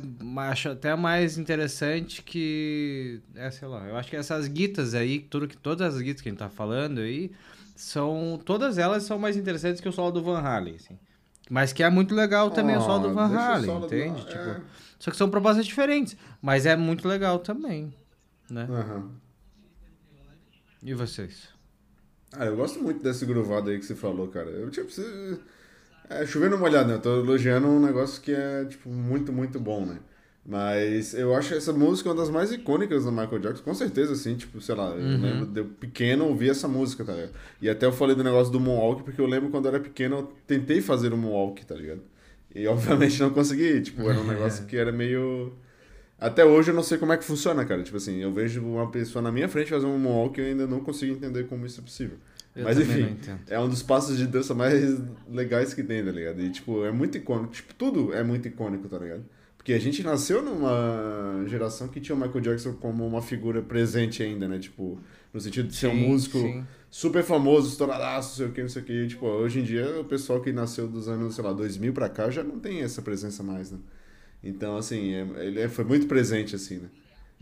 acho 0.50 0.70
até 0.70 0.96
mais 0.96 1.38
interessante 1.38 2.22
que, 2.24 3.22
é, 3.36 3.52
sei 3.52 3.68
lá, 3.68 3.88
eu 3.88 3.98
acho 3.98 4.10
que 4.10 4.16
essas 4.16 4.48
guitas 4.48 4.94
aí, 4.96 5.20
tudo 5.20 5.48
que, 5.48 5.58
todas 5.58 5.96
as 5.96 6.02
guitas 6.02 6.22
que 6.22 6.30
a 6.30 6.32
gente 6.32 6.40
tá 6.40 6.50
falando 6.50 7.00
aí, 7.02 7.32
são, 7.82 8.40
todas 8.46 8.78
elas 8.78 9.04
são 9.04 9.18
mais 9.18 9.36
interessantes 9.38 9.82
que 9.82 9.90
o 9.90 9.92
solo 9.92 10.12
do 10.12 10.24
Van 10.24 10.40
Halen, 10.40 10.76
assim. 10.76 10.98
Mas 11.50 11.74
que 11.74 11.84
é 11.84 11.90
muito 11.90 12.16
legal 12.16 12.50
também 12.52 12.76
o 12.78 12.82
solo 12.82 13.00
do 13.10 13.14
Van 13.14 13.28
Halen, 13.28 13.66
solo 13.66 13.80
do- 13.88 13.96
entende? 13.96 14.22
é. 14.22 14.32
Tipo, 14.32 14.66
só 15.00 15.12
que 15.12 15.18
são 15.18 15.30
propostas 15.30 15.66
diferentes, 15.66 16.16
mas 16.42 16.66
é 16.66 16.76
muito 16.76 17.08
legal 17.08 17.40
também, 17.40 17.94
né? 18.50 18.68
Aham. 18.70 19.12
E 20.84 20.94
vocês? 20.94 21.50
Ah, 22.34 22.46
eu 22.46 22.56
gosto 22.56 22.80
muito 22.82 23.04
desse 23.04 23.26
groovado 23.26 23.70
aí 23.70 23.78
que 23.80 23.86
você 23.86 23.96
falou, 23.96 24.28
cara. 24.30 24.50
Eu, 24.50 24.70
tipo, 24.70 24.90
você... 24.90 25.40
É, 26.10 26.26
chovendo 26.26 26.56
uma 26.58 26.66
olhada, 26.66 26.88
né? 26.90 26.96
Eu 26.96 27.02
tô 27.02 27.20
elogiando 27.20 27.68
um 27.68 27.80
negócio 27.80 28.22
que 28.22 28.34
é, 28.34 28.66
tipo, 28.66 28.90
muito, 28.90 29.32
muito 29.32 29.60
bom, 29.60 29.86
né? 29.86 30.00
Mas 30.44 31.14
eu 31.14 31.36
acho 31.36 31.54
essa 31.54 31.72
música 31.72 32.10
uma 32.10 32.16
das 32.16 32.30
mais 32.30 32.52
icônicas 32.52 33.06
do 33.06 33.12
Michael 33.12 33.40
Jackson, 33.40 33.64
com 33.64 33.74
certeza, 33.76 34.14
assim, 34.14 34.36
tipo, 34.36 34.60
sei 34.60 34.74
lá, 34.74 34.90
eu 34.90 35.18
lembro 35.20 35.46
de 35.46 35.60
eu 35.60 35.66
pequeno 35.66 36.26
ouvir 36.26 36.50
essa 36.50 36.68
música, 36.68 37.06
tá 37.06 37.14
ligado? 37.14 37.32
E 37.62 37.70
até 37.70 37.86
eu 37.86 37.92
falei 37.92 38.16
do 38.16 38.24
negócio 38.24 38.52
do 38.52 38.60
Moonwalk, 38.60 39.04
porque 39.04 39.22
eu 39.22 39.28
lembro 39.28 39.52
quando 39.52 39.66
eu 39.66 39.76
era 39.76 39.80
pequeno 39.80 40.18
eu 40.18 40.34
tentei 40.48 40.82
fazer 40.82 41.14
o 41.14 41.18
Moonwalk, 41.18 41.64
tá 41.64 41.76
ligado? 41.76 42.02
E 42.54 42.66
obviamente 42.68 43.20
não 43.20 43.30
consegui, 43.30 43.82
tipo, 43.82 44.10
era 44.10 44.20
um 44.20 44.26
negócio 44.26 44.66
que 44.68 44.76
era 44.76 44.92
meio... 44.92 45.54
Até 46.20 46.44
hoje 46.44 46.72
eu 46.72 46.76
não 46.76 46.84
sei 46.84 46.98
como 46.98 47.14
é 47.14 47.18
que 47.18 47.24
funciona, 47.24 47.66
cara. 47.66 47.82
Tipo 47.82 47.98
assim, 47.98 48.18
eu 48.18 48.32
vejo 48.32 48.64
uma 48.64 48.90
pessoa 48.92 49.24
na 49.24 49.32
minha 49.32 49.50
frente 49.50 49.72
fazer 49.72 49.88
um 49.88 49.98
Moonwalk 49.98 50.40
e 50.40 50.44
eu 50.44 50.48
ainda 50.50 50.68
não 50.68 50.80
consigo 50.80 51.14
entender 51.14 51.48
como 51.48 51.66
isso 51.66 51.80
é 51.80 51.84
possível. 51.84 52.18
Eu 52.56 52.64
Mas 52.64 52.78
enfim, 52.78 53.18
é 53.50 53.60
um 53.60 53.70
dos 53.70 53.82
passos 53.82 54.18
de 54.18 54.28
dança 54.28 54.54
mais 54.54 55.00
legais 55.28 55.74
que 55.74 55.82
tem, 55.82 56.04
tá 56.04 56.12
ligado? 56.12 56.42
E, 56.42 56.50
tipo, 56.52 56.84
é 56.86 56.92
muito 56.92 57.18
icônico. 57.18 57.54
Tipo, 57.54 57.74
tudo 57.74 58.14
é 58.14 58.24
muito 58.24 58.48
icônico, 58.48 58.88
tá 58.88 59.00
ligado? 59.00 59.24
Porque 59.62 59.74
a 59.74 59.80
gente 59.80 60.02
nasceu 60.02 60.42
numa 60.42 61.46
geração 61.48 61.88
que 61.88 62.02
tinha 62.02 62.16
o 62.16 62.20
Michael 62.20 62.42
Jackson 62.42 62.74
como 62.74 63.06
uma 63.06 63.22
figura 63.22 63.62
presente 63.62 64.24
ainda, 64.24 64.48
né? 64.48 64.58
Tipo, 64.58 65.00
no 65.32 65.40
sentido 65.40 65.68
de 65.68 65.76
ser 65.76 65.86
um 65.86 65.96
músico 65.96 66.40
sim. 66.40 66.68
super 66.90 67.24
famoso, 67.24 67.70
estouradaço, 67.70 68.30
não 68.30 68.36
sei 68.38 68.46
o 68.48 68.52
que, 68.54 68.62
não 68.64 68.70
sei 68.70 68.82
o 68.82 68.86
que. 68.86 69.08
Tipo, 69.08 69.28
hoje 69.28 69.60
em 69.60 69.64
dia 69.64 70.00
o 70.00 70.04
pessoal 70.06 70.42
que 70.42 70.52
nasceu 70.52 70.88
dos 70.88 71.08
anos, 71.08 71.36
sei 71.36 71.44
lá, 71.44 71.54
2000 71.54 71.94
pra 71.94 72.10
cá 72.10 72.28
já 72.32 72.44
não 72.44 72.60
tem 72.60 72.82
essa 72.82 73.04
presença 73.04 73.44
mais, 73.44 73.70
né? 73.72 73.78
Então, 74.44 74.78
assim, 74.78 75.14
é- 75.14 75.46
ele 75.48 75.60
é- 75.62 75.70
foi 75.70 75.86
muito 75.86 76.08
presente, 76.08 76.56
assim, 76.56 76.80
né? 76.80 76.90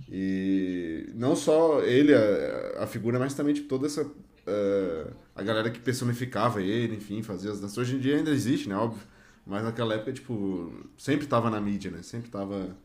E 0.09 1.11
não 1.15 1.35
só 1.35 1.81
ele, 1.83 2.13
a, 2.15 2.83
a 2.83 2.87
figura, 2.87 3.19
mas 3.19 3.33
também 3.33 3.53
tipo, 3.53 3.67
toda 3.69 3.87
essa. 3.87 4.09
eh, 4.47 5.07
a 5.35 5.43
galera 5.43 5.69
que 5.71 5.79
personificava 5.79 6.61
ele, 6.61 6.95
enfim, 6.97 7.21
fazia 7.23 7.51
as 7.51 7.59
danças. 7.61 7.77
Hoje 7.77 7.95
em 7.95 7.99
dia 7.99 8.17
ainda 8.17 8.31
existe, 8.31 8.67
né? 8.69 8.75
Óbvio. 8.75 9.07
Mas 9.49 9.63
naquela 9.63 9.95
época, 9.95 10.13
tipo, 10.13 10.71
sempre 10.95 11.25
tava 11.25 11.49
na 11.49 11.59
mídia, 11.59 11.89
né? 11.89 12.03
Sempre 12.03 12.29
tava 12.29 12.77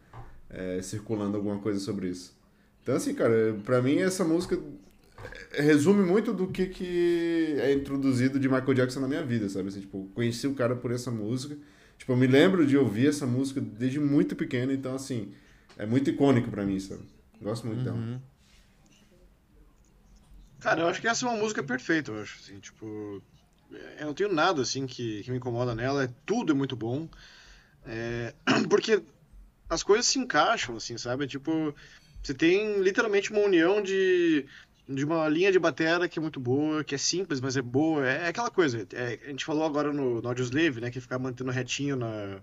eh, 0.48 0.80
circulando 0.82 1.36
alguma 1.36 1.58
coisa 1.58 1.78
sobre 1.78 2.08
isso. 2.08 2.34
Então, 2.82 2.96
assim, 2.96 3.14
cara, 3.14 3.54
pra 3.64 3.82
mim 3.82 3.98
essa 3.98 4.24
música 4.24 4.58
eh, 5.52 5.62
resume 5.62 6.06
muito 6.06 6.32
do 6.32 6.48
que, 6.48 6.66
que 6.66 7.56
é 7.58 7.74
introduzido 7.74 8.40
de 8.40 8.48
Michael 8.48 8.72
Jackson 8.72 9.00
na 9.00 9.08
minha 9.08 9.22
vida, 9.22 9.46
sabe? 9.50 9.68
Assim, 9.68 9.80
tipo, 9.80 10.08
conheci 10.14 10.46
o 10.46 10.54
cara 10.54 10.74
por 10.74 10.90
essa 10.90 11.10
música. 11.10 11.54
Tipo, 11.98 12.12
eu 12.12 12.16
me 12.16 12.26
lembro 12.26 12.66
de 12.66 12.78
ouvir 12.78 13.08
essa 13.08 13.26
música 13.26 13.60
desde 13.60 14.00
muito 14.00 14.34
pequeno, 14.34 14.72
então, 14.72 14.94
assim, 14.94 15.34
é 15.76 15.84
muito 15.84 16.08
icônico 16.08 16.50
pra 16.50 16.64
mim, 16.64 16.80
sabe? 16.80 17.02
Gosto 17.42 17.66
muito 17.66 17.84
dela. 17.84 18.22
Cara, 20.60 20.80
eu 20.80 20.88
acho 20.88 20.98
que 20.98 21.08
essa 21.08 21.26
é 21.26 21.28
uma 21.28 21.38
música 21.38 21.62
perfeita, 21.62 22.10
eu 22.10 22.22
acho, 22.22 22.38
assim, 22.42 22.58
tipo... 22.58 23.22
Eu 23.98 24.06
não 24.06 24.14
tenho 24.14 24.32
nada, 24.32 24.62
assim, 24.62 24.86
que, 24.86 25.22
que 25.22 25.30
me 25.30 25.36
incomoda 25.36 25.74
nela, 25.74 26.04
é, 26.04 26.10
tudo 26.26 26.52
é 26.52 26.54
muito 26.54 26.76
bom. 26.76 27.08
É, 27.86 28.34
porque 28.68 29.02
as 29.68 29.82
coisas 29.82 30.06
se 30.06 30.18
encaixam, 30.18 30.76
assim, 30.76 30.96
sabe? 30.98 31.26
Tipo, 31.26 31.74
você 32.22 32.34
tem 32.34 32.80
literalmente 32.80 33.30
uma 33.30 33.40
união 33.40 33.82
de 33.82 34.46
de 34.88 35.04
uma 35.04 35.28
linha 35.28 35.50
de 35.50 35.58
batera 35.58 36.08
que 36.08 36.18
é 36.18 36.22
muito 36.22 36.38
boa, 36.38 36.84
que 36.84 36.94
é 36.94 36.98
simples, 36.98 37.40
mas 37.40 37.56
é 37.56 37.62
boa. 37.62 38.06
É, 38.06 38.24
é 38.24 38.28
aquela 38.28 38.50
coisa. 38.50 38.86
é, 38.92 39.18
a 39.24 39.28
gente 39.30 39.44
falou 39.44 39.64
agora 39.64 39.92
no, 39.92 40.20
no 40.20 40.28
Audioslave, 40.28 40.80
né? 40.80 40.90
Que 40.90 41.00
ficar 41.00 41.18
mantendo 41.18 41.50
retinho 41.50 41.96
na, 41.96 42.38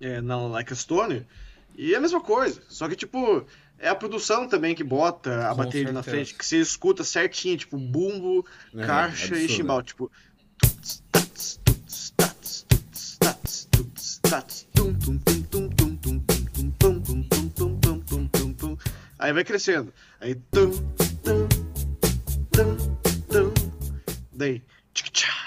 é, 0.00 0.20
na 0.20 0.36
Like 0.36 0.72
a 0.72 0.76
Stone. 0.76 1.26
E 1.76 1.94
é 1.94 1.96
a 1.96 2.00
mesma 2.00 2.20
coisa. 2.20 2.62
Só 2.68 2.88
que, 2.88 2.94
tipo, 2.94 3.46
é 3.84 3.90
a 3.90 3.94
produção 3.94 4.48
também 4.48 4.74
que 4.74 4.82
bota 4.82 5.46
a 5.46 5.50
Com 5.50 5.56
bateria 5.56 5.88
certeza. 5.88 5.92
na 5.92 6.02
frente, 6.02 6.32
que 6.32 6.46
você 6.46 6.56
escuta 6.56 7.04
certinho, 7.04 7.54
tipo, 7.58 7.76
bumbo, 7.76 8.42
é, 8.74 8.86
caixa 8.86 9.36
e 9.36 9.46
chimbal, 9.46 9.82
tipo. 9.82 10.10
Aí 19.18 19.32
vai 19.34 19.44
crescendo. 19.44 19.92
Aí. 20.18 20.34
Daí. 24.32 24.62
Tchic-tchá. 24.94 25.43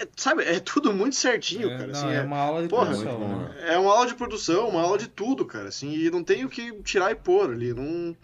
É, 0.00 0.08
sabe, 0.16 0.42
é 0.44 0.58
tudo 0.60 0.92
muito 0.94 1.14
certinho, 1.16 1.68
É, 1.70 1.76
cara. 1.78 1.86
não, 1.88 1.92
assim, 1.98 2.08
é 2.08 2.16
é, 2.16 2.22
uma 2.22 2.38
aula 2.38 2.62
de 2.62 2.68
porra, 2.68 2.86
produção. 2.86 3.18
né? 3.38 3.54
é 3.68 3.78
uma 3.78 3.92
aula 3.92 4.06
de 4.06 4.14
produção, 4.14 4.68
uma 4.68 4.80
aula 4.82 4.96
de 4.98 5.08
tudo, 5.08 5.44
cara. 5.44 5.68
Assim, 5.68 5.92
e 5.92 6.10
não 6.10 6.24
tem 6.24 6.44
o 6.44 6.48
que 6.48 6.72
tirar 6.82 7.10
e 7.10 7.14
pôr 7.14 7.50
ali. 7.50 7.74
Não. 7.74 8.16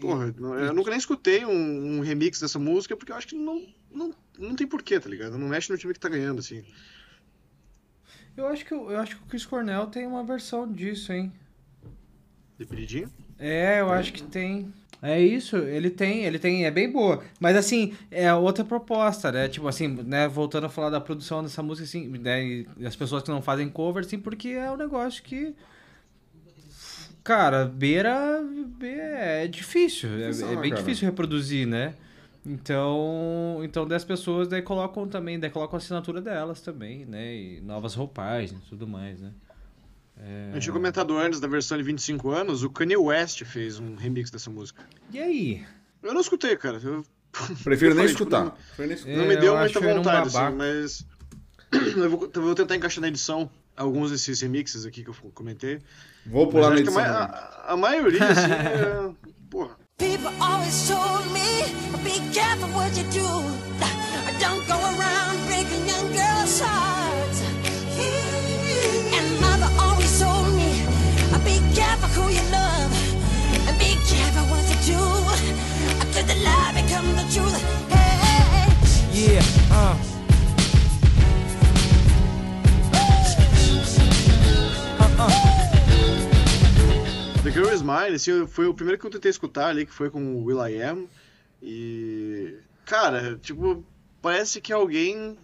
Porra, 0.00 0.34
não- 0.38 0.54
eu 0.58 0.72
nunca 0.72 0.90
nem 0.90 0.98
escutei 0.98 1.44
um, 1.44 1.98
um 1.98 2.00
remix 2.00 2.40
dessa 2.40 2.58
música 2.58 2.96
porque 2.96 3.12
eu 3.12 3.16
acho 3.16 3.26
que 3.26 3.34
não, 3.36 3.66
não, 3.90 4.14
não 4.38 4.54
tem 4.56 4.66
porquê, 4.66 4.98
tá 4.98 5.08
ligado? 5.10 5.36
Não 5.36 5.48
mexe 5.48 5.70
no 5.70 5.76
time 5.78 5.92
que 5.92 6.00
tá 6.00 6.08
ganhando, 6.08 6.38
assim. 6.38 6.64
Eu 8.36 8.46
acho 8.46 8.64
que 8.64 8.72
o- 8.72 8.90
eu 8.90 8.98
acho 8.98 9.16
que 9.16 9.22
o 9.22 9.26
Chris 9.26 9.44
Cornell 9.44 9.86
tem 9.88 10.06
uma 10.06 10.24
versão 10.24 10.70
disso, 10.72 11.12
hein? 11.12 11.30
Dependidinho. 12.58 13.10
É, 13.38 13.80
eu 13.80 13.90
acho 13.92 14.12
que 14.12 14.22
tem. 14.22 14.72
É 15.02 15.18
isso, 15.18 15.56
ele 15.56 15.88
tem, 15.88 16.24
ele 16.24 16.38
tem, 16.38 16.66
é 16.66 16.70
bem 16.70 16.90
boa. 16.90 17.22
Mas 17.38 17.56
assim, 17.56 17.94
é 18.10 18.32
outra 18.34 18.62
proposta, 18.64 19.32
né? 19.32 19.48
Tipo 19.48 19.66
assim, 19.66 19.88
né, 19.88 20.28
voltando 20.28 20.66
a 20.66 20.68
falar 20.68 20.90
da 20.90 21.00
produção 21.00 21.42
dessa 21.42 21.62
música, 21.62 21.84
assim, 21.86 22.06
né, 22.18 22.44
e 22.44 22.66
as 22.84 22.94
pessoas 22.94 23.22
que 23.22 23.30
não 23.30 23.40
fazem 23.40 23.68
cover, 23.70 24.04
assim, 24.04 24.18
porque 24.18 24.48
é 24.48 24.70
um 24.70 24.76
negócio 24.76 25.22
que. 25.22 25.54
Cara, 27.24 27.64
beira. 27.66 28.42
be- 28.78 28.88
É 28.88 29.46
difícil. 29.46 30.10
É, 30.10 30.28
é 30.30 30.56
bem 30.56 30.70
cara. 30.70 30.82
difícil 30.82 31.06
reproduzir, 31.06 31.66
né? 31.66 31.94
Então, 32.44 33.60
então 33.62 33.86
das 33.86 34.02
pessoas 34.04 34.48
daí 34.48 34.62
colocam 34.62 35.06
também, 35.06 35.38
daí 35.38 35.50
colocam 35.50 35.76
a 35.76 35.78
assinatura 35.78 36.20
delas 36.22 36.60
também, 36.62 37.04
né? 37.04 37.34
E 37.34 37.60
novas 37.60 37.94
roupagens 37.94 38.58
e 38.66 38.68
tudo 38.68 38.86
mais, 38.88 39.20
né? 39.20 39.30
A 40.50 40.54
gente 40.54 40.64
tinha 40.64 40.72
comentado 40.72 41.16
antes 41.16 41.40
da 41.40 41.48
versão 41.48 41.76
de 41.78 41.82
25 41.84 42.30
anos, 42.30 42.62
o 42.62 42.70
Kanye 42.70 42.96
West 42.96 43.42
fez 43.44 43.78
um 43.78 43.94
remix 43.94 44.30
dessa 44.30 44.50
música. 44.50 44.84
E 45.10 45.18
aí? 45.18 45.66
Eu 46.02 46.12
não 46.14 46.20
escutei, 46.20 46.56
cara. 46.56 46.78
Eu 46.82 47.04
Prefiro 47.64 47.92
Eu 47.92 47.94
nem 47.96 48.08
falei, 48.08 48.08
tipo, 48.08 48.22
escutar. 48.24 48.44
não- 48.44 48.50
Prefiro 48.76 48.88
nem 48.88 48.96
escutar. 48.96 49.16
não 49.16 49.24
É, 49.24 49.28
me 49.28 49.36
deu 49.36 49.54
eu 49.54 49.58
muita 49.60 49.78
ele 49.78 49.88
um 49.92 49.96
vontade, 49.96 50.36
assim, 50.36 50.56
mas. 50.56 51.06
eu, 51.96 52.10
vou, 52.10 52.30
eu 52.34 52.42
vou 52.42 52.54
tentar 52.54 52.76
encaixar 52.76 53.00
na 53.00 53.08
edição 53.08 53.48
alguns 53.76 54.10
desses 54.10 54.40
remixes 54.40 54.84
aqui 54.84 55.02
que 55.04 55.10
eu 55.10 55.14
comentei. 55.32 55.80
Vou 56.26 56.44
Mas 56.46 56.52
pular 56.52 56.70
na 56.70 56.76
a, 56.76 56.78
edição. 56.80 56.94
ma- 56.94 57.08
também. 57.08 57.38
a- 57.38 57.64
a 57.68 57.76
maioria, 57.76 58.24
assim, 58.24 58.50
é. 58.52 59.14
Porra. 59.48 59.76
People 59.96 60.28
always 60.40 60.88
told 60.88 61.28
me, 61.32 61.64
be 62.02 62.18
careful 62.34 62.68
what 62.74 62.96
you 62.98 63.04
do. 63.10 63.99
The 87.42 87.50
Girl 87.50 87.72
Is 87.72 87.80
Mine, 87.80 88.16
assim, 88.16 88.46
foi 88.46 88.66
o 88.66 88.74
primeiro 88.74 89.00
que 89.00 89.06
eu 89.06 89.10
tentei 89.10 89.30
escutar 89.30 89.68
ali, 89.68 89.86
que 89.86 89.94
foi 89.94 90.10
com 90.10 90.36
o 90.36 90.44
Will 90.44 90.62
I 90.66 90.82
Am. 90.82 91.08
E. 91.62 92.54
Cara, 92.84 93.38
tipo, 93.38 93.82
parece 94.20 94.60
que 94.60 94.72
é 94.72 94.76
alguém 94.76 95.38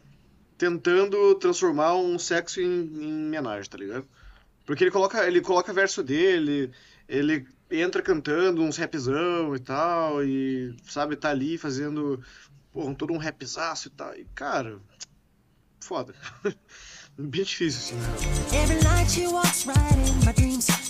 tentando 0.59 1.35
transformar 1.37 1.95
um 1.97 2.19
sexo 2.19 2.61
em, 2.61 2.67
em 2.67 3.27
homenagem, 3.29 3.71
tá 3.71 3.79
ligado? 3.79 4.07
Porque 4.67 4.85
ele 4.85 4.91
coloca, 4.91 5.27
ele 5.27 5.41
coloca 5.41 5.73
verso 5.73 6.03
dele, 6.03 6.71
ele 7.09 7.47
entra 7.71 8.03
cantando 8.03 8.63
uns 8.63 8.77
rapzão 8.77 9.57
e 9.57 9.59
tal, 9.59 10.23
e 10.23 10.77
sabe, 10.85 11.17
tá 11.17 11.31
ali 11.31 11.57
fazendo 11.57 12.23
pô, 12.73 12.95
todo 12.95 13.15
um 13.15 13.19
rapzaço 13.19 13.89
e 13.89 13.91
tal. 13.93 14.15
E, 14.15 14.27
cara, 14.35 14.79
foda. 15.81 16.15
Bem 17.19 17.43
difícil, 17.43 17.97
assim, 17.97 17.97
né? 17.97 18.09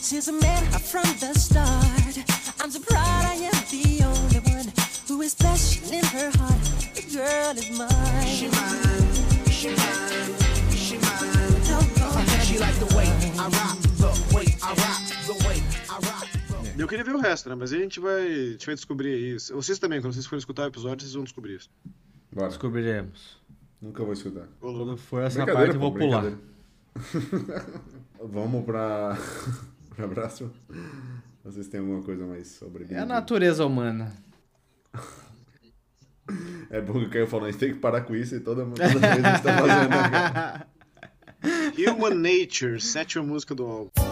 Met 0.06 0.62
her 0.72 0.78
from 0.78 1.02
the 1.18 1.34
start. 1.34 2.14
I'm 2.60 2.70
so 2.70 2.78
proud 2.78 3.24
I 3.26 3.34
am 3.34 3.58
the 3.74 4.04
only 4.06 4.38
one 4.54 4.72
who 5.08 5.20
is 5.20 5.32
special 5.32 5.92
in 5.92 6.04
her 6.04 6.30
heart. 6.38 6.62
The 6.94 7.02
girl 7.10 7.58
is 7.58 7.70
mine. 7.76 8.26
She 8.30 8.46
mine. 8.46 9.50
She 9.50 9.68
mine. 9.74 10.70
She 10.70 10.96
mine. 10.98 11.58
Don't 11.66 11.90
go 11.98 12.06
She 12.46 12.56
like 12.56 12.78
the 12.78 12.94
way 12.94 13.10
I 13.34 13.50
rock, 13.50 13.78
the 13.98 14.12
way 14.32 14.46
I 14.62 14.70
rock, 14.78 15.02
the 15.26 15.34
way 15.44 15.58
I 15.90 15.98
rock. 15.98 16.78
Eu 16.78 16.86
queria 16.86 17.04
ver 17.04 17.16
o 17.16 17.18
resto, 17.18 17.48
né? 17.48 17.56
Mas 17.56 17.72
aí 17.72 17.80
a 17.80 17.82
gente 17.82 17.98
vai, 17.98 18.22
a 18.22 18.50
gente 18.52 18.64
vai 18.64 18.76
descobrir 18.76 19.34
isso. 19.34 19.56
Vocês 19.56 19.80
também, 19.80 20.00
quando 20.00 20.14
vocês 20.14 20.26
forem 20.26 20.38
escutar 20.38 20.62
o 20.62 20.66
episódio, 20.68 21.00
vocês 21.02 21.14
vão 21.14 21.24
descobrir 21.24 21.56
isso. 21.56 21.68
Bora. 22.32 22.46
Descobriremos. 22.46 23.40
Nunca 23.82 24.04
vou 24.04 24.12
escutar. 24.12 24.46
Quando 24.60 24.96
for 24.96 25.24
essa 25.24 25.44
parte, 25.44 25.74
eu 25.74 25.80
vou 25.80 25.90
pô, 25.90 25.98
pular. 25.98 26.32
Vamos 28.22 28.64
pra. 28.64 29.18
pra 29.96 30.08
próxima. 30.08 30.52
Vocês 31.42 31.68
têm 31.68 31.80
alguma 31.80 32.02
coisa 32.02 32.26
mais 32.26 32.48
sobre 32.48 32.86
É 32.90 32.98
a 32.98 33.06
natureza 33.06 33.64
humana. 33.64 34.12
É 36.70 36.80
bom 36.80 36.94
que 36.94 37.06
o 37.06 37.10
Caio 37.10 37.26
falou, 37.26 37.46
a 37.46 37.50
gente 37.50 37.60
tem 37.60 37.72
que 37.72 37.78
parar 37.78 38.00
com 38.02 38.14
isso 38.14 38.34
e 38.34 38.40
toda, 38.40 38.64
toda 38.64 38.76
vez 38.76 39.02
a 39.02 39.30
gente 39.30 39.42
tá 39.42 39.58
fazendo. 39.58 39.90
né? 39.90 40.66
Human 41.92 42.14
Nature, 42.14 42.80
sétima 42.80 43.24
música 43.24 43.54
do 43.54 43.64
álbum. 43.64 44.05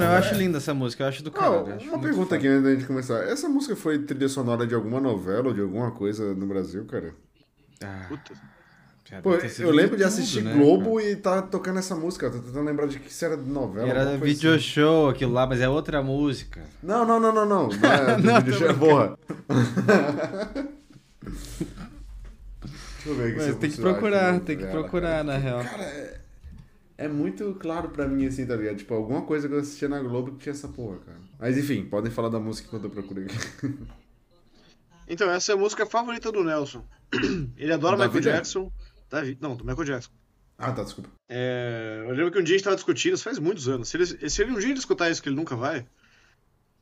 Mano, 0.00 0.12
eu 0.12 0.18
acho 0.18 0.34
linda 0.34 0.58
essa 0.58 0.74
música, 0.74 1.04
eu 1.04 1.08
acho 1.08 1.22
do 1.22 1.32
eu 1.34 1.74
acho 1.74 1.88
uma 1.88 1.98
pergunta 1.98 2.24
foda. 2.24 2.36
aqui 2.36 2.46
antes 2.48 2.62
da 2.64 2.74
gente 2.74 2.86
começar. 2.86 3.22
Essa 3.24 3.48
música 3.48 3.74
foi 3.76 3.98
trilha 3.98 4.28
sonora 4.28 4.66
de 4.66 4.74
alguma 4.74 5.00
novela 5.00 5.48
ou 5.48 5.54
de 5.54 5.60
alguma 5.60 5.90
coisa 5.90 6.34
no 6.34 6.46
Brasil, 6.46 6.84
cara? 6.84 7.14
Ah, 7.82 8.06
Puta. 8.08 8.34
Pô, 9.22 9.32
eu 9.34 9.70
lembro 9.70 9.96
de 9.96 10.02
tudo, 10.02 10.06
assistir 10.06 10.42
né, 10.42 10.52
Globo 10.52 11.00
e 11.00 11.16
tá 11.16 11.40
tocando 11.40 11.78
essa 11.78 11.94
música. 11.96 12.28
Tô 12.30 12.40
tentando 12.40 12.66
lembrar 12.66 12.86
de 12.86 12.98
que 12.98 13.08
isso 13.10 13.24
era 13.24 13.38
de 13.38 13.48
novela. 13.48 13.86
cara? 13.88 14.00
Era 14.00 14.18
video 14.18 14.52
assim. 14.52 14.62
show 14.64 15.08
aquilo 15.08 15.32
lá, 15.32 15.46
mas 15.46 15.62
é 15.62 15.68
outra 15.68 16.02
música. 16.02 16.60
Não, 16.82 17.06
não, 17.06 17.18
não, 17.18 17.32
não, 17.32 17.46
não. 17.46 17.68
Não 18.22 18.36
é 18.36 18.42
do 18.42 18.50
Não, 18.50 18.58
show, 18.58 18.74
porra. 18.74 19.18
Deixa 22.62 23.08
eu 23.08 23.14
ver 23.14 23.28
aqui 23.28 23.36
Mas 23.38 23.56
tem 23.56 23.70
que 23.70 23.80
procurar, 23.80 24.30
achar 24.30 24.40
tem 24.40 24.58
que 24.58 24.66
procurar, 24.66 25.10
cara. 25.10 25.24
na 25.24 25.36
real. 25.38 25.64
Cara, 25.64 25.82
é, 25.84 26.20
é 26.98 27.08
muito 27.08 27.54
claro 27.60 27.88
pra 27.88 28.06
mim, 28.06 28.26
assim, 28.26 28.44
tá 28.44 28.54
ligado? 28.56 28.76
Tipo, 28.76 28.92
alguma 28.94 29.22
coisa 29.22 29.48
que 29.48 29.54
eu 29.54 29.58
assistia 29.60 29.88
na 29.88 30.00
Globo 30.00 30.32
que 30.32 30.38
tinha 30.38 30.52
essa 30.52 30.68
porra, 30.68 30.98
cara. 30.98 31.18
Mas 31.38 31.56
enfim, 31.56 31.84
podem 31.86 32.10
falar 32.12 32.28
da 32.28 32.38
música 32.40 32.66
enquanto 32.68 32.84
eu 32.84 32.90
procuro 32.90 33.22
aqui. 33.22 33.34
Então, 35.10 35.30
essa 35.30 35.52
é 35.52 35.54
a 35.54 35.58
música 35.58 35.86
favorita 35.86 36.30
do 36.30 36.44
Nelson. 36.44 36.84
Ele 37.56 37.72
adora 37.72 37.96
Do 37.96 38.02
Michael? 38.04 38.20
Jackson. 38.22 38.70
Davi- 39.08 39.38
Não, 39.40 39.56
do 39.56 39.64
Michael 39.64 39.84
Jackson. 39.86 40.10
Ah, 40.58 40.70
tá, 40.70 40.82
desculpa. 40.82 41.08
É, 41.30 42.04
eu 42.06 42.10
lembro 42.14 42.30
que 42.30 42.38
um 42.38 42.42
dia 42.42 42.56
a 42.56 42.58
gente 42.58 42.64
tava 42.64 42.76
discutindo, 42.76 43.14
isso 43.14 43.24
faz 43.24 43.38
muitos 43.38 43.68
anos. 43.70 43.88
Se 43.88 43.96
ele, 43.96 44.28
se 44.28 44.42
ele 44.42 44.50
um 44.52 44.58
dia 44.58 44.68
ele 44.68 44.78
escutar 44.78 45.08
isso, 45.10 45.22
que 45.22 45.30
ele 45.30 45.36
nunca 45.36 45.56
vai, 45.56 45.86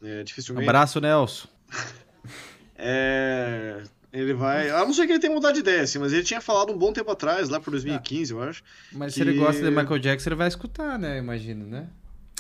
é, 0.03 0.25
dificilmente. 0.25 0.69
Abraço, 0.69 1.01
Nelson. 1.01 1.47
É, 2.79 3.83
ele 4.13 4.33
vai. 4.35 4.71
A 4.71 4.85
não 4.85 4.93
ser 4.93 5.07
que 5.07 5.13
ele 5.13 5.19
tenha 5.21 5.33
mudado 5.33 5.55
de 5.55 5.61
ideia, 5.61 5.83
assim, 5.83 5.99
mas 5.99 6.13
ele 6.13 6.23
tinha 6.23 6.41
falado 6.41 6.73
um 6.73 6.79
bom 6.79 6.93
tempo 6.93 7.11
atrás, 7.11 7.49
lá 7.49 7.61
por 7.61 7.71
2015, 7.71 8.33
eu 8.33 8.43
acho. 8.43 8.63
Mas 8.93 9.13
Que- 9.15 9.21
se 9.21 9.29
ele 9.29 9.39
gosta 9.39 9.63
de 9.63 9.71
Michael 9.71 9.99
Jackson, 9.99 10.29
ele 10.31 10.37
vai 10.37 10.49
escutar, 10.49 10.99
né? 10.99 11.19
Imagino, 11.19 11.67
né? 11.67 11.89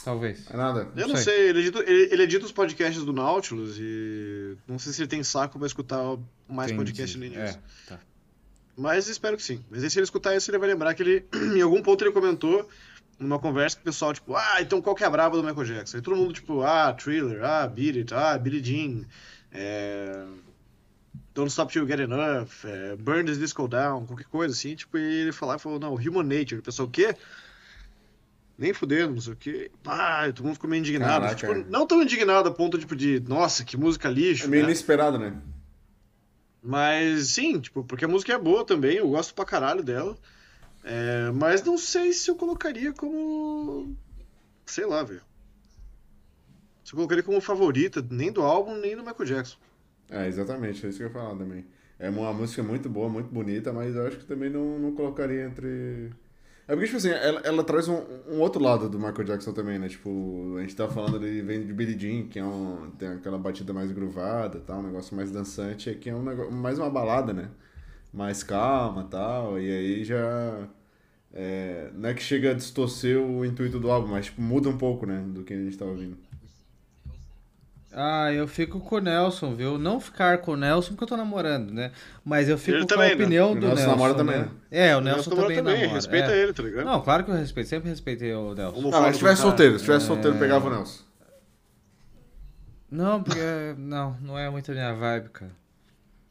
Talvez. 0.04 0.46
É 0.50 0.56
nada. 0.56 0.88
Eu 0.94 1.08
não 1.08 1.16
sei. 1.16 1.24
sei, 1.24 1.48
ele 1.48 1.58
edita, 1.60 1.80
ele, 1.80 2.08
ele 2.12 2.22
edita 2.22 2.44
os 2.46 2.52
podcasts 2.52 3.04
do 3.04 3.12
Nautilus 3.12 3.76
e 3.80 4.56
não 4.68 4.78
sei 4.78 4.92
se 4.92 5.02
ele 5.02 5.08
tem 5.08 5.22
saco 5.24 5.58
pra 5.58 5.66
escutar 5.66 5.98
mais 6.48 6.70
Entendi. 6.70 6.92
podcast 6.92 7.16
além 7.16 7.30
disso. 7.30 7.58
É, 7.58 7.88
tá. 7.88 7.98
Mas 8.76 9.08
espero 9.08 9.36
que 9.36 9.42
sim. 9.42 9.64
Mas 9.68 9.82
aí, 9.82 9.90
se 9.90 9.98
ele 9.98 10.04
escutar 10.04 10.36
isso, 10.36 10.48
ele 10.50 10.58
vai 10.58 10.68
lembrar 10.68 10.94
que 10.94 11.02
ele, 11.02 11.26
em 11.56 11.60
algum 11.60 11.82
ponto, 11.82 12.04
ele 12.04 12.12
comentou 12.12 12.68
numa 13.18 13.38
conversa 13.38 13.76
com 13.76 13.82
o 13.82 13.84
pessoal, 13.86 14.12
tipo, 14.12 14.36
ah, 14.36 14.58
então 14.60 14.80
qual 14.80 14.94
que 14.94 15.02
é 15.02 15.06
a 15.06 15.10
braba 15.10 15.36
do 15.36 15.42
Michael 15.42 15.66
Jackson? 15.66 15.96
Aí 15.96 16.02
todo 16.02 16.14
mundo, 16.14 16.34
tipo, 16.34 16.62
ah, 16.62 16.92
Thriller, 16.92 17.42
ah, 17.42 17.66
Beat 17.66 17.96
It, 17.96 18.14
ah, 18.14 18.36
Billie 18.38 18.62
Jean, 18.62 19.04
é... 19.50 20.24
Don't 21.36 21.50
Stop 21.50 21.70
Till 21.70 21.82
You 21.82 21.88
Get 21.88 22.00
Enough, 22.00 22.64
é... 22.64 22.96
Burn 22.96 23.26
This 23.26 23.38
Disco 23.38 23.68
Down, 23.68 24.06
qualquer 24.06 24.24
coisa 24.24 24.54
assim, 24.54 24.74
tipo, 24.74 24.96
e 24.96 25.20
ele 25.20 25.32
falava, 25.32 25.58
falou, 25.58 25.78
não, 25.78 25.92
Human 25.94 26.22
Nature, 26.22 26.60
o 26.60 26.62
pessoal, 26.62 26.88
o 26.88 26.90
quê? 26.90 27.14
Nem 28.58 28.72
fudendo, 28.72 29.12
não 29.12 29.20
sei 29.20 29.34
o 29.34 29.36
quê. 29.36 29.70
Ah, 29.84 30.24
todo 30.34 30.46
mundo 30.46 30.54
ficou 30.54 30.70
meio 30.70 30.80
indignado. 30.80 31.26
Caraca. 31.26 31.36
Tipo, 31.36 31.70
não 31.70 31.86
tão 31.86 32.02
indignado 32.02 32.48
a 32.48 32.50
ponto, 32.52 32.78
tipo, 32.78 32.96
de, 32.96 33.20
nossa, 33.20 33.66
que 33.66 33.76
música 33.76 34.08
lixo, 34.08 34.46
É 34.46 34.48
meio 34.48 34.62
né? 34.62 34.70
inesperado, 34.70 35.18
né? 35.18 35.36
Mas 36.62 37.28
sim, 37.28 37.60
tipo, 37.60 37.84
porque 37.84 38.06
a 38.06 38.08
música 38.08 38.32
é 38.32 38.38
boa 38.38 38.64
também, 38.64 38.96
eu 38.96 39.10
gosto 39.10 39.34
pra 39.34 39.44
caralho 39.44 39.84
dela. 39.84 40.16
É, 40.82 41.30
mas 41.32 41.62
não 41.62 41.76
sei 41.76 42.14
se 42.14 42.30
eu 42.30 42.34
colocaria 42.34 42.94
como. 42.94 43.94
Sei 44.64 44.86
lá, 44.86 45.02
velho. 45.02 45.20
Se 46.82 46.92
eu 46.92 46.96
colocaria 46.96 47.22
como 47.22 47.40
favorita, 47.42 48.04
nem 48.10 48.32
do 48.32 48.40
álbum, 48.40 48.74
nem 48.76 48.96
do 48.96 49.04
Michael 49.04 49.24
Jackson. 49.26 49.58
É, 50.10 50.26
exatamente, 50.28 50.84
é 50.86 50.88
isso 50.88 50.98
que 50.98 51.04
eu 51.04 51.08
ia 51.08 51.12
falar 51.12 51.36
também. 51.36 51.64
É 51.98 52.10
uma 52.10 52.32
música 52.32 52.62
muito 52.62 52.88
boa, 52.88 53.08
muito 53.08 53.28
bonita, 53.32 53.72
mas 53.72 53.94
eu 53.96 54.06
acho 54.06 54.18
que 54.18 54.24
também 54.26 54.50
não, 54.50 54.78
não 54.78 54.92
colocaria 54.94 55.44
entre. 55.46 56.10
É 56.68 56.72
porque, 56.74 56.86
tipo 56.86 56.96
assim, 56.98 57.10
ela, 57.10 57.40
ela 57.44 57.64
traz 57.64 57.88
um, 57.88 58.02
um 58.28 58.40
outro 58.40 58.62
lado 58.62 58.88
do 58.88 58.98
Michael 58.98 59.24
Jackson 59.24 59.52
também, 59.52 59.78
né? 59.78 59.88
Tipo, 59.88 60.56
a 60.58 60.60
gente 60.62 60.76
tá 60.76 60.88
falando 60.88 61.16
ali, 61.16 61.40
vem 61.42 61.64
de 61.66 61.72
Billie 61.72 61.98
Jean, 61.98 62.28
que 62.28 62.38
é 62.38 62.44
um, 62.44 62.90
tem 62.98 63.08
aquela 63.08 63.38
batida 63.38 63.72
mais 63.72 63.90
groovada 63.92 64.60
tal, 64.60 64.80
um 64.80 64.82
negócio 64.82 65.16
mais 65.16 65.30
dançante, 65.30 65.90
aqui 65.90 66.10
é 66.10 66.14
um 66.14 66.22
negócio, 66.24 66.52
mais 66.52 66.78
uma 66.78 66.90
balada, 66.90 67.32
né? 67.32 67.50
Mais 68.12 68.42
calma 68.42 69.04
tal, 69.04 69.60
e 69.60 69.70
aí 69.70 70.04
já. 70.04 70.68
É, 71.32 71.90
não 71.94 72.08
é 72.10 72.14
que 72.14 72.22
chega 72.22 72.52
a 72.52 72.54
distorcer 72.54 73.18
o 73.20 73.44
intuito 73.44 73.78
do 73.80 73.90
álbum, 73.90 74.08
mas 74.08 74.26
tipo, 74.26 74.40
muda 74.42 74.68
um 74.68 74.78
pouco, 74.78 75.06
né? 75.06 75.20
Do 75.28 75.44
que 75.44 75.54
a 75.54 75.56
gente 75.58 75.76
tá 75.78 75.84
ouvindo. 75.84 76.16
Ah, 77.98 78.30
eu 78.30 78.46
fico 78.46 78.78
com 78.78 78.96
o 78.96 79.00
Nelson, 79.00 79.54
viu? 79.54 79.78
Não 79.78 79.98
ficar 79.98 80.36
com 80.38 80.52
o 80.52 80.56
Nelson 80.56 80.90
porque 80.90 81.04
eu 81.04 81.08
tô 81.08 81.16
namorando, 81.16 81.72
né? 81.72 81.92
Mas 82.22 82.46
eu 82.46 82.58
fico 82.58 82.76
Ele 82.76 82.80
com 82.82 82.88
também, 82.88 83.06
a 83.12 83.16
né? 83.16 83.22
opinião 83.22 83.52
O 83.52 83.54
do 83.54 83.60
Nelson 83.62 83.74
Nelson. 83.76 83.90
namora 83.90 84.14
também, 84.14 84.38
né? 84.38 84.44
né? 84.44 84.50
É, 84.70 84.94
o 84.94 84.98
O 84.98 85.00
Nelson 85.00 85.30
namora 85.30 85.54
também, 85.54 85.74
namora. 85.80 85.94
respeita 85.94 86.30
é. 86.30 86.42
ele, 86.42 86.52
tá 86.52 86.62
ligado? 86.62 86.84
Não, 86.84 87.00
claro 87.00 87.24
que 87.24 87.30
eu 87.30 87.34
respeito, 87.34 87.70
sempre 87.70 87.88
respeitei 87.88 88.34
o 88.34 88.54
Nelson. 88.54 88.76
Vamos 88.76 88.94
Ah, 88.94 89.00
mas 89.00 89.12
se 89.14 89.18
tivesse 89.20 89.40
solteiro, 89.40 89.78
se 89.78 89.84
tivesse 89.86 90.04
solteiro, 90.04 90.36
pegava 90.36 90.66
o 90.66 90.70
Nelson. 90.70 91.04
Não, 92.90 93.22
porque 93.22 93.40
não, 93.78 94.14
não 94.20 94.38
é 94.38 94.50
muito 94.50 94.70
minha 94.72 94.92
vibe, 94.92 95.30
cara. 95.30 95.52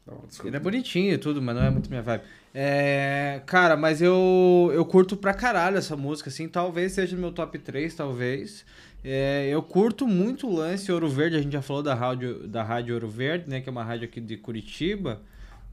Não, 0.06 0.22
desculpa. 0.28 0.48
Ele 0.48 0.56
é 0.56 0.60
bonitinho 0.60 1.14
e 1.14 1.18
tudo, 1.18 1.42
mas 1.42 1.56
não 1.56 1.64
é 1.64 1.70
muito 1.70 1.90
minha 1.90 2.00
vibe. 2.02 2.22
É, 2.54 3.42
cara, 3.44 3.76
mas 3.76 4.00
eu, 4.00 4.70
eu 4.72 4.84
curto 4.84 5.16
pra 5.16 5.34
caralho 5.34 5.76
essa 5.76 5.96
música, 5.96 6.30
assim, 6.30 6.48
talvez 6.48 6.92
seja 6.92 7.16
no 7.16 7.20
meu 7.22 7.32
top 7.32 7.58
3, 7.58 7.92
talvez. 7.92 8.64
É, 9.04 9.48
eu 9.48 9.62
curto 9.62 10.06
muito 10.06 10.48
o 10.48 10.54
lance 10.54 10.90
Ouro 10.90 11.08
Verde, 11.08 11.36
a 11.36 11.42
gente 11.42 11.52
já 11.52 11.62
falou 11.62 11.82
da 11.82 11.94
rádio, 11.94 12.48
da 12.48 12.62
rádio 12.62 12.94
Ouro 12.94 13.08
Verde, 13.08 13.48
né, 13.48 13.60
que 13.60 13.68
é 13.68 13.72
uma 13.72 13.84
rádio 13.84 14.06
aqui 14.06 14.20
de 14.20 14.36
Curitiba, 14.36 15.22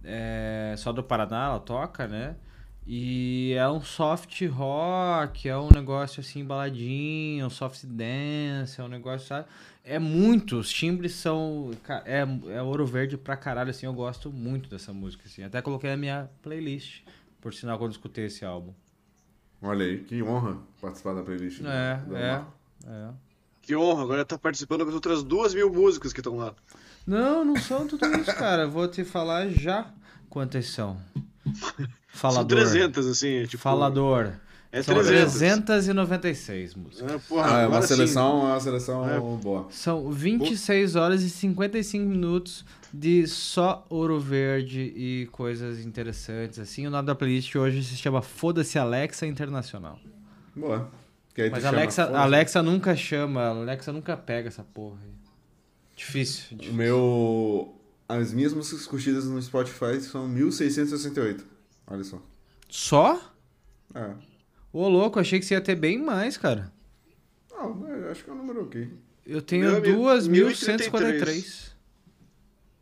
é, 0.03 0.75
só 0.77 0.91
do 0.91 1.01
Paraná 1.01 1.45
ela 1.45 1.59
toca, 1.59 2.07
né? 2.07 2.35
E 2.85 3.53
é 3.57 3.67
um 3.69 3.81
soft 3.81 4.41
rock, 4.47 5.47
é 5.47 5.57
um 5.57 5.69
negócio 5.73 6.19
assim, 6.19 6.43
baladinho, 6.43 7.45
um 7.45 7.49
soft 7.49 7.85
dance, 7.85 8.79
é 8.79 8.83
um 8.83 8.89
negócio, 8.89 9.25
sabe? 9.25 9.47
É 9.85 9.97
muito, 9.97 10.57
os 10.57 10.69
timbres 10.69 11.13
são. 11.13 11.71
É, 12.05 12.25
é 12.53 12.61
ouro 12.61 12.85
verde 12.85 13.17
pra 13.17 13.37
caralho, 13.37 13.69
assim, 13.69 13.85
eu 13.85 13.93
gosto 13.93 14.29
muito 14.31 14.69
dessa 14.69 14.91
música, 14.91 15.23
assim. 15.25 15.43
Até 15.43 15.61
coloquei 15.61 15.89
na 15.89 15.97
minha 15.97 16.29
playlist, 16.41 17.03
por 17.39 17.53
sinal, 17.53 17.77
quando 17.77 17.91
escutei 17.91 18.25
esse 18.25 18.43
álbum. 18.43 18.73
Olha 19.61 19.85
aí, 19.85 19.99
que 19.99 20.21
honra 20.21 20.57
participar 20.81 21.13
da 21.13 21.23
playlist. 21.23 21.61
É, 21.61 21.95
do 22.05 22.17
é, 22.17 22.31
Marco. 22.31 22.53
É. 22.87 23.09
Que 23.61 23.75
honra, 23.75 24.03
agora 24.03 24.25
tá 24.25 24.37
participando 24.37 24.83
das 24.85 24.93
outras 24.93 25.23
duas 25.23 25.53
mil 25.53 25.71
músicas 25.71 26.11
que 26.11 26.19
estão 26.19 26.35
lá. 26.35 26.53
Não, 27.07 27.45
não 27.45 27.55
são 27.55 27.87
tudo 27.87 28.05
isso, 28.17 28.33
cara. 28.35 28.67
Vou 28.67 28.87
te 28.87 29.03
falar 29.05 29.47
já 29.49 29.87
quantas 30.29 30.67
são. 30.69 30.97
Falador. 32.09 32.59
São 32.59 32.69
300, 32.69 33.07
assim, 33.07 33.45
tipo... 33.45 33.57
Falador. 33.63 34.33
É 34.71 34.81
São 34.81 34.95
300. 34.95 35.33
396 35.33 36.75
músicas. 36.75 37.11
É, 37.11 37.17
porra, 37.19 37.45
Ah, 37.45 37.49
é 37.49 37.53
uma 37.59 37.65
agora 37.77 37.81
sim. 37.83 37.95
seleção, 37.95 38.41
é 38.41 38.51
uma 38.53 38.59
seleção 38.59 39.09
É. 39.09 39.19
boa. 39.19 39.67
São 39.69 40.11
26 40.11 40.95
horas 40.95 41.21
e 41.21 41.29
55 41.29 42.03
minutos 42.05 42.65
de 42.93 43.27
só 43.27 43.85
ouro 43.89 44.19
verde 44.19 44.81
e 44.95 45.27
coisas 45.31 45.79
interessantes, 45.85 46.57
assim. 46.59 46.87
O 46.87 46.89
nome 46.89 47.05
da 47.05 47.13
playlist 47.15 47.55
hoje 47.55 47.83
se 47.83 47.95
chama 47.95 48.21
Foda-se 48.21 48.77
Alexa 48.79 49.25
Internacional. 49.27 49.99
Boa. 50.55 50.89
Que 51.33 51.43
aí 51.43 51.49
tu 51.49 51.53
Mas 51.53 51.65
Alexa. 51.65 52.03
Alexa 52.17 52.61
nunca 52.63 52.95
chama, 52.95 53.47
Alexa 53.47 53.91
nunca 53.91 54.15
pega 54.15 54.47
essa 54.49 54.63
porra 54.63 54.99
aí. 55.03 55.11
Difícil. 55.95 56.45
O 56.51 56.55
difícil. 56.55 56.73
meu. 56.77 57.75
As 58.07 58.33
minhas 58.33 58.53
músicas 58.53 58.85
curtidas 58.85 59.25
no 59.25 59.41
Spotify 59.41 59.99
são 60.01 60.27
1668. 60.27 61.45
Olha 61.87 62.03
só. 62.03 62.21
Só? 62.69 63.33
É. 63.95 64.11
Ô, 64.71 64.87
louco, 64.87 65.19
achei 65.19 65.39
que 65.39 65.45
você 65.45 65.53
ia 65.53 65.61
ter 65.61 65.75
bem 65.75 65.97
mais, 66.01 66.37
cara. 66.37 66.71
Não, 67.51 67.87
eu 67.87 68.11
acho 68.11 68.23
que 68.23 68.29
é 68.29 68.33
um 68.33 68.37
número 68.37 68.63
ok. 68.63 68.91
Eu 69.25 69.41
tenho 69.41 69.71
Meu, 69.71 69.81
mil- 69.81 70.03
2.143. 70.03 71.71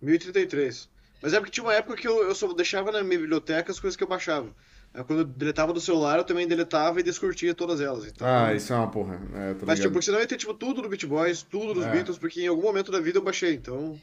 1033. 0.02 0.90
Mas 1.22 1.34
é 1.34 1.40
porque 1.40 1.52
tinha 1.52 1.64
uma 1.64 1.74
época 1.74 1.96
que 1.96 2.08
eu, 2.08 2.24
eu 2.24 2.34
só 2.34 2.52
deixava 2.54 2.92
na 2.92 3.04
minha 3.04 3.20
biblioteca 3.20 3.72
as 3.72 3.80
coisas 3.80 3.96
que 3.96 4.04
eu 4.04 4.08
baixava. 4.08 4.50
Quando 4.94 5.20
eu 5.20 5.26
deletava 5.26 5.72
do 5.72 5.80
celular, 5.80 6.18
eu 6.18 6.24
também 6.26 6.48
deletava 6.48 7.00
e 7.00 7.04
descurtia 7.04 7.56
todas 7.56 7.80
elas. 7.80 8.06
Então... 8.06 8.28
Ah, 8.28 8.54
isso 8.54 8.74
é 8.74 8.76
uma 8.76 8.90
porra. 8.90 9.22
É, 9.34 9.54
tô 9.54 9.66
Mas, 9.66 9.80
tipo, 9.80 9.92
porque 9.92 10.06
senão 10.06 10.18
eu 10.18 10.24
ia 10.24 10.28
ter, 10.28 10.38
tipo, 10.38 10.54
tudo 10.54 10.82
do 10.82 10.90
Beat 10.90 11.06
Boys, 11.06 11.44
tudo 11.44 11.74
dos 11.74 11.86
É. 11.86 11.92
Beatles, 11.92 12.18
porque 12.18 12.42
em 12.42 12.48
algum 12.48 12.64
momento 12.64 12.92
da 12.92 13.00
vida 13.00 13.18
eu 13.18 13.24
baixei, 13.24 13.54
então... 13.54 14.00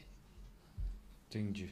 Entendi. 1.27 1.71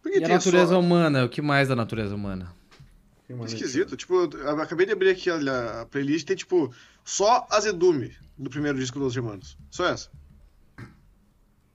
Por 0.00 0.10
que 0.10 0.20
E 0.20 0.24
a 0.24 0.28
natureza 0.28 0.72
só... 0.72 0.80
humana? 0.80 1.24
O 1.26 1.28
que 1.28 1.42
mais 1.42 1.68
da 1.68 1.76
natureza 1.76 2.14
humana? 2.14 2.50
Esquisito. 3.44 3.94
Tipo, 3.94 4.34
eu 4.34 4.60
acabei 4.62 4.86
de 4.86 4.92
abrir 4.92 5.10
aqui 5.10 5.28
a, 5.28 5.82
a 5.82 5.86
playlist 5.86 6.26
tem, 6.26 6.34
tipo, 6.36 6.72
só 7.04 7.46
Azedume 7.50 8.16
do 8.38 8.48
primeiro 8.48 8.78
disco 8.78 8.98
dos 8.98 9.14
Irmãos. 9.14 9.58
Só 9.70 9.86
essa. 9.86 10.08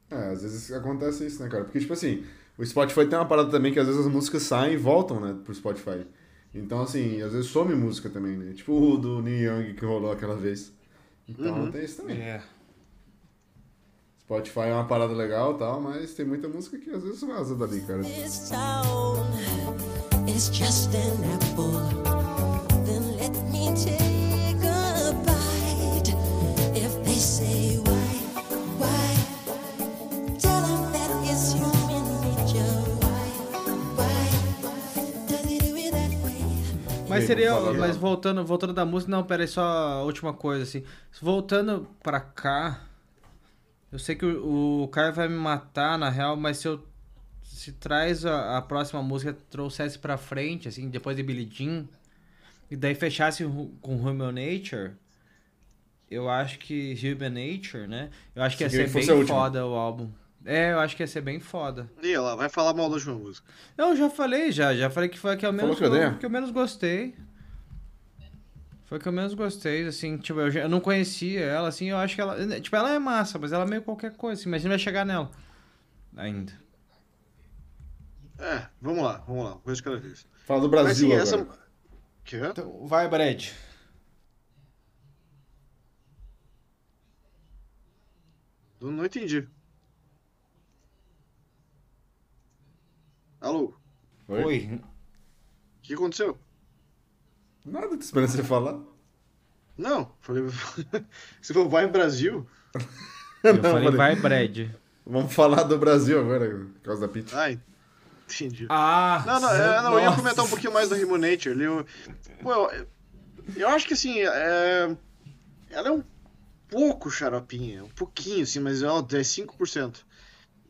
É, 0.10 0.30
às 0.32 0.42
vezes 0.42 0.72
acontece 0.72 1.28
isso, 1.28 1.44
né, 1.44 1.50
cara? 1.50 1.64
Porque, 1.64 1.80
tipo 1.80 1.94
assim, 1.94 2.26
o 2.58 2.66
Spotify 2.66 3.06
tem 3.08 3.18
uma 3.18 3.26
parada 3.26 3.50
também 3.50 3.74
que 3.74 3.80
às 3.80 3.88
vezes 3.88 4.06
as 4.06 4.12
músicas 4.12 4.44
saem 4.44 4.74
e 4.74 4.78
voltam, 4.78 5.20
né, 5.20 5.36
pro 5.44 5.54
Spotify. 5.54 6.06
Então, 6.54 6.82
assim, 6.82 7.22
às 7.22 7.34
vezes 7.34 7.50
some 7.50 7.74
música 7.74 8.10
também, 8.10 8.38
né? 8.38 8.54
Tipo 8.54 8.74
o 8.74 8.98
do 8.98 9.22
Neil 9.24 9.60
Young 9.62 9.74
que 9.74 9.86
rolou 9.86 10.12
aquela 10.12 10.36
vez. 10.36 10.72
Então 11.28 11.64
Uhum. 11.64 11.72
tem 11.72 11.84
isso 11.84 11.98
também. 12.02 12.20
É. 12.22 12.42
Spotify 14.22 14.60
é 14.68 14.74
uma 14.74 14.86
parada 14.88 15.14
legal 15.14 15.56
e 15.56 15.58
tal, 15.58 15.82
mas 15.82 16.14
tem 16.14 16.26
muita 16.26 16.48
música 16.48 16.78
que 16.78 16.90
às 16.92 17.04
vezes 17.04 17.22
vaza 17.22 17.56
dali, 17.56 17.82
cara. 17.82 18.04
This 18.04 18.50
town 18.50 19.18
is 20.28 20.50
just 20.56 20.90
an 20.96 21.36
apple. 21.36 22.23
Mas 37.14 37.26
seria. 37.26 37.54
Mas 37.74 37.98
voltando, 37.98 38.46
voltando 38.46 38.74
da 38.74 38.86
música, 38.86 39.12
não, 39.12 39.24
pera 39.24 39.44
aí, 39.44 39.48
só 39.48 39.62
a 39.62 40.04
última 40.04 40.34
coisa, 40.34 40.64
assim. 40.64 40.84
Voltando 41.22 41.88
pra 42.02 42.20
cá, 42.20 42.82
eu 43.92 44.00
sei 44.00 44.16
que 44.16 44.26
o, 44.26 44.84
o 44.84 44.88
Caio 44.88 45.14
vai 45.14 45.28
me 45.28 45.36
matar, 45.38 45.98
na 45.98 46.10
real, 46.10 46.36
mas 46.36 46.58
se 46.58 46.68
eu. 46.68 46.84
Se 47.44 47.72
traz 47.72 48.26
a, 48.26 48.58
a 48.58 48.62
próxima 48.62 49.02
música, 49.04 49.38
trouxesse 49.50 49.98
pra 50.00 50.18
frente, 50.18 50.68
assim, 50.68 50.90
depois 50.90 51.16
de 51.16 51.24
Billie 51.24 51.48
Jean, 51.50 51.86
e 52.70 52.76
daí 52.76 52.96
fechasse 52.96 53.44
com 53.82 53.96
Human 53.96 54.32
Nature, 54.32 54.94
eu 56.10 56.30
acho 56.30 56.58
que 56.60 56.96
Human 57.04 57.30
Nature, 57.30 57.88
né? 57.88 58.10
Eu 58.36 58.44
acho 58.44 58.58
que 58.58 58.64
ia 58.64 58.70
ser 58.70 58.90
bem 58.90 59.26
foda 59.26 59.66
o 59.66 59.76
álbum. 59.76 60.10
É, 60.46 60.74
eu 60.74 60.80
acho 60.80 60.96
que 60.96 61.04
ia 61.04 61.08
ser 61.08 61.22
bem 61.22 61.40
foda. 61.40 61.90
E 62.02 62.12
ela 62.12 62.36
vai 62.36 62.50
falar 62.50 62.74
mal 62.74 62.90
da 62.90 62.96
última 62.96 63.16
música. 63.16 63.48
Não, 63.78 63.90
eu 63.92 63.96
já 63.96 64.10
falei, 64.10 64.52
já. 64.52 64.76
Já 64.76 64.90
falei 64.90 65.08
que 65.10 65.18
foi 65.18 65.34
a 65.34 65.38
que 65.38 65.46
eu 65.46 65.54
menos, 65.54 65.78
que 65.78 65.86
odeia? 65.86 66.16
que 66.16 66.26
eu 66.26 66.30
menos 66.30 66.52
gostei. 66.52 67.16
Foi 68.86 68.98
a 68.98 69.02
que 69.02 69.08
eu 69.08 69.14
menos 69.14 69.34
gostei, 69.34 69.88
assim, 69.88 70.18
tipo, 70.18 70.40
eu, 70.42 70.52
já- 70.52 70.62
eu 70.62 70.70
não 70.70 70.80
conhecia 70.82 71.40
ela, 71.42 71.70
assim, 71.70 71.90
eu 71.90 71.98
acho 71.98 72.14
que 72.16 72.22
ela... 72.22 72.60
Tipo, 72.60 72.76
ela 72.76 72.92
é 72.94 73.00
massa, 73.00 73.40
mas 73.40 73.52
ela 73.54 73.64
é 73.64 73.68
meio 73.68 73.82
qualquer 73.82 74.16
coisa, 74.16 74.40
assim, 74.42 74.50
mas 74.50 74.62
não 74.64 74.70
vai 74.70 74.78
chegar 74.78 75.06
nela. 75.06 75.32
Ainda. 76.16 76.52
É, 78.38 78.68
vamos 78.82 79.04
lá, 79.04 79.24
vamos 79.26 79.46
lá. 79.46 79.56
Coisa 79.56 79.78
de 79.78 79.84
cada 79.84 79.98
vez. 79.98 80.28
Fala 80.46 80.62
do 80.62 80.70
Mas 80.70 80.84
Brasil 80.84 81.08
sim, 81.08 81.16
agora. 81.16 81.24
essa... 81.24 81.48
Que? 82.26 82.38
Então, 82.38 82.86
vai, 82.86 83.08
Brad. 83.08 83.48
Eu 88.82 88.92
não 88.92 89.06
entendi. 89.06 89.48
Alô? 93.44 93.74
Oi? 94.30 94.44
Oi. 94.46 94.82
O 94.82 95.82
que 95.82 95.94
aconteceu? 95.94 96.38
Nada, 97.66 97.90
tô 97.90 97.96
esperando 97.96 98.30
você 98.30 98.42
falar. 98.42 98.80
Não, 99.78 100.10
falei. 100.22 100.44
Se 101.42 101.54
for 101.54 101.68
vai 101.68 101.84
em 101.84 101.92
Brasil. 101.92 102.48
Eu 103.44 103.56
Não, 103.56 103.62
falei, 103.62 103.84
falei- 103.84 103.98
vai, 103.98 104.16
Brad. 104.16 104.70
Vamos 105.06 105.34
falar 105.34 105.64
do 105.64 105.78
Brasil 105.78 106.18
agora, 106.22 106.50
por 106.76 106.82
causa 106.82 107.02
da 107.02 107.10
Pitty. 107.10 107.36
Ai, 107.36 107.60
entendi. 108.24 108.66
Ah! 108.70 109.22
Não, 109.28 109.40
não, 109.42 109.50
é, 109.52 109.82
não, 109.82 109.94
eu 109.96 110.00
ia 110.00 110.16
comentar 110.16 110.46
um 110.46 110.48
pouquinho 110.48 110.72
mais 110.72 110.88
da 110.88 110.96
Human 110.96 111.18
Nature. 111.18 111.62
Eu, 111.62 111.86
pô, 112.42 112.54
eu, 112.72 112.88
eu 113.58 113.68
acho 113.68 113.86
que 113.86 113.94
assim, 113.94 114.22
é, 114.22 114.96
ela 115.70 115.90
é 115.90 115.92
um 115.92 116.02
pouco 116.70 117.12
xaropinha, 117.12 117.84
um 117.84 117.90
pouquinho, 117.90 118.44
assim, 118.44 118.62
mas 118.62 118.82
ela 118.82 119.00
é 119.00 119.22
5%. 119.22 119.98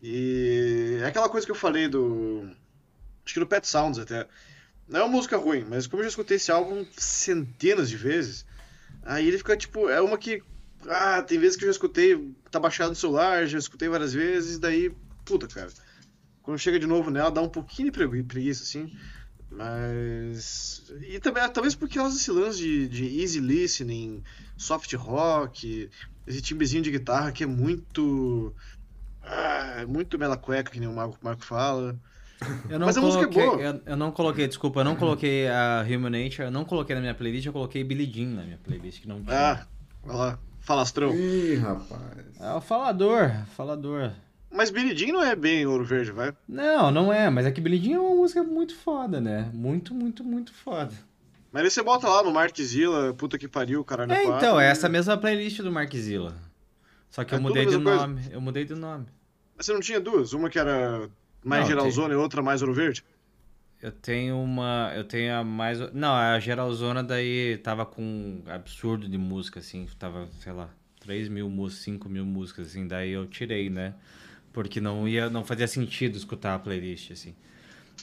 E 0.02 0.98
é 1.04 1.06
aquela 1.06 1.30
coisa 1.30 1.46
que 1.46 1.52
eu 1.52 1.56
falei 1.56 1.88
do. 1.88 2.50
Acho 3.26 3.34
que 3.34 3.40
do 3.40 3.48
Pet 3.48 3.68
Sounds 3.68 4.00
até. 4.00 4.28
Não 4.88 5.00
é 5.00 5.04
uma 5.04 5.12
música 5.12 5.38
ruim, 5.38 5.66
mas 5.70 5.88
como 5.88 6.02
eu 6.02 6.06
já 6.06 6.10
escutei 6.10 6.38
esse 6.38 6.52
álbum 6.52 6.86
centenas 6.98 7.90
de 7.90 7.96
vezes, 7.96 8.46
aí 9.04 9.28
ele 9.28 9.38
fica 9.38 9.56
tipo. 9.56 9.90
É 9.90 10.02
uma 10.02 10.18
que. 10.18 10.44
Ah, 10.88 11.22
tem 11.22 11.40
vezes 11.40 11.56
que 11.56 11.64
eu 11.64 11.68
já 11.68 11.72
escutei, 11.72 12.34
tá 12.52 12.60
baixado 12.60 12.90
no 12.90 12.96
celular, 12.96 13.48
já 13.48 13.58
escutei 13.58 13.88
várias 13.88 14.14
vezes, 14.14 14.60
daí. 14.60 14.94
Puta, 15.24 15.48
cara. 15.48 15.70
Quando 16.42 16.60
chega 16.60 16.78
de 16.78 16.86
novo 16.86 17.10
nela, 17.10 17.32
dá 17.32 17.42
um 17.42 17.48
pouquinho 17.48 17.90
de 17.90 17.98
pregui- 17.98 18.24
preguiça, 18.24 18.64
assim. 18.64 18.94
Mas. 19.50 20.84
E 21.02 21.20
também, 21.20 21.48
talvez 21.50 21.76
por 21.76 21.88
causa 21.88 22.16
desse 22.16 22.32
lance 22.32 22.58
de, 22.58 22.88
de 22.90 23.22
easy 23.22 23.40
listening, 23.40 24.22
soft 24.58 24.92
rock, 24.96 25.90
esse 26.28 26.42
timbrezinho 26.42 26.84
de 26.84 26.92
guitarra 26.92 27.32
que 27.32 27.44
é 27.44 27.48
muito. 27.48 28.54
Ah, 29.22 29.76
é 29.82 29.86
muito 29.86 30.20
mela 30.20 30.36
cueca, 30.36 30.70
que 30.72 30.80
nem 30.80 30.90
o 30.90 30.94
Marco, 30.94 31.18
Marco 31.22 31.46
fala. 31.46 31.98
Eu 32.70 32.78
não 32.80 32.88
Mas 32.88 32.98
a 32.98 33.02
música 33.02 33.24
é 33.24 33.28
coloquei, 33.28 33.46
boa. 33.46 33.62
Eu, 33.62 33.82
eu 33.86 33.96
não 33.98 34.12
coloquei, 34.12 34.48
desculpa, 34.48 34.82
eu 34.82 34.84
não 34.84 34.96
coloquei 34.96 35.48
a 35.48 35.86
Human 35.88 36.10
Nature, 36.24 36.44
eu 36.44 36.52
não 36.52 36.66
coloquei 36.66 36.94
na 36.96 37.02
minha 37.02 37.14
playlist, 37.14 37.46
eu 37.46 37.54
coloquei 37.54 37.84
Billie 37.84 38.12
Jean 38.12 38.36
na 38.36 38.44
minha 38.44 38.58
playlist, 38.58 39.02
que 39.02 39.08
não 39.08 39.22
tinha. 39.24 39.36
Ah, 39.54 39.66
olha 40.06 40.16
lá, 40.18 40.40
falastrão. 40.60 41.14
Ih, 41.16 41.56
rapaz. 41.56 42.40
É 42.40 42.54
o 42.54 42.60
falador, 42.62 43.32
falador. 43.56 44.12
Mas 44.52 44.70
Billie 44.70 44.96
Jean 44.96 45.14
não 45.14 45.24
é 45.24 45.36
bem 45.36 45.66
ouro 45.66 45.84
verde, 45.86 46.12
vai? 46.12 46.34
Não, 46.48 46.92
não 46.92 47.12
é, 47.14 47.30
mas 47.30 47.46
é 47.46 47.52
que 47.52 47.62
Billie 47.62 47.82
Jean 47.82 47.96
é 47.96 48.00
uma 48.00 48.16
música 48.16 48.44
muito 48.44 48.76
foda, 48.76 49.20
né? 49.22 49.50
Muito, 49.54 49.94
muito, 49.94 50.24
muito 50.24 50.54
foda. 50.54 50.92
Mas 51.52 51.64
aí 51.64 51.70
você 51.72 51.82
bota 51.84 52.08
lá 52.10 52.24
no 52.24 52.32
Marquezilla, 52.32 53.14
puta 53.14 53.38
que 53.38 53.48
pariu, 53.48 53.84
caralho. 53.86 54.12
É, 54.12 54.26
então, 54.26 54.60
é 54.60 54.66
e- 54.68 54.72
essa 54.72 54.90
mesma 54.90 55.16
playlist 55.18 55.60
do 55.62 55.72
Marquezilla. 55.72 56.36
Só 57.10 57.24
que 57.24 57.34
É 57.34 57.38
eu 57.38 57.42
mudei 57.42 57.64
de 57.66 57.72
mesma 57.78 57.84
coisa? 57.92 58.08
nome, 58.08 58.22
eu 58.32 58.42
mudei 58.42 58.66
de 58.66 58.74
nome. 58.76 59.06
Mas 59.56 59.66
você 59.68 59.74
não 59.74 59.80
tinha 59.80 60.00
duas? 60.00 60.34
Uma 60.34 60.50
que 60.50 60.58
era 60.58 61.08
mais 61.44 61.62
Não, 61.62 61.68
geralzona 61.70 62.14
e 62.14 62.18
outra 62.18 62.42
mais 62.42 62.62
ouro 62.62 62.74
verde? 62.74 63.04
Eu 63.84 63.92
tenho 63.92 64.42
uma. 64.42 64.94
Eu 64.96 65.04
tenho 65.04 65.36
a 65.36 65.44
mais. 65.44 65.78
Não, 65.94 66.14
a 66.14 66.40
geralzona 66.40 67.04
daí 67.04 67.58
tava 67.58 67.86
com 67.86 68.02
um 68.02 68.44
absurdo 68.50 69.10
de 69.10 69.18
música, 69.18 69.60
assim. 69.60 69.86
Tava, 70.00 70.30
sei 70.40 70.54
lá, 70.54 70.70
3 71.02 71.28
mil 71.28 71.50
músicas, 71.50 71.84
5 71.84 72.08
mil 72.08 72.26
músicas, 72.26 72.68
assim. 72.68 72.88
Daí 72.88 73.12
eu 73.12 73.26
tirei, 73.26 73.70
né? 73.70 73.94
Porque 74.54 74.80
não 74.80 75.06
ia. 75.06 75.30
Não 75.30 75.44
fazia 75.44 75.68
sentido 75.68 76.16
escutar 76.16 76.56
a 76.56 76.60
playlist, 76.60 77.12
assim. 77.12 77.36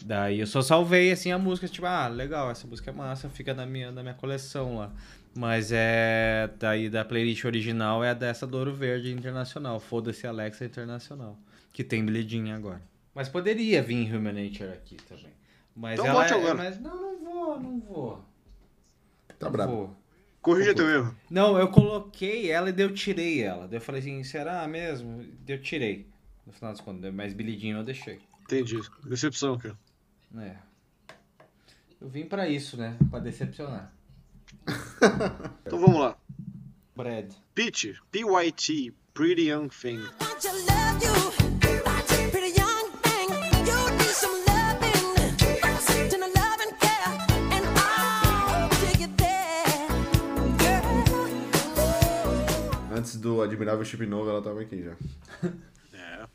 Daí 0.03 0.41
eu 0.41 0.47
só 0.47 0.61
salvei, 0.61 1.13
assim, 1.13 1.33
a 1.33 1.39
música, 1.39 1.67
tipo, 1.67 1.87
ah, 1.87 2.09
legal, 2.09 2.51
essa 2.51 2.67
música 2.67 2.91
é 2.91 2.95
massa, 2.95 3.29
fica 3.31 3.55
na 3.55 3.65
minha, 3.65 3.91
na 3.91 4.03
minha 4.03 4.15
coleção 4.15 4.77
lá. 4.77 4.93
Mas 5.35 5.71
é. 5.73 6.51
Daí 6.59 6.91
da 6.91 7.07
playlist 7.07 7.47
original 7.47 8.05
é 8.05 8.11
a 8.11 8.15
dessa 8.15 8.47
do 8.47 8.59
Ouro 8.59 8.75
Verde 8.75 9.11
Internacional. 9.13 9.81
Foda-se 9.81 10.27
Alexa 10.27 10.65
Internacional. 10.65 11.39
Que 11.73 11.83
tem 11.83 12.07
Jean 12.29 12.55
agora. 12.55 12.90
Mas 13.15 13.29
poderia 13.29 13.83
vir 13.83 14.15
Human 14.15 14.33
Nature 14.33 14.73
aqui 14.73 14.97
também. 15.09 15.33
Mas 15.75 15.95
Então 15.95 16.07
ela 16.07 16.21
bote 16.23 16.33
é- 16.33 16.37
agora. 16.37 16.55
Mas 16.55 16.81
não, 16.81 16.97
não 16.97 17.25
vou, 17.25 17.61
não 17.61 17.81
vou. 17.81 18.25
Tá 19.39 19.47
Não 19.47 19.53
brabo. 19.53 19.73
vou. 19.73 19.97
Corrija 20.43 20.75
teu 20.75 20.89
erro. 20.89 21.15
Não, 21.31 21.59
eu 21.59 21.69
coloquei 21.69 22.51
ela 22.51 22.71
e 22.71 22.73
daí 22.73 22.87
eu 22.87 22.95
tirei 22.95 23.43
ela. 23.43 23.67
Daí 23.69 23.77
eu 23.77 23.81
falei 23.81 24.01
assim, 24.01 24.23
será 24.25 24.67
mesmo? 24.67 25.19
Daí 25.45 25.57
eu 25.57 25.63
tirei. 25.63 26.09
No 26.47 26.53
final 26.53 26.73
das 26.73 26.81
contas, 26.81 27.13
mas 27.13 27.35
Jean 27.35 27.79
eu 27.79 27.85
deixei. 27.85 28.21
Entendi. 28.43 28.79
Decepção, 29.05 29.59
cara. 29.59 29.79
É. 30.39 30.57
Eu 32.01 32.09
vim 32.09 32.25
pra 32.25 32.49
isso, 32.49 32.77
né? 32.77 32.97
Pra 33.11 33.19
decepcionar. 33.21 33.93
Então 35.67 35.79
vamos 35.79 35.99
lá. 36.01 36.17
Brad. 36.97 37.31
Peach, 37.55 37.95
PYT, 38.11 38.93
Pretty 39.15 39.49
Young 39.49 39.69
Thing. 39.69 40.01
Do 53.21 53.43
Admirável 53.43 53.85
Chip 53.85 54.05
Novo, 54.07 54.29
ela 54.31 54.43
tava 54.43 54.61
aqui 54.63 54.83
já. 54.83 54.97
É. 55.93 56.27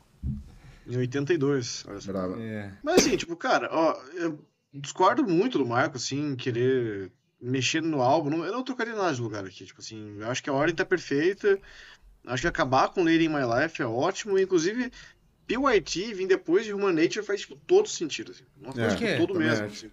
Em 0.86 0.96
82. 0.96 1.84
Olha 1.88 2.00
só. 2.00 2.12
Brava. 2.12 2.40
É. 2.40 2.72
Mas 2.82 2.96
assim, 3.06 3.16
tipo, 3.16 3.36
cara, 3.36 3.68
ó, 3.72 4.00
eu 4.14 4.38
discordo 4.72 5.24
muito 5.26 5.58
do 5.58 5.66
Marco, 5.66 5.96
assim, 5.96 6.36
querer 6.36 7.10
mexer 7.40 7.82
no 7.82 8.00
álbum. 8.00 8.30
Não- 8.30 8.44
eu 8.44 8.52
não 8.52 8.62
trocaria 8.62 8.94
nada 8.94 9.12
de 9.14 9.20
lugar 9.20 9.44
aqui, 9.44 9.64
tipo 9.66 9.80
assim, 9.80 10.16
eu 10.18 10.30
acho 10.30 10.42
que 10.42 10.50
a 10.50 10.52
ordem 10.52 10.74
tá 10.74 10.84
perfeita. 10.84 11.58
Acho 12.26 12.42
que 12.42 12.48
acabar 12.48 12.88
com 12.88 13.04
Lady 13.04 13.24
in 13.26 13.28
My 13.28 13.42
Life 13.44 13.80
é 13.80 13.86
ótimo. 13.86 14.38
Inclusive, 14.38 14.90
PYT 15.46 16.12
vir 16.14 16.26
depois 16.26 16.64
de 16.64 16.72
Human 16.72 16.92
Nature 16.92 17.24
faz, 17.24 17.40
tipo, 17.42 17.56
todo 17.66 17.88
sentido. 17.88 18.32
Assim. 18.32 18.44
Uma 18.60 18.72
coisa, 18.72 18.88
É, 19.04 19.14
tipo, 19.14 19.26
todo 19.26 19.38
mesmo. 19.38 19.66
acho. 19.66 19.86
assim. 19.86 19.90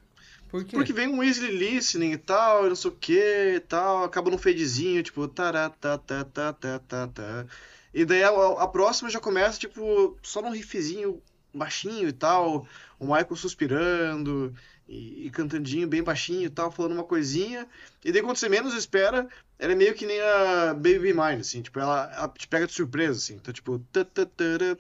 Por 0.53 0.63
quê? 0.63 0.75
Porque 0.75 0.93
vem 0.93 1.07
um 1.07 1.23
easily 1.23 1.57
listening 1.57 2.11
e 2.11 2.17
tal, 2.17 2.69
não 2.69 2.75
sei 2.75 2.91
o 2.91 2.93
que 2.93 3.55
e 3.55 3.59
tal, 3.59 4.03
acaba 4.03 4.29
num 4.29 4.37
fadezinho, 4.37 5.01
tipo, 5.01 5.27
tará, 5.27 5.67
tá, 5.67 5.97
tá, 5.97 6.23
tá, 6.23 6.53
tá, 6.53 6.77
tá, 6.77 7.07
tá. 7.07 7.45
E 7.91 8.05
daí 8.05 8.23
a, 8.23 8.29
a 8.29 8.67
próxima 8.67 9.09
já 9.09 9.19
começa, 9.19 9.57
tipo, 9.57 10.15
só 10.21 10.43
num 10.43 10.51
riffzinho 10.51 11.19
baixinho 11.51 12.07
e 12.07 12.13
tal, 12.13 12.67
o 12.99 13.05
Michael 13.05 13.35
suspirando 13.35 14.53
e, 14.87 15.25
e 15.25 15.31
cantandinho 15.31 15.87
bem 15.87 16.03
baixinho 16.03 16.45
e 16.45 16.49
tal, 16.51 16.71
falando 16.71 16.91
uma 16.91 17.03
coisinha. 17.03 17.67
E 18.05 18.11
daí 18.11 18.21
quando 18.21 18.37
você 18.37 18.47
menos 18.47 18.75
espera, 18.75 19.27
ela 19.57 19.71
é 19.73 19.75
meio 19.75 19.95
que 19.95 20.05
nem 20.05 20.21
a 20.21 20.75
Baby 20.75 21.13
Mine, 21.15 21.41
assim, 21.41 21.63
tipo, 21.63 21.79
ela, 21.79 22.13
ela 22.15 22.27
te 22.27 22.47
pega 22.47 22.67
de 22.67 22.73
surpresa, 22.73 23.17
assim. 23.17 23.37
Então, 23.37 23.51
tipo, 23.51 23.79
tá, 23.91 24.05
tá, 24.05 24.23
tará, 24.23 24.77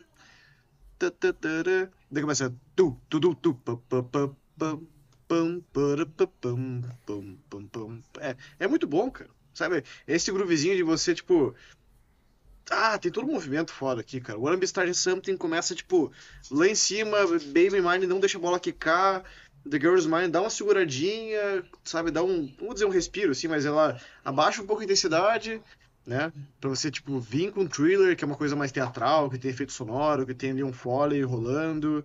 tá, 0.99 1.09
tá, 1.09 1.33
tará. 1.33 1.89
daí 2.11 2.21
começa 2.21 2.53
tu, 2.75 2.95
tu, 3.09 3.19
tu, 3.19 3.33
tu, 3.33 3.55
pa, 3.55 3.75
pa, 3.89 4.03
pa, 4.03 4.29
pa, 4.59 4.79
É, 8.19 8.35
é 8.59 8.67
muito 8.67 8.87
bom, 8.87 9.09
cara. 9.09 9.29
Sabe? 9.53 9.83
Esse 10.07 10.31
groovezinho 10.31 10.75
de 10.75 10.83
você, 10.83 11.13
tipo. 11.13 11.55
Ah, 12.69 12.97
tem 12.97 13.11
todo 13.11 13.27
um 13.27 13.33
movimento 13.33 13.71
foda 13.71 14.01
aqui, 14.01 14.21
cara. 14.21 14.39
O 14.39 14.57
Be 14.57 14.65
Starting 14.65 14.93
Something 14.93 15.37
começa, 15.37 15.75
tipo, 15.75 16.11
lá 16.49 16.67
em 16.67 16.75
cima, 16.75 17.17
Baby 17.27 17.81
Mine 17.81 18.07
não 18.07 18.19
deixa 18.19 18.37
a 18.37 18.41
bola 18.41 18.59
quicar. 18.59 19.23
The 19.69 19.79
Girl's 19.79 20.05
Mind 20.05 20.29
dá 20.31 20.41
uma 20.41 20.49
seguradinha, 20.49 21.63
sabe? 21.83 22.11
Dá 22.11 22.23
um, 22.23 22.53
vou 22.59 22.73
dizer 22.73 22.85
um 22.85 22.89
respiro, 22.89 23.31
assim, 23.31 23.47
mas 23.47 23.65
ela 23.65 23.99
abaixa 24.23 24.61
um 24.61 24.65
pouco 24.65 24.81
a 24.81 24.85
intensidade, 24.85 25.61
né? 26.05 26.33
Pra 26.59 26.69
você, 26.69 26.91
tipo, 26.91 27.19
vir 27.19 27.51
com 27.51 27.61
um 27.61 27.67
thriller, 27.67 28.15
que 28.15 28.23
é 28.23 28.27
uma 28.27 28.35
coisa 28.35 28.55
mais 28.55 28.71
teatral, 28.71 29.29
que 29.29 29.37
tem 29.37 29.51
efeito 29.51 29.71
sonoro, 29.71 30.25
que 30.25 30.33
tem 30.33 30.51
ali 30.51 30.63
um 30.63 30.73
foley 30.73 31.21
rolando. 31.23 32.03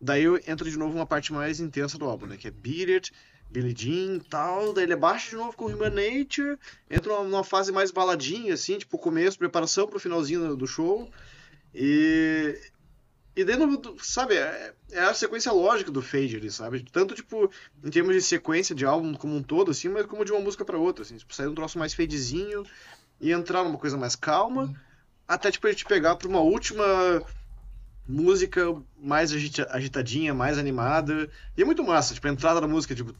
Daí 0.00 0.24
entra 0.46 0.70
de 0.70 0.78
novo 0.78 0.94
uma 0.96 1.06
parte 1.06 1.32
mais 1.32 1.60
intensa 1.60 1.98
do 1.98 2.04
álbum, 2.04 2.26
né? 2.26 2.36
Que 2.36 2.48
é 2.48 2.50
Beat 2.50 2.88
It, 2.88 3.12
Billie 3.50 3.74
Jean 3.76 4.16
e 4.16 4.20
tal. 4.20 4.72
Daí 4.72 4.84
ele 4.84 4.92
abaixa 4.92 5.30
de 5.30 5.36
novo 5.36 5.56
com 5.56 5.66
Human 5.66 5.90
Nature. 5.90 6.58
Entra 6.90 7.12
numa, 7.14 7.24
numa 7.24 7.44
fase 7.44 7.72
mais 7.72 7.90
baladinha, 7.90 8.54
assim, 8.54 8.78
tipo 8.78 8.96
começo, 8.98 9.38
preparação 9.38 9.86
pro 9.88 9.98
finalzinho 10.00 10.56
do- 10.56 10.66
show. 10.66 11.10
E. 11.74 12.58
E 13.36 13.44
daí, 13.44 13.56
sabe, 14.02 14.34
é, 14.34 14.74
é 14.90 14.98
a 15.00 15.14
sequência 15.14 15.52
lógica 15.52 15.92
do 15.92 16.02
Fade 16.02 16.34
ali, 16.36 16.50
sabe? 16.50 16.84
Tanto, 16.90 17.14
tipo, 17.14 17.48
em 17.84 17.88
termos 17.88 18.12
de 18.16 18.20
sequência 18.20 18.74
de 18.74 18.84
álbum 18.84 19.14
como 19.14 19.36
um 19.36 19.42
todo, 19.44 19.70
assim, 19.70 19.88
mas 19.88 20.06
como 20.06 20.24
de 20.24 20.32
uma 20.32 20.40
música 20.40 20.64
pra 20.64 20.76
outra, 20.76 21.04
assim. 21.04 21.16
Tipo, 21.16 21.32
sair 21.32 21.46
um 21.46 21.54
troço 21.54 21.78
mais 21.78 21.94
fadezinho 21.94 22.64
e 23.20 23.30
entrar 23.30 23.62
numa 23.62 23.78
coisa 23.78 23.96
mais 23.96 24.16
calma. 24.16 24.74
Até, 25.28 25.52
tipo, 25.52 25.68
a 25.68 25.70
gente 25.70 25.84
pegar 25.84 26.16
pra 26.16 26.26
uma 26.26 26.40
última 26.40 26.84
música 28.08 28.74
mais 29.00 29.32
agita- 29.32 29.68
agitadinha, 29.70 30.32
mais 30.32 30.58
animada. 30.58 31.28
E 31.56 31.62
é 31.62 31.64
muito 31.64 31.84
massa, 31.84 32.14
tipo, 32.14 32.26
a 32.26 32.30
entrada 32.30 32.60
da 32.60 32.66
música, 32.68 32.94
tipo. 32.94 33.14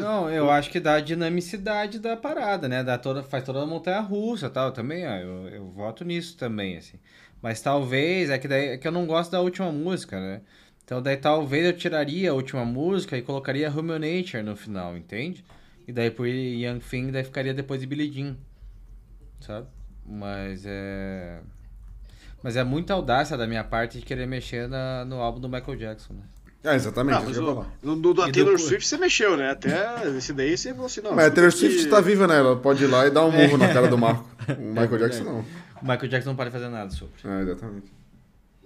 Não, 0.00 0.30
eu 0.30 0.50
acho 0.50 0.70
que 0.70 0.80
dá 0.80 0.94
a 0.94 1.00
dinamicidade 1.00 1.98
da 1.98 2.16
parada, 2.16 2.68
né? 2.68 2.82
Dá 2.82 2.98
toda, 2.98 3.22
faz 3.22 3.44
toda 3.44 3.62
a 3.62 3.66
montanha 3.66 4.00
russa 4.00 4.48
tal. 4.50 4.72
Também, 4.72 5.06
ó, 5.06 5.14
eu, 5.16 5.48
eu 5.48 5.70
voto 5.70 6.04
nisso 6.04 6.36
também, 6.36 6.76
assim. 6.76 6.98
Mas 7.42 7.60
talvez, 7.60 8.30
é 8.30 8.38
que, 8.38 8.46
daí, 8.46 8.68
é 8.68 8.78
que 8.78 8.86
eu 8.86 8.92
não 8.92 9.04
gosto 9.06 9.32
da 9.32 9.40
última 9.40 9.70
música, 9.72 10.20
né? 10.20 10.40
Então 10.84 11.02
daí 11.02 11.16
talvez 11.16 11.64
eu 11.66 11.72
tiraria 11.72 12.30
a 12.30 12.34
última 12.34 12.64
música 12.64 13.16
e 13.16 13.22
colocaria 13.22 13.68
Human 13.70 13.98
Nature 13.98 14.42
no 14.42 14.54
final, 14.56 14.96
entende? 14.96 15.44
E 15.86 15.92
daí 15.92 16.10
por 16.10 16.26
Young 16.28 16.78
Thing, 16.78 17.10
daí 17.10 17.24
ficaria 17.24 17.52
depois 17.52 17.80
de 17.80 17.86
Billie 17.86 18.10
Jean. 18.12 18.36
Sabe? 19.40 19.66
Mas 20.06 20.62
é. 20.66 21.40
Mas 22.42 22.56
é 22.56 22.64
muita 22.64 22.94
audácia 22.94 23.36
da 23.36 23.46
minha 23.46 23.62
parte 23.64 23.98
de 23.98 24.04
querer 24.04 24.26
mexer 24.26 24.68
na- 24.68 25.04
no 25.04 25.20
álbum 25.20 25.40
do 25.40 25.48
Michael 25.48 25.76
Jackson, 25.78 26.14
né? 26.14 26.22
É, 26.64 26.76
exatamente. 26.76 27.20
Não, 27.22 27.30
isso 27.30 27.42
mas 27.42 27.66
o, 27.66 27.66
no, 27.82 27.96
do, 27.96 28.14
da 28.14 28.28
E 28.28 28.32
Taylor 28.32 28.52
depois- 28.52 28.68
Swift 28.68 28.86
você 28.86 28.96
mexeu, 28.98 29.36
né? 29.36 29.50
Até 29.50 30.06
esse 30.16 30.32
daí 30.32 30.56
você 30.56 30.70
falou 30.70 30.86
assim, 30.86 31.00
não. 31.00 31.12
Mas 31.14 31.26
a 31.26 31.30
Taylor 31.30 31.50
Swift 31.52 31.84
que- 31.84 31.90
tá 31.90 32.00
viva, 32.00 32.26
né? 32.28 32.36
Ela 32.38 32.56
pode 32.56 32.84
ir 32.84 32.86
lá 32.86 33.04
e 33.06 33.10
dar 33.10 33.24
um 33.24 33.32
murro 33.32 33.56
na 33.58 33.72
cara 33.72 33.88
do 33.88 33.98
Marco. 33.98 34.28
O 34.48 34.52
Michael 34.70 34.98
Jackson 34.98 35.24
não. 35.24 35.44
O 35.82 35.84
Michael 35.84 36.08
Jackson 36.08 36.30
não 36.30 36.36
pode 36.36 36.50
fazer 36.50 36.68
nada 36.68 36.90
sobre. 36.90 37.14
É, 37.24 37.42
exatamente. 37.42 37.92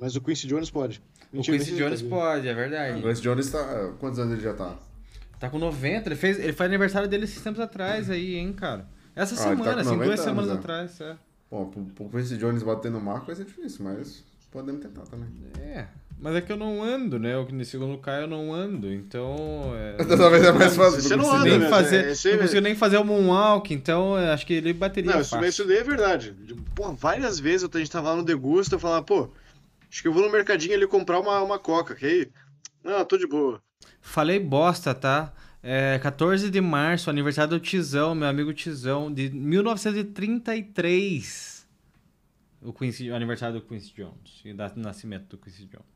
Mas 0.01 0.15
o 0.15 0.21
Quincy 0.21 0.47
Jones 0.47 0.71
pode. 0.71 1.03
O 1.33 1.37
Mentira, 1.37 1.59
Quincy 1.59 1.77
Jones 1.77 2.01
ele 2.01 2.11
pode, 2.11 2.47
é 2.49 2.53
O 2.53 2.57
verdade. 2.57 3.01
Grace 3.01 3.23
Jones 3.23 3.51
tá. 3.51 3.93
Quantos 3.99 4.19
anos 4.19 4.35
ele 4.35 4.43
já 4.43 4.53
tá? 4.55 4.77
Tá 5.39 5.51
com 5.51 5.59
90, 5.59 6.09
ele 6.09 6.17
fez, 6.17 6.39
ele 6.39 6.53
foi 6.53 6.67
aniversário 6.67 7.09
dele 7.09 7.25
esses 7.25 7.43
tempos 7.43 7.61
atrás 7.61 8.09
aí, 8.09 8.37
hein, 8.37 8.53
cara. 8.53 8.87
Essa 9.15 9.35
Ah, 9.35 9.53
ele 9.53 9.57
tá 9.63 9.65
semana, 9.65 9.75
com 9.75 9.81
assim, 9.81 9.91
90 9.91 10.05
duas 10.05 10.21
anos, 10.21 10.25
semanas 10.25 10.51
é. 10.51 10.55
atrás, 10.55 11.01
é. 11.01 11.17
Bom, 11.51 11.67
pro, 11.71 11.83
pro 11.85 12.09
Quincy 12.11 12.37
Jones 12.39 12.63
bater 12.63 12.91
no 12.91 13.01
Marco 13.01 13.27
vai 13.27 13.37
ser 13.37 13.45
difícil, 13.45 13.85
mas 13.85 14.25
podemos 14.51 14.81
tentar 14.83 15.03
também. 15.03 15.29
É, 15.61 15.87
mas 16.19 16.35
é 16.35 16.41
que 16.41 16.51
eu 16.51 16.57
não 16.57 16.83
ando, 16.83 17.19
né? 17.19 17.37
O 17.37 17.45
que 17.45 17.63
segundo 17.65 17.93
o 17.95 17.99
Caio 17.99 18.23
eu 18.23 18.29
não 18.29 18.51
ando, 18.53 18.91
então. 18.93 19.73
É, 19.77 20.03
Dessa 20.03 20.31
vez 20.31 20.45
é 20.45 20.53
mais 20.53 20.75
fácil 20.75 21.03
Você 21.03 21.11
do 21.11 21.19
não 21.19 21.31
anda, 21.31 21.45
nem 21.45 21.59
né? 21.59 21.69
fazer, 21.69 22.05
É, 22.05 22.09
não 22.33 22.39
consigo 22.39 22.61
nem 22.63 22.75
fazer 22.75 22.97
o 22.97 23.05
Moonwalk, 23.05 23.75
então 23.75 24.19
é, 24.19 24.33
acho 24.33 24.47
que 24.47 24.55
ele 24.55 24.73
bateria 24.73 25.13
Não, 25.13 25.21
isso, 25.21 25.39
isso 25.45 25.67
daí 25.67 25.77
é 25.79 25.85
verdade. 25.85 26.35
Pô, 26.75 26.91
várias 26.95 27.39
vezes 27.39 27.69
a 27.71 27.79
gente 27.79 27.91
tava 27.91 28.09
lá 28.11 28.17
no 28.17 28.25
Degusta, 28.25 28.77
eu 28.77 28.81
falava, 28.81 29.05
pô, 29.05 29.31
acho 29.91 30.01
que 30.01 30.09
eu 30.09 30.13
vou 30.13 30.23
no 30.23 30.33
mercadinho 30.33 30.75
ali 30.75 30.87
comprar 30.87 31.21
uma, 31.21 31.43
uma 31.43 31.59
coca, 31.59 31.95
que 31.95 32.07
aí. 32.07 32.27
Não, 32.83 33.05
tô 33.05 33.19
de 33.19 33.27
boa. 33.27 33.61
Falei 34.01 34.41
bosta, 34.41 34.95
tá? 34.95 35.35
É 35.63 35.99
14 35.99 36.49
de 36.49 36.61
março, 36.61 37.11
aniversário 37.11 37.51
do 37.51 37.61
Tizão, 37.61 38.15
meu 38.15 38.29
amigo 38.29 38.55
Tizão, 38.55 39.13
de 39.13 39.29
1933. 39.31 41.67
O, 42.63 42.73
Quincy, 42.73 43.11
o 43.11 43.17
aniversário 43.17 43.61
do 43.61 43.67
Quincy 43.67 43.93
Jones. 43.95 44.43
E 44.45 44.53
do 44.53 44.81
nascimento 44.81 45.25
do 45.27 45.37
Quincy 45.39 45.67
Jones. 45.67 45.96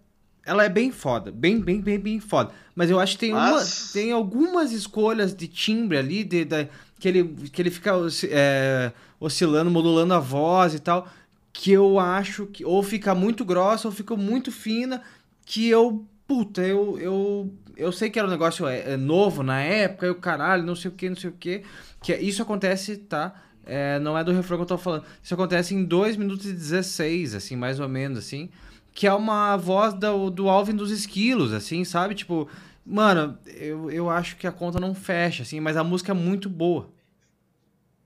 Ela 0.51 0.65
é 0.65 0.69
bem 0.69 0.91
foda. 0.91 1.31
Bem, 1.31 1.59
bem, 1.59 1.79
bem, 1.79 1.97
bem 1.99 2.19
foda. 2.19 2.51
Mas 2.75 2.89
eu 2.89 2.99
acho 2.99 3.13
que 3.13 3.19
tem, 3.19 3.31
uma, 3.31 3.51
Mas- 3.51 3.91
tem 3.93 4.11
algumas 4.11 4.71
escolhas 4.71 5.33
de 5.33 5.47
timbre 5.47 5.97
ali, 5.97 6.23
de, 6.23 6.43
da- 6.45 6.67
que, 6.99 7.07
ele, 7.07 7.23
que 7.51 7.61
ele 7.61 7.71
fica 7.71 7.91
é, 8.29 8.91
oscilando, 9.19 9.71
modulando 9.71 10.13
a 10.13 10.19
voz 10.19 10.73
e 10.73 10.79
tal. 10.79 11.07
Que 11.53 11.71
eu 11.71 11.99
acho 11.99 12.45
que 12.47 12.65
ou 12.65 12.81
fica 12.83 13.13
muito 13.15 13.45
grossa 13.45 13.87
ou 13.87 13.93
fica 13.93 14.15
muito 14.15 14.51
fina. 14.51 15.01
Que 15.45 15.67
eu. 15.69 16.05
Puta, 16.27 16.61
eu. 16.61 16.97
Eu, 16.99 17.53
eu 17.77 17.91
sei 17.91 18.09
que 18.09 18.19
era 18.19 18.27
um 18.27 18.31
negócio 18.31 18.67
é, 18.67 18.93
é 18.93 18.97
novo 18.97 19.43
na 19.43 19.59
época, 19.61 20.05
eu 20.05 20.15
caralho, 20.15 20.63
não 20.63 20.75
sei 20.75 20.89
o 20.89 20.93
que, 20.93 21.09
não 21.09 21.15
sei 21.15 21.29
o 21.29 21.33
que. 21.33 21.63
Que 22.01 22.13
é- 22.13 22.21
isso 22.21 22.41
acontece, 22.41 22.97
tá? 22.97 23.33
É, 23.65 23.99
não 23.99 24.17
é 24.17 24.23
do 24.23 24.31
refrão 24.31 24.57
que 24.57 24.63
eu 24.63 24.67
tô 24.67 24.77
falando. 24.77 25.03
Isso 25.23 25.33
acontece 25.33 25.73
em 25.75 25.83
2 25.85 26.17
minutos 26.17 26.45
e 26.45 26.51
16, 26.53 27.35
assim, 27.35 27.55
mais 27.55 27.79
ou 27.79 27.87
menos, 27.87 28.17
assim. 28.19 28.49
Que 28.93 29.07
é 29.07 29.13
uma 29.13 29.55
voz 29.57 29.93
do, 29.93 30.29
do 30.29 30.49
Alvin 30.49 30.75
dos 30.75 30.91
Esquilos, 30.91 31.53
assim, 31.53 31.83
sabe? 31.83 32.15
Tipo, 32.15 32.47
mano, 32.85 33.37
eu, 33.45 33.89
eu 33.89 34.09
acho 34.09 34.35
que 34.35 34.45
a 34.45 34.51
conta 34.51 34.79
não 34.79 34.93
fecha, 34.93 35.43
assim, 35.43 35.59
mas 35.59 35.77
a 35.77 35.83
música 35.83 36.11
é 36.11 36.15
muito 36.15 36.49
boa. 36.49 36.89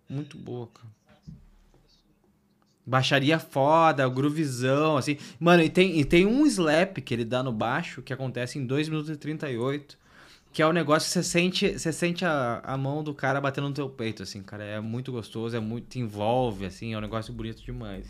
Muito 0.08 0.38
boa, 0.38 0.68
cara. 0.68 0.96
Baixaria 2.86 3.40
foda, 3.40 4.08
groovizão, 4.08 4.96
assim. 4.96 5.18
Mano, 5.40 5.64
e 5.64 5.70
tem, 5.70 6.00
e 6.00 6.06
tem 6.06 6.28
um 6.28 6.46
slap 6.46 6.98
que 6.98 7.14
ele 7.16 7.26
dá 7.26 7.42
no 7.42 7.52
baixo 7.52 8.04
que 8.04 8.14
acontece 8.14 8.60
em 8.60 8.66
2 8.66 8.90
minutos 8.90 9.10
e 9.10 9.18
38. 9.18 9.98
Que 10.54 10.62
é 10.62 10.68
o 10.68 10.72
negócio 10.72 11.08
que 11.08 11.14
você 11.14 11.24
sente, 11.24 11.78
você 11.78 11.92
sente 11.92 12.24
a, 12.24 12.62
a 12.64 12.78
mão 12.78 13.04
do 13.04 13.14
cara 13.14 13.42
batendo 13.42 13.68
no 13.68 13.74
teu 13.74 13.90
peito, 13.90 14.24
assim, 14.24 14.42
cara. 14.42 14.64
É 14.64 14.80
muito 14.80 15.12
gostoso, 15.12 15.58
é 15.58 15.60
muito. 15.60 15.88
te 15.88 16.00
envolve, 16.00 16.66
assim, 16.66 16.94
é 16.94 16.98
um 16.98 17.02
negócio 17.02 17.34
bonito 17.34 17.62
demais. 17.64 18.06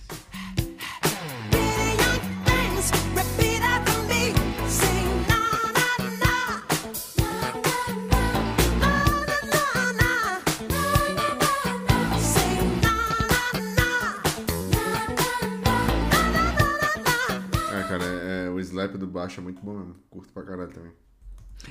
Slap 18.76 18.98
do 18.98 19.08
baixo 19.08 19.40
é 19.40 19.44
muito 19.44 19.62
bom 19.62 19.74
mesmo. 19.74 19.96
Curto 20.10 20.32
pra 20.34 20.44
caralho 20.44 20.72
também. 20.72 20.92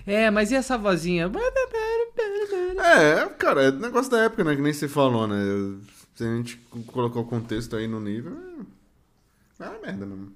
É, 0.07 0.31
mas 0.31 0.51
e 0.51 0.55
essa 0.55 0.77
vozinha? 0.77 1.31
É, 2.79 3.27
cara, 3.39 3.65
é 3.65 3.71
negócio 3.71 4.11
da 4.11 4.25
época, 4.25 4.43
né? 4.43 4.57
Que 4.57 4.62
nem 4.62 4.73
você 4.73 4.89
falou, 4.89 5.27
né? 5.27 5.37
Se 6.15 6.25
a 6.25 6.37
gente 6.37 6.57
colocou 6.87 7.23
o 7.23 7.27
contexto 7.27 7.77
aí 7.77 7.87
no 7.87 8.01
nível, 8.01 8.37
é, 9.61 9.65
é 9.65 9.69
uma 9.69 9.81
merda 9.81 10.07
mesmo. 10.07 10.33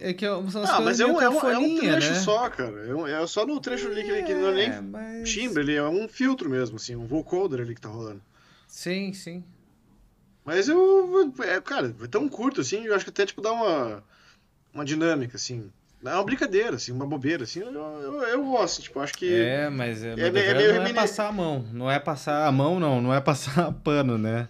É 0.00 0.12
que 0.12 0.24
são 0.50 0.62
as 0.62 0.70
Ah, 0.70 0.80
mas 0.80 0.98
é 1.00 1.04
meio 1.04 1.16
um, 1.16 1.20
é, 1.20 1.28
um, 1.28 1.40
é 1.50 1.58
um 1.58 1.78
trecho 1.78 2.10
né? 2.12 2.18
só, 2.20 2.48
cara. 2.48 2.86
É, 2.86 2.94
um- 2.94 3.06
é 3.06 3.26
só 3.26 3.46
no 3.46 3.60
trecho 3.60 3.86
ali 3.88 4.02
que, 4.02 4.10
ele- 4.10 4.22
que 4.22 4.34
não 4.34 4.48
é 4.48 4.52
nem 4.54 4.68
É, 4.70 4.80
mas- 4.80 5.28
timbre, 5.30 5.62
ele 5.62 5.74
é 5.74 5.82
um 5.88 6.08
filtro 6.08 6.48
mesmo, 6.48 6.76
assim, 6.76 6.96
um 6.96 7.06
vocoder 7.06 7.60
ali 7.60 7.74
que 7.74 7.80
tá 7.80 7.88
rolando. 7.88 8.22
Sim, 8.66 9.12
sim. 9.12 9.44
Mas 10.44 10.68
eu. 10.68 11.32
É, 11.40 11.60
cara, 11.60 11.94
é 12.02 12.06
tão 12.06 12.28
curto 12.28 12.60
assim, 12.60 12.84
eu 12.84 12.94
acho 12.94 13.04
que 13.04 13.10
até 13.10 13.26
tipo 13.26 13.40
dá 13.42 13.52
uma. 13.52 14.02
Uma 14.72 14.84
dinâmica, 14.84 15.36
assim. 15.36 15.70
É 16.04 16.10
uma 16.14 16.24
brincadeira, 16.24 16.76
assim, 16.76 16.92
uma 16.92 17.06
bobeira, 17.06 17.42
assim. 17.42 17.60
Eu, 17.60 17.72
eu, 17.72 18.22
eu 18.22 18.44
gosto, 18.44 18.80
tipo, 18.82 19.00
acho 19.00 19.14
que. 19.14 19.34
É, 19.34 19.68
mas 19.68 20.02
é, 20.02 20.12
é 20.12 20.16
mas 20.16 20.32
meio- 20.32 20.46
é 20.46 20.52
não 20.74 20.82
meio 20.84 20.88
é 20.90 20.94
passar 20.94 21.26
a 21.28 21.32
mão. 21.32 21.66
Não 21.72 21.90
é 21.90 21.98
passar 21.98 22.46
a 22.46 22.52
mão, 22.52 22.78
não. 22.78 23.00
Não 23.02 23.12
é 23.12 23.20
passar 23.20 23.72
pano, 23.84 24.16
né? 24.16 24.48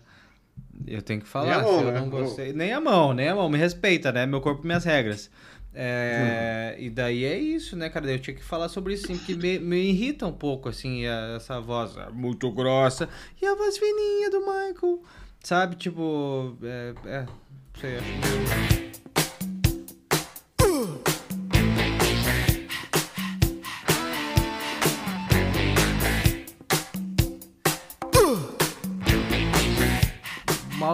Eu 0.90 1.02
tenho 1.02 1.20
que 1.20 1.28
falar. 1.28 1.62
Mão, 1.62 1.78
se 1.78 1.84
eu 1.84 1.92
né? 1.92 2.00
não 2.00 2.10
gostei. 2.10 2.52
Nem 2.52 2.72
a 2.72 2.80
mão, 2.80 3.12
nem 3.12 3.28
a 3.28 3.34
mão. 3.34 3.48
Me 3.48 3.58
respeita, 3.58 4.12
né? 4.12 4.26
Meu 4.26 4.40
corpo, 4.40 4.66
minhas 4.66 4.84
regras. 4.84 5.30
É, 5.74 6.74
Hum. 6.76 6.82
E 6.82 6.90
daí 6.90 7.24
é 7.24 7.38
isso, 7.38 7.76
né, 7.76 7.88
cara? 7.88 8.10
Eu 8.10 8.18
tinha 8.18 8.34
que 8.34 8.42
falar 8.42 8.68
sobre 8.68 8.94
isso, 8.94 9.06
sim, 9.06 9.16
porque 9.16 9.34
me, 9.34 9.58
me 9.58 9.76
irrita 9.76 10.26
um 10.26 10.32
pouco, 10.32 10.68
assim, 10.68 11.04
essa 11.36 11.60
voz 11.60 11.96
é, 11.96 12.10
muito 12.10 12.50
grossa 12.50 13.08
e 13.40 13.46
a 13.46 13.54
voz 13.54 13.78
fininha 13.78 14.30
do 14.30 14.40
Michael. 14.40 15.02
Sabe? 15.42 15.76
Tipo. 15.76 16.56
É. 16.62 16.94
é 17.06 17.22
não 17.22 17.80
sei, 17.80 17.96
acho. 17.96 18.98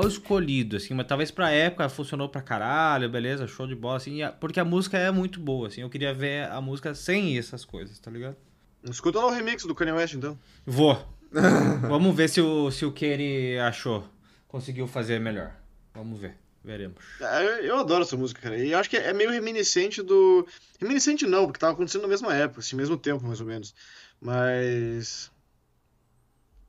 Escolhido, 0.09 0.77
assim, 0.77 0.95
mas 0.95 1.07
talvez 1.07 1.31
pra 1.31 1.51
época 1.51 1.89
funcionou 1.89 2.29
pra 2.29 2.41
caralho, 2.43 3.09
beleza, 3.09 3.47
show 3.47 3.67
de 3.67 3.75
bola, 3.75 3.97
assim, 3.97 4.19
porque 4.41 4.59
a 4.61 4.65
música 4.65 4.99
é 4.99 5.11
muito 5.11 5.39
boa, 5.41 5.69
assim, 5.69 5.81
eu 5.83 5.91
queria 5.91 6.13
ver 6.15 6.51
a 6.51 6.61
música 6.61 6.95
sem 6.95 7.37
essas 7.39 7.65
coisas, 7.65 7.99
tá 7.99 8.11
ligado? 8.11 8.37
Escuta 8.85 9.19
lá 9.19 9.27
o 9.27 9.31
remix 9.31 9.65
do 9.65 9.75
Kanye 9.75 9.93
West, 9.93 10.15
então. 10.15 10.39
Vou. 10.67 10.95
Vamos 11.89 12.15
ver 12.15 12.29
se 12.29 12.41
o, 12.41 12.71
se 12.71 12.85
o 12.85 12.93
Kenny 12.93 13.59
achou, 13.59 14.07
conseguiu 14.47 14.87
fazer 14.87 15.19
melhor. 15.19 15.53
Vamos 15.95 16.21
ver, 16.21 16.37
veremos. 16.63 16.99
Ah, 17.21 17.43
Eu, 17.43 17.65
eu 17.65 17.77
adoro 17.79 18.03
essa 18.03 18.17
música, 18.17 18.41
cara. 18.41 18.59
E 18.59 18.73
eu 18.73 18.79
acho 18.79 18.91
que 18.91 18.97
é 18.97 19.13
meio 19.13 19.31
reminiscente 19.31 20.03
do. 20.03 20.47
Reminiscente 20.79 21.27
não, 21.27 21.47
porque 21.47 21.59
tava 21.59 21.73
acontecendo 21.73 22.03
na 22.03 22.09
mesma 22.09 22.35
época, 22.35 22.61
assim, 22.61 22.77
mesmo 22.77 22.97
tempo, 22.97 23.27
mais 23.27 23.41
ou 23.41 23.47
menos. 23.47 23.75
Mas. 24.21 25.31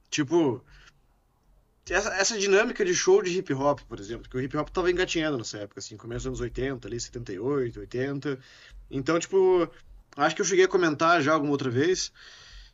Tipo. 0.10 0.64
Essa, 1.88 2.10
essa 2.16 2.38
dinâmica 2.40 2.84
de 2.84 2.96
show 2.96 3.22
de 3.22 3.38
hip 3.38 3.54
hop, 3.54 3.80
por 3.82 4.00
exemplo, 4.00 4.28
que 4.28 4.36
o 4.36 4.42
hip 4.42 4.58
hop 4.58 4.70
tava 4.70 4.90
engatinhando 4.90 5.38
nessa 5.38 5.60
época, 5.60 5.80
assim, 5.80 5.96
começo 5.96 6.22
dos 6.22 6.40
anos 6.40 6.42
80, 6.42 6.88
ali, 6.88 7.00
78, 7.00 7.80
80. 7.80 8.40
Então, 8.90 9.20
tipo, 9.20 9.70
acho 10.18 10.36
que 10.36 10.42
eu 10.42 10.46
cheguei 10.46 10.66
a 10.66 10.68
comentar 10.68 11.22
já 11.22 11.34
alguma 11.34 11.52
outra 11.52 11.70
vez 11.70 12.12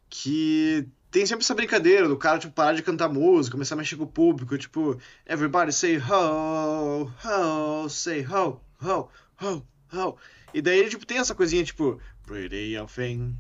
que 0.10 0.88
tem 1.10 1.26
sempre 1.26 1.44
essa 1.44 1.54
brincadeira 1.54 2.08
do 2.08 2.16
cara, 2.16 2.40
tipo, 2.40 2.54
parar 2.54 2.74
de 2.74 2.82
cantar 2.82 3.10
música, 3.10 3.56
começar 3.56 3.76
a 3.76 3.78
mexer 3.78 3.98
com 3.98 4.04
o 4.04 4.08
público, 4.08 4.58
tipo, 4.58 4.98
everybody 5.26 5.74
say 5.74 5.98
ho, 5.98 7.12
ho, 7.26 7.90
say 7.90 8.22
ho, 8.24 8.62
ho, 8.82 9.10
ho, 9.42 9.68
ho. 9.94 10.18
E 10.54 10.62
daí 10.62 10.80
ele, 10.80 10.90
tipo, 10.90 11.06
tem 11.06 11.18
essa 11.18 11.36
coisinha, 11.36 11.66
tipo, 11.66 12.00
pretty 12.26 12.78
thing, 12.96 13.36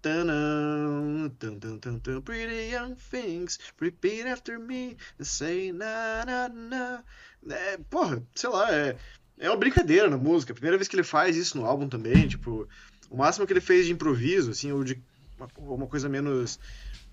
Tanã, 0.00 1.28
tan, 1.40 1.58
tan, 1.58 1.78
tan, 1.78 1.98
tan, 1.98 2.20
Pretty 2.20 2.70
young 2.70 2.94
things, 2.94 3.58
repeat 3.80 4.26
after 4.26 4.58
me, 4.58 4.96
say 5.20 5.72
na 5.72 6.24
na 6.24 6.48
na. 6.48 7.04
É, 7.50 7.78
porra, 7.90 8.22
sei 8.34 8.48
lá, 8.48 8.72
é, 8.72 8.96
é 9.38 9.50
uma 9.50 9.56
brincadeira 9.56 10.08
na 10.08 10.16
música. 10.16 10.54
Primeira 10.54 10.76
vez 10.76 10.86
que 10.86 10.94
ele 10.94 11.02
faz 11.02 11.36
isso 11.36 11.58
no 11.58 11.66
álbum 11.66 11.88
também, 11.88 12.28
tipo, 12.28 12.68
o 13.10 13.16
máximo 13.16 13.46
que 13.46 13.52
ele 13.52 13.60
fez 13.60 13.86
de 13.86 13.92
improviso, 13.92 14.52
assim, 14.52 14.70
ou 14.70 14.84
de 14.84 15.02
uma, 15.36 15.48
uma 15.56 15.86
coisa 15.88 16.08
menos 16.08 16.60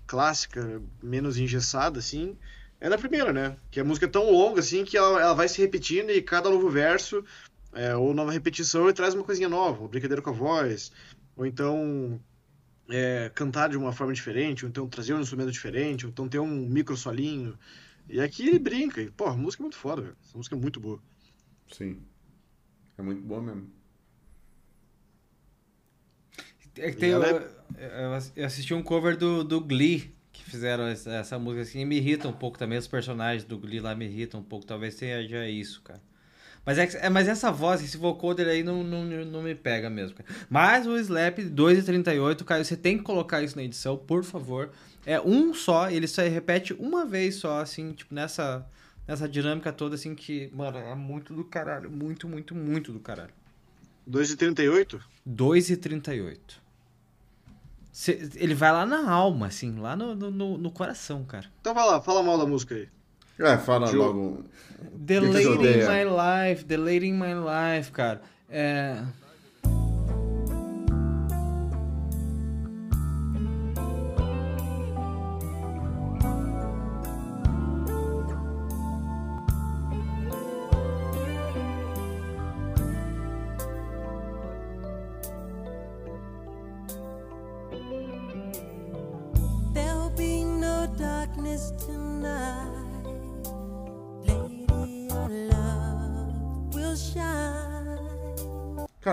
clássica, 0.06 0.80
menos 1.02 1.38
engessada, 1.38 1.98
assim, 1.98 2.36
é 2.80 2.88
na 2.88 2.98
primeira, 2.98 3.32
né? 3.32 3.56
Que 3.70 3.80
a 3.80 3.84
música 3.84 4.06
é 4.06 4.08
tão 4.08 4.30
longa, 4.30 4.60
assim, 4.60 4.84
que 4.84 4.96
ela, 4.96 5.20
ela 5.20 5.34
vai 5.34 5.48
se 5.48 5.60
repetindo 5.60 6.10
e 6.10 6.22
cada 6.22 6.50
novo 6.50 6.70
verso, 6.70 7.24
é, 7.72 7.96
ou 7.96 8.14
nova 8.14 8.30
repetição, 8.30 8.84
ele 8.84 8.92
traz 8.92 9.14
uma 9.14 9.24
coisinha 9.24 9.48
nova, 9.48 9.80
uma 9.80 9.88
brincadeira 9.88 10.22
com 10.22 10.30
a 10.30 10.32
voz, 10.32 10.92
ou 11.36 11.44
então 11.44 12.20
é, 12.90 13.30
cantar 13.34 13.68
de 13.70 13.76
uma 13.76 13.92
forma 13.92 14.12
diferente, 14.12 14.64
ou 14.64 14.68
então 14.68 14.88
trazer 14.88 15.14
um 15.14 15.20
instrumento 15.20 15.50
diferente, 15.52 16.06
ou 16.06 16.10
então 16.12 16.28
ter 16.28 16.38
um 16.38 16.46
micro 16.68 16.96
solinho. 16.96 17.58
E 18.08 18.20
aqui 18.20 18.46
ele 18.46 18.58
brinca, 18.58 19.00
e, 19.02 19.10
pô, 19.10 19.26
a 19.26 19.36
música 19.36 19.62
é 19.62 19.64
muito 19.64 19.76
foda, 19.76 20.02
velho. 20.02 20.16
Essa 20.22 20.36
música 20.38 20.54
é 20.56 20.58
muito 20.58 20.80
boa. 20.80 21.00
Sim. 21.70 22.02
É 22.98 23.02
muito 23.02 23.22
boa 23.22 23.42
mesmo. 23.42 23.70
É 26.78 26.90
que 26.90 26.96
tem, 26.96 27.10
eu, 27.10 27.22
eu- 27.22 27.50
eu 28.36 28.44
assisti 28.44 28.74
um 28.74 28.82
cover 28.82 29.16
do, 29.16 29.42
do 29.42 29.60
Glee, 29.60 30.14
que 30.32 30.44
fizeram 30.44 30.84
essa, 30.86 31.10
essa 31.10 31.38
música 31.38 31.62
assim, 31.62 31.80
e 31.80 31.84
me 31.84 31.96
irrita 31.96 32.28
um 32.28 32.32
pouco 32.32 32.58
também, 32.58 32.78
os 32.78 32.86
personagens 32.86 33.44
do 33.44 33.58
Glee 33.58 33.80
lá 33.80 33.94
me 33.94 34.04
irritam 34.06 34.40
um 34.40 34.44
pouco, 34.44 34.66
talvez 34.66 34.94
seja 34.94 35.48
isso, 35.48 35.80
cara. 35.82 36.02
Mas, 36.66 36.78
é, 36.78 37.06
é, 37.06 37.08
mas 37.08 37.28
essa 37.28 37.50
voz, 37.52 37.80
esse 37.82 37.96
vocoder 37.96 38.48
aí 38.48 38.62
não, 38.64 38.82
não, 38.82 39.04
não 39.04 39.40
me 39.42 39.54
pega 39.54 39.88
mesmo, 39.88 40.16
cara. 40.16 40.28
Mas 40.50 40.84
o 40.86 40.96
Slap 40.98 41.38
2,38, 41.38 42.44
cara, 42.44 42.64
você 42.64 42.76
tem 42.76 42.98
que 42.98 43.04
colocar 43.04 43.40
isso 43.40 43.56
na 43.56 43.62
edição, 43.62 43.96
por 43.96 44.24
favor. 44.24 44.70
É 45.06 45.20
um 45.20 45.54
só, 45.54 45.88
ele 45.88 46.08
só 46.08 46.22
repete 46.22 46.72
uma 46.74 47.06
vez 47.06 47.36
só, 47.36 47.60
assim, 47.60 47.92
tipo, 47.92 48.12
nessa, 48.12 48.66
nessa 49.06 49.28
dinâmica 49.28 49.72
toda, 49.72 49.94
assim, 49.94 50.16
que, 50.16 50.50
mano, 50.52 50.76
é 50.78 50.94
muito 50.96 51.32
do 51.32 51.44
caralho, 51.44 51.88
muito, 51.88 52.26
muito, 52.28 52.52
muito 52.52 52.92
do 52.92 52.98
caralho. 52.98 53.30
2,38? 54.10 55.00
2,38. 55.28 56.38
Cê- 57.92 58.28
Ele 58.34 58.54
vai 58.54 58.72
lá 58.72 58.84
na 58.84 59.08
alma, 59.10 59.46
assim, 59.46 59.78
lá 59.78 59.94
no, 59.96 60.14
no, 60.14 60.30
no- 60.30 60.58
no 60.58 60.70
coração, 60.72 61.24
cara. 61.24 61.46
Então 61.60 61.72
vai 61.72 61.86
lá, 61.86 62.00
fala 62.02 62.22
mal 62.22 62.36
da 62.36 62.44
música 62.44 62.74
aí. 62.74 62.88
É, 63.38 63.58
fala 63.58 63.90
logo. 63.90 64.44
The 65.06 65.20
Lady 65.20 65.80
in? 65.80 65.86
My 65.86 66.04
Life, 66.04 66.64
The 66.64 66.76
Lady 66.76 67.08
in 67.08 67.18
My 67.18 67.34
Life, 67.34 67.92
cara. 67.92 68.22
É. 68.48 69.02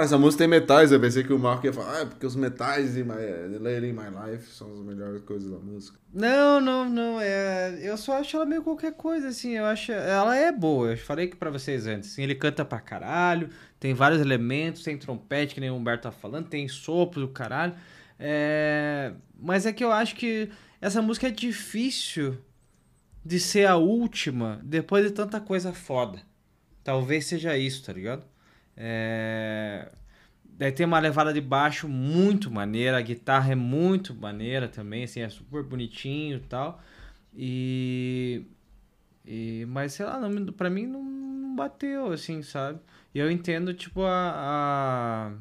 essa 0.04 0.18
música 0.18 0.44
tem 0.44 0.48
metais. 0.48 0.92
Eu 0.92 1.00
pensei 1.00 1.24
que 1.24 1.34
o 1.34 1.40
Marco 1.40 1.66
ia 1.66 1.74
falar, 1.74 2.02
ah, 2.02 2.06
porque 2.06 2.26
os 2.26 2.36
metais 2.36 2.94
de 2.94 3.04
my, 3.04 3.14
Lady 3.60 3.88
in 3.88 3.94
My 3.94 4.10
Life 4.10 4.52
são 4.52 4.72
as 4.72 4.80
melhores 4.80 5.22
coisas 5.22 5.50
da 5.50 5.58
música. 5.58 5.98
Não, 6.14 6.62
não, 6.62 6.88
não. 6.88 7.20
É... 7.20 7.80
Eu 7.82 7.98
só 7.98 8.20
acho 8.20 8.36
ela 8.36 8.46
meio 8.46 8.64
qualquer 8.64 8.94
coisa, 8.94 9.30
assim. 9.30 9.52
Eu 9.54 9.66
acho. 9.66 9.92
Ela 9.92 10.36
é 10.36 10.52
boa. 10.52 10.92
Eu 10.92 10.98
falei 10.98 11.28
que 11.28 11.36
pra 11.36 11.50
vocês 11.50 11.88
antes. 11.88 12.12
Assim, 12.12 12.24
ele 12.24 12.36
canta 12.36 12.64
pra 12.64 12.80
caralho. 12.80 13.50
Tem 13.80 13.94
vários 13.94 14.22
elementos. 14.22 14.84
Tem 14.84 14.98
trompete, 14.98 15.56
que 15.56 15.62
nem 15.62 15.72
o 15.72 15.76
Humberto 15.76 16.04
tá 16.04 16.12
falando. 16.12 16.48
Tem 16.48 16.68
sopro 16.68 17.22
do 17.22 17.28
caralho. 17.30 17.74
É... 18.20 19.14
Mas 19.40 19.66
é 19.66 19.74
que 19.74 19.84
eu 19.84 19.92
acho 19.92 20.16
que 20.16 20.50
essa 20.80 21.02
música 21.02 21.28
é 21.28 21.32
difícil 21.32 22.38
de 23.26 23.40
ser 23.40 23.66
a 23.66 23.78
última 23.78 24.60
depois 24.64 25.06
de 25.06 25.12
tanta 25.12 25.40
coisa 25.40 25.74
foda. 25.74 26.20
Talvez 26.84 27.26
seja 27.26 27.58
isso, 27.58 27.84
tá 27.84 27.94
ligado? 27.94 28.33
É... 28.76 29.92
Daí 30.46 30.72
tem 30.72 30.86
uma 30.86 31.00
levada 31.00 31.34
de 31.34 31.42
baixo 31.42 31.88
muito 31.88 32.52
maneira, 32.52 32.98
a 32.98 33.02
guitarra 33.02 33.52
é 33.54 33.56
muito 33.56 34.14
maneira 34.16 34.68
também, 34.68 35.04
assim, 35.04 35.22
é 35.22 35.30
super 35.30 35.64
bonitinho 35.64 36.38
e 36.38 36.42
tal. 36.42 36.82
E... 37.36 38.46
e 39.26 39.66
mas 39.70 39.94
sei 39.94 40.06
lá, 40.06 40.20
não, 40.20 40.54
pra 40.54 40.70
mim 40.70 40.88
não, 40.88 41.04
não 41.04 41.56
bateu, 41.56 42.12
assim, 42.12 42.42
sabe? 42.44 42.80
E 43.14 43.20
eu 43.20 43.32
entendo, 43.32 43.74
tipo, 43.74 44.04
a... 44.04 45.32
a- 45.32 45.34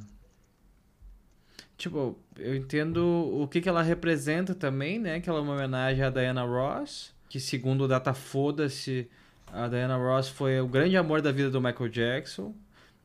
Tipo, 1.77 2.17
eu 2.39 2.55
entendo 2.55 2.99
o 3.41 3.49
que, 3.49 3.61
que 3.61 3.69
ela 3.69 3.83
representa 3.83 4.55
também, 4.55 4.99
né? 4.99 5.21
Que 5.21 5.29
ela 5.29 5.39
é 5.41 5.43
uma 5.43 5.55
homenagem 5.55 6.05
à 6.05 6.11
Diana 6.11 6.43
Ross, 6.45 7.13
que 7.29 7.41
segundo 7.41 7.83
o 7.85 7.89
Data 7.89 8.15
Foda-se, 8.15 9.09
a 9.47 9.67
Diana 9.69 9.97
Ross 9.97 10.29
foi 10.29 10.61
o 10.61 10.69
grande 10.69 10.97
amor 10.97 11.21
da 11.21 11.33
vida 11.33 11.51
do 11.51 11.61
Michael 11.61 11.89
Jackson. 11.89 12.55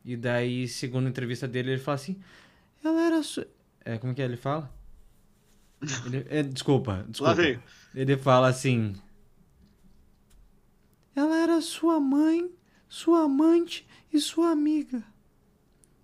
E 0.08 0.16
daí, 0.16 0.66
segundo 0.66 1.04
a 1.04 1.10
entrevista 1.10 1.46
dele, 1.46 1.72
ele 1.72 1.80
fala 1.82 1.96
assim: 1.96 2.18
ela 2.82 2.98
era. 3.02 3.22
Su... 3.22 3.46
É, 3.84 3.98
como 3.98 4.14
que 4.14 4.22
é? 4.22 4.24
ele 4.24 4.38
fala? 4.38 4.74
Ele- 6.06 6.24
é, 6.30 6.42
desculpa, 6.42 7.04
desculpa. 7.06 7.34
Lá 7.34 7.36
vem. 7.36 7.62
Ele 7.94 8.16
fala 8.16 8.48
assim: 8.48 8.94
Ela 11.14 11.36
era 11.36 11.60
sua 11.60 12.00
mãe, 12.00 12.50
sua 12.88 13.24
amante 13.24 13.86
e 14.10 14.18
sua 14.18 14.50
amiga. 14.50 15.04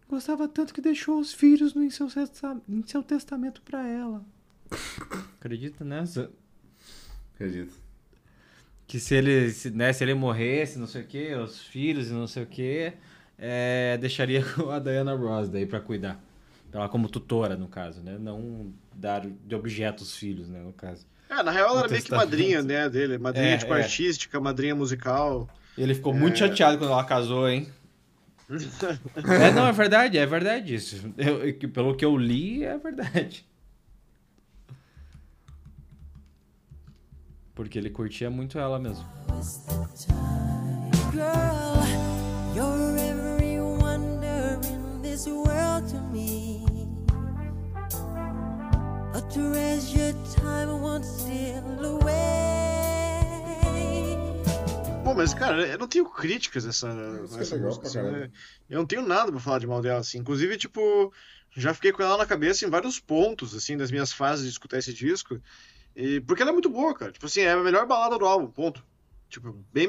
Gostava 0.06 0.46
tanto 0.46 0.74
que 0.74 0.82
deixou 0.82 1.18
os 1.18 1.32
filhos 1.32 1.72
no, 1.72 1.82
em, 1.82 1.88
seu, 1.88 2.06
em 2.68 2.86
seu 2.86 3.02
testamento 3.02 3.62
pra 3.62 3.88
ela. 3.88 4.22
Acredita 5.40 5.82
nessa? 5.82 6.30
Acredito. 7.34 7.72
Que 8.86 9.00
se 9.00 9.14
ele, 9.14 9.50
se, 9.50 9.70
né, 9.70 9.94
se 9.94 10.04
ele 10.04 10.12
morresse, 10.12 10.78
não 10.78 10.86
sei 10.86 11.04
o 11.04 11.06
que, 11.06 11.34
os 11.36 11.62
filhos 11.62 12.10
e 12.10 12.12
não 12.12 12.26
sei 12.26 12.42
o 12.42 12.46
que, 12.46 12.92
deixaria 14.00 14.44
com 14.44 14.70
a 14.72 14.78
Diana 14.78 15.14
Ross 15.14 15.48
daí 15.48 15.66
pra 15.66 15.80
cuidar. 15.80 16.20
Ela 16.72 16.88
como 16.88 17.08
tutora, 17.08 17.56
no 17.56 17.68
caso, 17.68 18.00
né? 18.02 18.16
Não 18.18 18.72
dar 18.92 19.24
de 19.24 19.54
objeto 19.54 20.02
os 20.02 20.16
filhos, 20.16 20.48
né, 20.48 20.60
no 20.60 20.72
caso. 20.72 21.06
É, 21.30 21.40
na 21.42 21.50
real 21.52 21.70
ela 21.70 21.80
era 21.80 21.88
meio 21.88 22.02
que 22.02 22.10
madrinha, 22.10 22.62
né, 22.62 22.88
dele. 22.88 23.16
Madrinha, 23.16 23.54
É, 23.54 23.56
tipo, 23.58 23.72
é. 23.74 23.82
artística, 23.82 24.40
madrinha 24.40 24.74
musical. 24.74 25.48
Ele 25.78 25.94
ficou 25.94 26.12
muito 26.12 26.38
chateado 26.38 26.76
quando 26.78 26.90
ela 26.92 27.04
casou, 27.04 27.48
hein? 27.48 27.68
é, 29.40 29.50
não, 29.52 29.66
é 29.66 29.72
verdade, 29.72 30.18
é 30.18 30.26
verdade 30.26 30.74
isso. 30.74 31.12
Eu- 31.16 31.44
eu- 31.48 31.68
pelo 31.70 31.96
que 31.96 32.04
eu 32.04 32.16
li, 32.16 32.64
é 32.64 32.76
verdade. 32.76 33.46
Porque 37.54 37.78
ele 37.78 37.88
curtia 37.90 38.28
muito 38.30 38.58
ela 38.58 38.78
mesmo. 38.80 39.04
Girl, 41.12 42.94
this 45.14 45.28
world 45.28 45.88
to 45.88 46.00
me. 46.12 46.66
A 49.14 49.20
treasured 49.32 50.16
time 50.34 50.82
won't 50.82 51.04
steal 51.04 51.84
away. 51.84 53.22
Pô, 55.04 55.14
mas, 55.14 55.32
cara, 55.32 55.68
eu 55.68 55.78
não 55.78 55.86
tenho 55.86 56.06
críticas 56.06 56.64
nessa, 56.64 56.88
Isso 56.88 57.34
é 57.34 57.38
nessa 57.38 57.54
legal 57.54 57.68
música. 57.68 57.86
assim, 57.86 58.02
né? 58.02 58.30
Eu 58.68 58.78
não 58.78 58.86
tenho 58.86 59.06
nada 59.06 59.30
pra 59.30 59.40
falar 59.40 59.60
de 59.60 59.68
mal 59.68 59.80
dela, 59.80 60.00
assim. 60.00 60.18
Inclusive, 60.18 60.56
tipo, 60.56 61.12
já 61.56 61.72
fiquei 61.72 61.92
com 61.92 62.02
ela 62.02 62.16
na 62.16 62.26
cabeça 62.26 62.66
em 62.66 62.70
vários 62.70 62.98
pontos, 62.98 63.54
assim, 63.54 63.76
das 63.76 63.92
minhas 63.92 64.12
fases 64.12 64.46
de 64.46 64.50
escutar 64.50 64.78
esse 64.78 64.92
disco. 64.92 65.40
E, 65.94 66.20
porque 66.22 66.42
ela 66.42 66.50
é 66.50 66.52
muito 66.52 66.68
boa, 66.68 66.92
cara. 66.92 67.12
Tipo 67.12 67.26
assim, 67.26 67.42
é 67.42 67.52
a 67.52 67.62
melhor 67.62 67.86
balada 67.86 68.18
do 68.18 68.26
álbum, 68.26 68.48
ponto. 68.48 68.84
Tipo, 69.28 69.56
bem, 69.72 69.88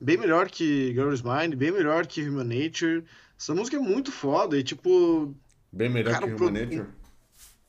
bem 0.00 0.16
melhor 0.16 0.48
que 0.48 0.92
Girl 0.94 1.12
Is 1.12 1.22
Mine, 1.22 1.54
bem 1.54 1.70
melhor 1.70 2.06
que 2.06 2.28
Human 2.28 2.44
Nature. 2.44 3.04
Essa 3.44 3.54
música 3.54 3.76
é 3.76 3.78
muito 3.80 4.10
foda 4.10 4.58
e, 4.58 4.62
tipo, 4.64 5.34
Bem 5.70 5.90
melhor 5.90 6.14
Cara, 6.14 6.26
que 6.26 6.32
o 6.32 6.36
Human 6.36 6.50
pro- 6.50 6.64
Nature? 6.64 6.88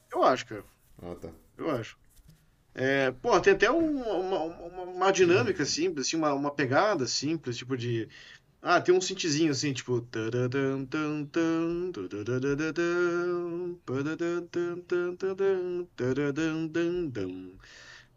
eu 0.09 0.23
acho, 0.23 0.45
cara. 0.45 0.63
Ah, 1.03 1.15
tá. 1.15 1.30
Eu 1.57 1.69
acho. 1.69 1.97
É, 2.73 3.11
pô, 3.11 3.38
tem 3.41 3.51
até 3.51 3.69
um- 3.69 4.01
uma, 4.01 4.39
uma, 4.39 4.84
uma 4.84 5.11
dinâmica 5.11 5.65
simples, 5.65 6.07
assim, 6.07 6.15
uma, 6.15 6.34
uma 6.34 6.49
pegada 6.49 7.05
simples, 7.05 7.57
tipo 7.57 7.76
de. 7.76 8.07
Ah, 8.61 8.80
tem 8.80 8.95
um 8.95 9.01
synthzinho 9.01 9.51
assim, 9.51 9.73
tipo. 9.73 9.99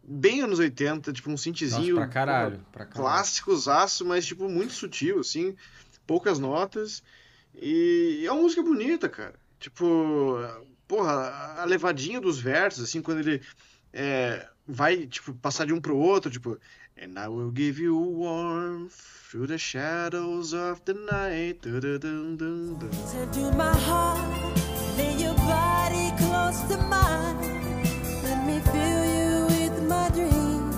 Bem 0.01 0.41
anos 0.41 0.59
80, 0.59 1.11
tipo 1.11 1.27
um 1.27 1.33
Nossa, 1.33 1.43
synthzinho. 1.43 1.95
pra 1.97 2.07
caralho. 2.07 2.65
Pra 2.71 2.85
caralho. 2.85 3.03
Mas 4.05 4.25
tipo 4.25 4.47
muito 4.47 4.71
sutil, 4.71 5.19
assim, 5.19 5.57
poucas 6.07 6.39
notas. 6.39 7.03
E 7.55 8.23
é 8.25 8.31
uma 8.31 8.41
música 8.41 8.61
bonita, 8.61 9.09
cara. 9.09 9.35
Tipo, 9.59 10.37
porra, 10.87 11.57
a 11.57 11.65
levadinha 11.65 12.19
dos 12.21 12.39
versos, 12.39 12.83
assim, 12.85 13.01
quando 13.01 13.19
ele 13.19 13.41
é, 13.93 14.47
vai, 14.67 15.05
tipo, 15.05 15.33
passar 15.33 15.65
de 15.65 15.73
um 15.73 15.81
pro 15.81 15.97
outro, 15.97 16.31
tipo, 16.31 16.57
And 17.01 17.17
I 17.17 17.29
will 17.29 17.51
give 17.51 17.79
you 17.79 17.95
warmth 17.95 18.91
through 19.31 19.47
the 19.47 19.57
shadows 19.57 20.53
of 20.53 20.81
the 20.83 20.93
night. 20.93 21.61
Du-du-dum-dum-dum. 21.61 22.89
Into 23.13 23.55
my 23.55 23.73
heart, 23.87 24.19
lay 24.97 25.15
your 25.15 25.33
body 25.35 26.11
close 26.17 26.61
to 26.67 26.77
mine. 26.89 27.37
Let 28.21 28.45
me 28.45 28.59
fill 28.59 29.05
you 29.15 29.45
with 29.45 29.87
my 29.87 30.09
dreams. 30.09 30.75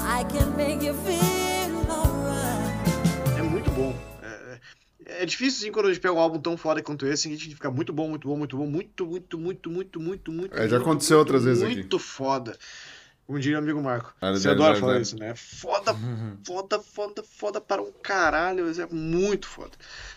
I 0.00 0.24
can 0.30 0.56
make 0.56 0.82
you 0.82 0.94
feel 0.94 1.43
é- 5.22 5.26
difícil, 5.26 5.62
assim, 5.64 5.72
quando 5.72 5.86
a 5.86 5.92
gente 5.92 6.00
pega 6.00 6.14
um 6.14 6.18
álbum 6.18 6.38
tão 6.38 6.56
foda 6.56 6.82
quanto 6.82 7.06
esse, 7.06 7.28
a 7.28 7.30
gente 7.30 7.54
fica 7.54 7.70
muito 7.70 7.92
bom, 7.92 8.08
muito 8.08 8.26
bom, 8.28 8.36
muito 8.36 8.56
bom, 8.56 8.66
muito, 8.66 9.06
muito, 9.06 9.38
muito, 9.38 9.70
muito, 9.70 10.00
muito, 10.00 10.32
muito. 10.32 10.54
É, 10.54 10.68
já 10.68 10.76
muito, 10.76 10.82
aconteceu 10.82 11.16
muito, 11.18 11.26
outras 11.28 11.44
vezes 11.44 11.62
aqui. 11.62 11.74
Muito 11.76 11.98
foda. 11.98 12.58
Como 13.26 13.40
diria 13.40 13.56
o 13.56 13.60
amigo 13.62 13.82
Marco. 13.82 14.14
Ah, 14.20 14.32
Você 14.32 14.48
adora 14.48 14.76
falar 14.76 15.00
isso, 15.00 15.18
né? 15.18 15.34
Foda, 15.34 15.94
foda, 16.44 16.78
foda, 16.78 17.22
foda 17.22 17.60
para 17.60 17.80
um 17.80 17.90
caralho. 17.90 18.66
É 18.68 18.86
muito 18.86 19.46
foda. 19.46 19.72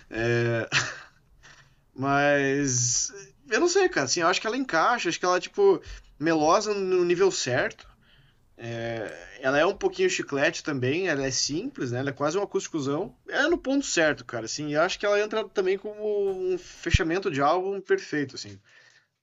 É... 0.10 0.68
Mas. 1.96 3.12
Eu 3.50 3.60
não 3.60 3.68
sei, 3.68 3.88
cara. 3.90 4.06
Assim, 4.06 4.20
eu 4.20 4.28
acho 4.28 4.42
que 4.42 4.48
ela 4.48 4.58
encaixa. 4.58 5.10
Acho 5.10 5.20
que 5.20 5.26
ela, 5.26 5.40
tipo, 5.40 5.82
melosa 6.20 6.74
no 6.74 7.04
nível 7.06 7.32
certo. 7.32 7.88
É, 8.60 9.38
ela 9.40 9.60
é 9.60 9.66
um 9.66 9.76
pouquinho 9.76 10.10
chiclete 10.10 10.64
também, 10.64 11.08
ela 11.08 11.24
é 11.24 11.30
simples, 11.30 11.92
né? 11.92 12.00
Ela 12.00 12.10
é 12.10 12.14
quase 12.14 12.38
um 12.38 12.42
acústicozão. 12.42 13.16
É 13.30 13.44
no 13.44 13.58
ponto 13.58 13.86
certo, 13.86 14.26
cara, 14.26 14.46
assim. 14.46 14.74
Eu 14.74 14.82
acho 14.82 14.98
que 15.00 15.06
ela 15.06 15.20
entra 15.22 15.48
também 15.50 15.78
como 15.78 16.54
um 16.54 16.58
fechamento 16.58 17.30
de 17.30 17.40
álbum 17.40 17.80
perfeito, 17.80 18.36
assim. 18.36 18.60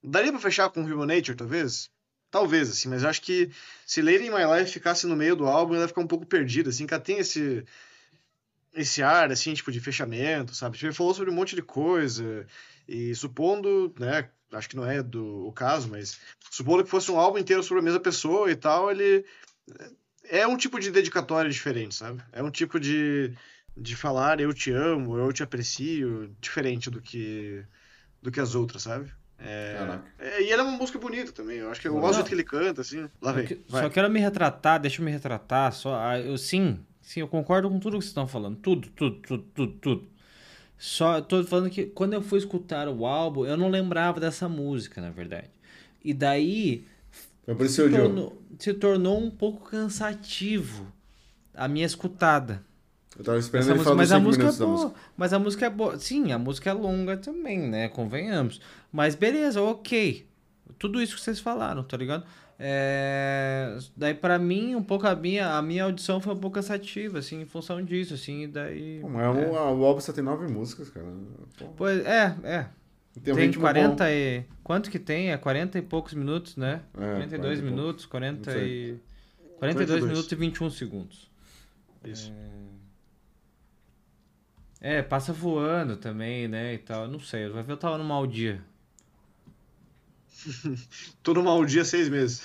Daria 0.01 0.31
pra 0.31 0.39
fechar 0.39 0.69
com 0.69 0.81
Human 0.81 1.07
Nature, 1.07 1.35
talvez? 1.35 1.89
Talvez, 2.31 2.69
assim, 2.69 2.89
mas 2.89 3.03
eu 3.03 3.09
acho 3.09 3.21
que 3.21 3.49
se 3.85 4.01
Lady 4.01 4.25
in 4.25 4.29
My 4.29 4.45
Life 4.57 4.71
ficasse 4.71 5.07
no 5.07 5.15
meio 5.15 5.35
do 5.35 5.45
álbum, 5.45 5.73
ela 5.73 5.83
ia 5.83 5.87
ficar 5.87 6.01
um 6.01 6.07
pouco 6.07 6.25
perdida, 6.25 6.69
assim, 6.69 6.85
que 6.87 6.93
ela 6.93 7.03
tem 7.03 7.17
esse 7.19 7.65
esse 8.75 9.01
ar, 9.01 9.31
assim, 9.31 9.53
tipo, 9.53 9.71
de 9.71 9.79
fechamento, 9.79 10.53
sabe? 10.53 10.75
Tipo, 10.77 10.87
ele 10.87 10.93
falou 10.93 11.13
sobre 11.13 11.31
um 11.31 11.33
monte 11.33 11.55
de 11.55 11.61
coisa, 11.61 12.45
e 12.87 13.15
supondo, 13.15 13.93
né, 13.99 14.29
acho 14.51 14.69
que 14.69 14.75
não 14.75 14.85
é 14.85 15.01
do, 15.01 15.47
o 15.47 15.51
caso, 15.53 15.89
mas 15.89 16.19
supondo 16.51 16.83
que 16.83 16.89
fosse 16.89 17.11
um 17.11 17.19
álbum 17.19 17.37
inteiro 17.37 17.63
sobre 17.63 17.79
a 17.81 17.83
mesma 17.83 17.99
pessoa 17.99 18.51
e 18.51 18.55
tal, 18.55 18.91
ele 18.91 19.25
é 20.25 20.45
um 20.45 20.57
tipo 20.57 20.79
de 20.79 20.91
dedicatória 20.91 21.49
diferente, 21.49 21.95
sabe? 21.95 22.21
É 22.31 22.43
um 22.43 22.51
tipo 22.51 22.79
de, 22.79 23.33
de 23.75 23.95
falar 23.95 24.39
eu 24.39 24.53
te 24.53 24.71
amo, 24.71 25.17
eu 25.17 25.31
te 25.31 25.43
aprecio, 25.43 26.35
diferente 26.39 26.89
do 26.89 27.01
que 27.01 27.63
do 28.21 28.31
que 28.31 28.39
as 28.39 28.55
outras, 28.55 28.81
sabe? 28.83 29.11
É, 29.37 29.99
é, 30.17 30.41
e 30.43 30.51
ela 30.51 30.63
é 30.63 30.65
uma 30.65 30.77
música 30.77 30.97
bonita 30.97 31.31
também, 31.31 31.57
eu 31.57 31.69
acho 31.69 31.79
que 31.79 31.87
eu 31.87 31.93
gosto 31.93 32.07
do 32.07 32.13
jeito 32.15 32.27
que 32.29 32.33
ele 32.35 32.43
canta, 32.43 32.81
assim. 32.81 33.01
Lá 33.21 33.31
Só, 33.31 33.33
vem, 33.33 33.45
que- 33.45 33.61
vai. 33.69 33.83
só 33.83 33.89
quero 33.89 34.09
me 34.09 34.19
retratar, 34.19 34.79
deixa 34.79 35.01
eu 35.01 35.05
me 35.05 35.11
retratar. 35.11 35.71
Só, 35.73 35.95
ah, 35.95 36.19
eu, 36.19 36.37
sim, 36.37 36.83
sim, 37.05 37.19
eu 37.21 37.27
concordo 37.27 37.69
com 37.69 37.79
tudo 37.79 37.93
que 37.97 38.03
vocês 38.03 38.09
estão 38.09 38.27
falando. 38.27 38.57
Tudo, 38.57 38.89
tudo, 38.89 39.15
tudo, 39.21 39.43
tudo, 39.53 39.73
tudo. 39.79 40.07
Só 40.77 41.21
tô 41.21 41.43
falando 41.43 41.69
que 41.69 41.85
quando 41.85 42.13
eu 42.13 42.21
fui 42.21 42.37
escutar 42.39 42.87
o 42.89 43.05
álbum, 43.05 43.45
eu 43.45 43.55
não 43.55 43.69
lembrava 43.69 44.19
dessa 44.19 44.49
música, 44.49 44.99
na 45.01 45.09
verdade. 45.09 45.49
E 46.03 46.13
daí 46.13 46.85
Foi 47.45 47.55
por 47.55 47.65
isso 47.65 47.75
se 47.75 47.81
que 47.81 47.87
eu 47.87 47.91
jogo. 47.91 48.03
tornou, 48.03 48.41
se 48.59 48.73
tornou 48.73 49.19
um 49.23 49.31
pouco 49.31 49.69
cansativo 49.69 50.91
a 51.53 51.67
minha 51.67 51.85
escutada. 51.85 52.61
Eu 53.17 53.23
tava 53.23 53.37
esperando 53.37 53.61
Essa 53.63 53.71
ele 53.71 53.77
música- 53.77 53.83
falar 53.89 53.95
mas 53.97 54.11
a 54.11 54.15
5 54.17 54.27
música 54.27 54.47
é 54.47 54.51
boa. 54.51 54.71
música. 54.71 54.99
Mas 55.15 55.33
a 55.33 55.39
música 55.39 55.65
é 55.65 55.69
boa. 55.69 55.99
Sim, 55.99 56.31
a 56.33 56.37
música 56.37 56.69
é 56.69 56.73
longa 56.73 57.15
também, 57.15 57.59
né? 57.59 57.87
Convenhamos. 57.87 58.59
Mas 58.91 59.15
beleza, 59.15 59.61
ok. 59.61 60.25
Tudo 60.77 61.01
isso 61.01 61.15
que 61.15 61.21
vocês 61.21 61.39
falaram, 61.39 61.81
tá 61.83 61.95
ligado? 61.95 62.25
É, 62.57 63.77
Daí 63.97 64.13
pra 64.13 64.39
mim, 64.39 64.75
um 64.75 64.83
pouco 64.83 65.05
a 65.07 65.15
minha, 65.15 65.55
a 65.57 65.61
minha 65.61 65.83
audição 65.83 66.21
foi 66.21 66.33
um 66.33 66.37
pouco 66.37 66.55
cansativa, 66.55 67.19
assim, 67.19 67.41
em 67.41 67.45
função 67.45 67.83
disso, 67.83 68.13
assim, 68.13 68.49
daí... 68.49 68.99
Pô, 69.01 69.09
mas 69.09 69.23
é 69.25 69.29
um- 69.29 69.51
o 69.51 69.85
álbum 69.85 69.99
só 69.99 70.13
tem 70.13 70.23
9 70.23 70.47
músicas, 70.47 70.89
cara. 70.89 71.05
Pô, 71.57 71.65
Pois, 71.75 72.05
é, 72.05 72.35
é. 72.43 72.65
tem 73.21 73.33
um 73.33 73.35
Tem 73.37 73.45
ritmo 73.47 73.61
40 73.61 74.09
e... 74.11 74.45
Quanto 74.63 74.89
que 74.89 74.99
tem? 74.99 75.31
É 75.31 75.37
40 75.37 75.77
e 75.77 75.81
poucos 75.81 76.13
minutos, 76.13 76.55
né? 76.55 76.81
É, 76.93 77.11
42 77.15 77.59
40 77.59 77.59
e 77.59 77.61
minutos, 77.71 78.05
40 78.05 78.51
Não 78.53 78.61
e... 78.61 78.99
42 79.59 79.59
42. 79.59 80.03
minutos 80.05 80.31
e 80.31 80.35
21 80.35 80.69
segundos. 80.69 81.31
Isso. 82.05 82.33
É, 84.79 85.01
passa 85.01 85.33
voando 85.33 85.97
também, 85.97 86.47
né, 86.47 86.73
e 86.73 86.77
tal. 86.77 87.07
Não 87.07 87.19
sei, 87.19 87.49
vai 87.49 87.63
ver 87.63 87.73
eu 87.73 87.77
tava 87.77 87.97
num 87.97 88.03
mau 88.03 88.25
dia. 88.27 88.61
Tô 91.23 91.33
no 91.33 91.43
mau 91.43 91.65
dia 91.65 91.83
seis 91.83 92.09
meses. 92.09 92.43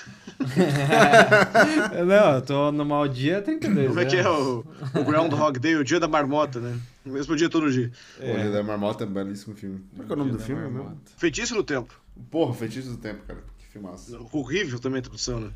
Não, 2.06 2.34
eu 2.34 2.42
tô 2.42 2.72
no 2.72 2.84
mau 2.84 3.06
dia 3.06 3.42
32 3.42 3.88
Como 3.88 4.00
é 4.00 4.04
que 4.04 4.16
é 4.16 4.28
o, 4.28 4.64
o 4.94 5.04
Groundhog 5.04 5.58
Day, 5.58 5.76
o 5.76 5.84
dia 5.84 6.00
da 6.00 6.08
marmota, 6.08 6.60
né? 6.60 6.78
O 7.04 7.10
mesmo 7.10 7.36
dia 7.36 7.48
todo 7.48 7.70
dia. 7.70 7.90
Bom. 8.18 8.26
Pô, 8.26 8.38
Dia 8.38 8.50
da 8.50 8.62
Marmota 8.62 9.04
é 9.04 9.06
um 9.06 9.12
belíssimo 9.12 9.54
filme. 9.54 9.82
Como 9.90 10.02
é 10.02 10.06
que 10.06 10.12
é 10.12 10.14
o 10.14 10.18
nome 10.18 10.32
do 10.32 10.38
filme 10.38 10.62
mesmo? 10.62 11.00
Feitiço 11.16 11.54
no 11.54 11.64
tempo. 11.64 11.94
Porra, 12.30 12.52
Feitiço 12.52 12.90
do 12.90 12.96
Tempo, 12.98 13.22
cara. 13.26 13.42
Que 13.58 13.66
filmaço. 13.66 14.28
Horrível 14.32 14.78
também 14.78 14.98
a 14.98 15.02
tradução, 15.02 15.40
né? 15.40 15.50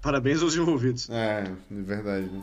Parabéns 0.00 0.42
aos 0.42 0.56
envolvidos. 0.56 1.10
É, 1.10 1.44
de 1.70 1.82
verdade, 1.82 2.26
né? 2.26 2.42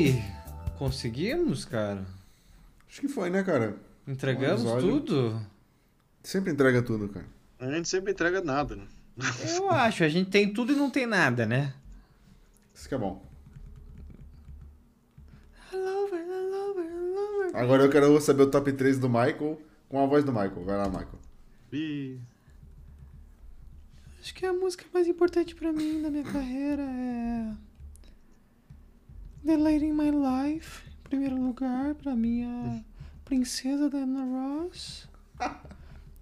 Aí? 0.00 0.24
Conseguimos, 0.78 1.64
cara? 1.64 2.06
Acho 2.88 3.00
que 3.00 3.08
foi, 3.08 3.30
né, 3.30 3.42
cara? 3.42 3.76
Entregamos 4.06 4.64
Um 4.64 4.80
tudo? 4.80 5.46
Sempre 6.22 6.52
entrega 6.52 6.82
tudo, 6.82 7.08
cara. 7.08 7.26
A 7.58 7.70
gente 7.70 7.88
sempre 7.88 8.12
entrega 8.12 8.40
nada, 8.40 8.76
né? 8.76 8.86
Eu 9.54 9.70
acho, 9.70 10.02
a 10.02 10.08
gente 10.08 10.30
tem 10.30 10.52
tudo 10.52 10.72
e 10.72 10.76
não 10.76 10.90
tem 10.90 11.06
nada, 11.06 11.44
né? 11.44 11.74
Isso 12.74 12.88
que 12.88 12.94
é 12.94 12.98
bom. 12.98 13.22
Agora 17.52 17.82
eu 17.82 17.90
quero 17.90 18.18
saber 18.20 18.44
o 18.44 18.50
top 18.50 18.72
3 18.72 18.98
do 18.98 19.08
Michael 19.08 19.60
com 19.88 20.02
a 20.02 20.06
voz 20.06 20.24
do 20.24 20.32
Michael. 20.32 20.64
Vai 20.64 20.76
lá, 20.76 20.88
Michael. 20.88 21.18
E 21.72 22.18
Acho 24.20 24.34
que 24.34 24.46
a 24.46 24.52
música 24.52 24.84
mais 24.92 25.06
importante 25.08 25.54
pra 25.54 25.72
mim 25.72 26.00
na 26.00 26.10
minha 26.10 26.24
carreira 26.24 26.82
é 26.82 27.52
The 29.44 29.56
Lady 29.56 29.86
in 29.86 29.92
My 29.94 30.10
Life, 30.10 30.82
em 30.88 31.02
primeiro 31.08 31.36
lugar, 31.40 31.94
pra 31.94 32.12
é 32.12 32.80
Princesa 33.24 33.88
Diana 33.88 34.24
Ross. 34.24 35.08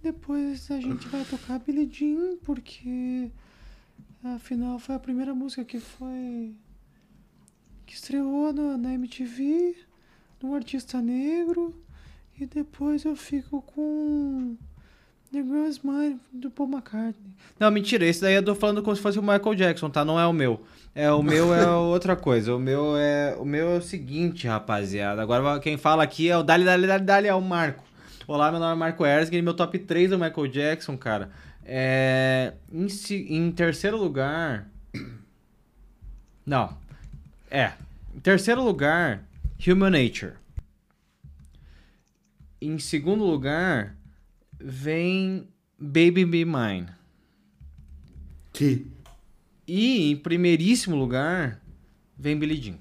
Depois 0.03 0.71
a 0.71 0.81
gente 0.81 1.09
vai 1.09 1.25
tocar 1.25 1.59
Billie 1.59 1.89
Jean, 1.93 2.37
porque 2.45 3.31
afinal 4.23 4.79
foi 4.79 4.95
a 4.95 4.99
primeira 4.99 5.35
música 5.35 5.65
que 5.65 5.81
foi 5.81 6.55
que 7.85 7.95
estreou 7.95 8.53
no- 8.53 8.77
na 8.79 8.93
MTV, 8.95 9.75
no 10.43 10.55
artista 10.55 11.01
negro, 11.01 11.75
e 12.39 12.47
depois 12.47 13.05
eu 13.05 13.17
fico 13.17 13.61
com 13.63 14.57
The 15.33 15.43
Girl 15.43 15.67
Is 15.67 15.81
Mine 15.81 16.21
do 16.33 16.51
Paul 16.51 16.69
McCartney. 16.71 17.33
Não, 17.59 17.71
mentira, 17.71 18.07
esse 18.07 18.21
daí 18.21 18.35
eu 18.35 18.45
tô 18.45 18.55
falando 18.55 18.83
como 18.83 18.95
se 18.95 19.03
fosse 19.03 19.19
o 19.19 19.23
Michael 19.23 19.55
Jackson, 19.55 19.91
tá? 19.91 20.05
Não 20.05 20.21
é 20.21 20.27
o 20.27 20.33
meu. 20.33 20.63
É, 20.99 21.13
o 21.13 21.23
meu 21.23 21.55
é 21.55 21.65
outra 21.65 22.17
coisa. 22.17 22.57
O 22.57 22.59
meu 22.59 22.97
é 22.97 23.37
o 23.39 23.45
meu 23.45 23.69
é 23.69 23.79
o 23.79 23.81
seguinte, 23.81 24.49
rapaziada. 24.49 25.23
Agora 25.23 25.61
quem 25.61 25.77
fala 25.77 26.03
aqui 26.03 26.29
é 26.29 26.37
o 26.37 26.43
Dali 26.43 26.65
Dali 26.65 26.89
Dali 26.89 27.05
Dali, 27.05 27.29
é 27.29 27.35
o 27.35 27.41
Marco. 27.41 27.85
Olá, 28.27 28.51
meu 28.51 28.59
nome 28.59 28.73
é 28.73 28.75
Marco 28.75 29.07
Ersgen, 29.07 29.41
meu 29.41 29.55
top 29.55 29.79
3 29.79 30.11
do 30.11 30.19
Michael 30.19 30.49
Jackson, 30.49 30.97
cara. 30.97 31.31
É, 31.65 32.53
em, 32.73 32.89
em 33.29 33.53
terceiro 33.53 33.97
lugar. 33.97 34.69
Não. 36.45 36.77
É. 37.49 37.75
Em 38.13 38.19
terceiro 38.19 38.61
lugar, 38.61 39.23
Human 39.65 39.91
Nature. 39.91 40.33
Em 42.61 42.77
segundo 42.81 43.23
lugar, 43.23 43.95
vem 44.59 45.47
Baby 45.79 46.25
Be 46.25 46.45
Mine. 46.45 46.89
Que? 48.53 48.98
E 49.69 50.11
em 50.13 50.17
primeiríssimo 50.17 50.97
lugar, 50.97 51.61
vem 52.19 52.39
Billie 52.39 52.61
Jean. 52.61 52.79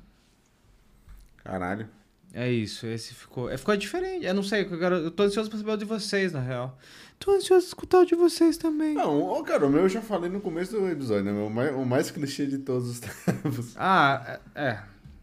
Caralho. 1.44 1.88
É 2.34 2.50
isso, 2.52 2.86
esse 2.88 3.14
ficou. 3.14 3.50
É, 3.50 3.58
ficou 3.58 3.76
diferente. 3.76 4.26
Eu 4.26 4.34
não 4.34 4.44
sei, 4.44 4.62
eu, 4.64 4.78
quero, 4.80 4.96
eu 4.96 5.12
tô 5.12 5.24
ansioso 5.24 5.50
pra 5.50 5.58
saber 5.60 5.72
o 5.72 5.78
de 5.78 5.86
vocês, 5.86 6.32
na 6.34 6.40
real. 6.40 6.78
Tô 7.20 7.32
ansioso 7.32 7.66
pra 7.66 7.70
escutar 7.70 8.00
o 8.02 8.06
de 8.06 8.16
vocês 8.16 8.58
também. 8.58 8.94
Não, 8.94 9.22
ô, 9.24 9.44
cara, 9.44 9.66
o 9.66 9.70
meu 9.70 9.82
eu 9.82 9.90
já 9.90 10.02
falei 10.02 10.30
no 10.30 10.40
começo 10.40 10.72
do 10.80 10.88
episódio, 10.88 11.24
né? 11.26 11.32
O 11.32 11.50
mais, 11.50 11.76
o 11.76 11.84
mais 11.86 12.12
clichê 12.12 12.46
de 12.46 12.60
todos 12.60 12.90
os 12.90 13.00
tempos. 13.26 13.74
Ah, 13.76 14.40
é. 14.56 14.62
é. 14.68 14.80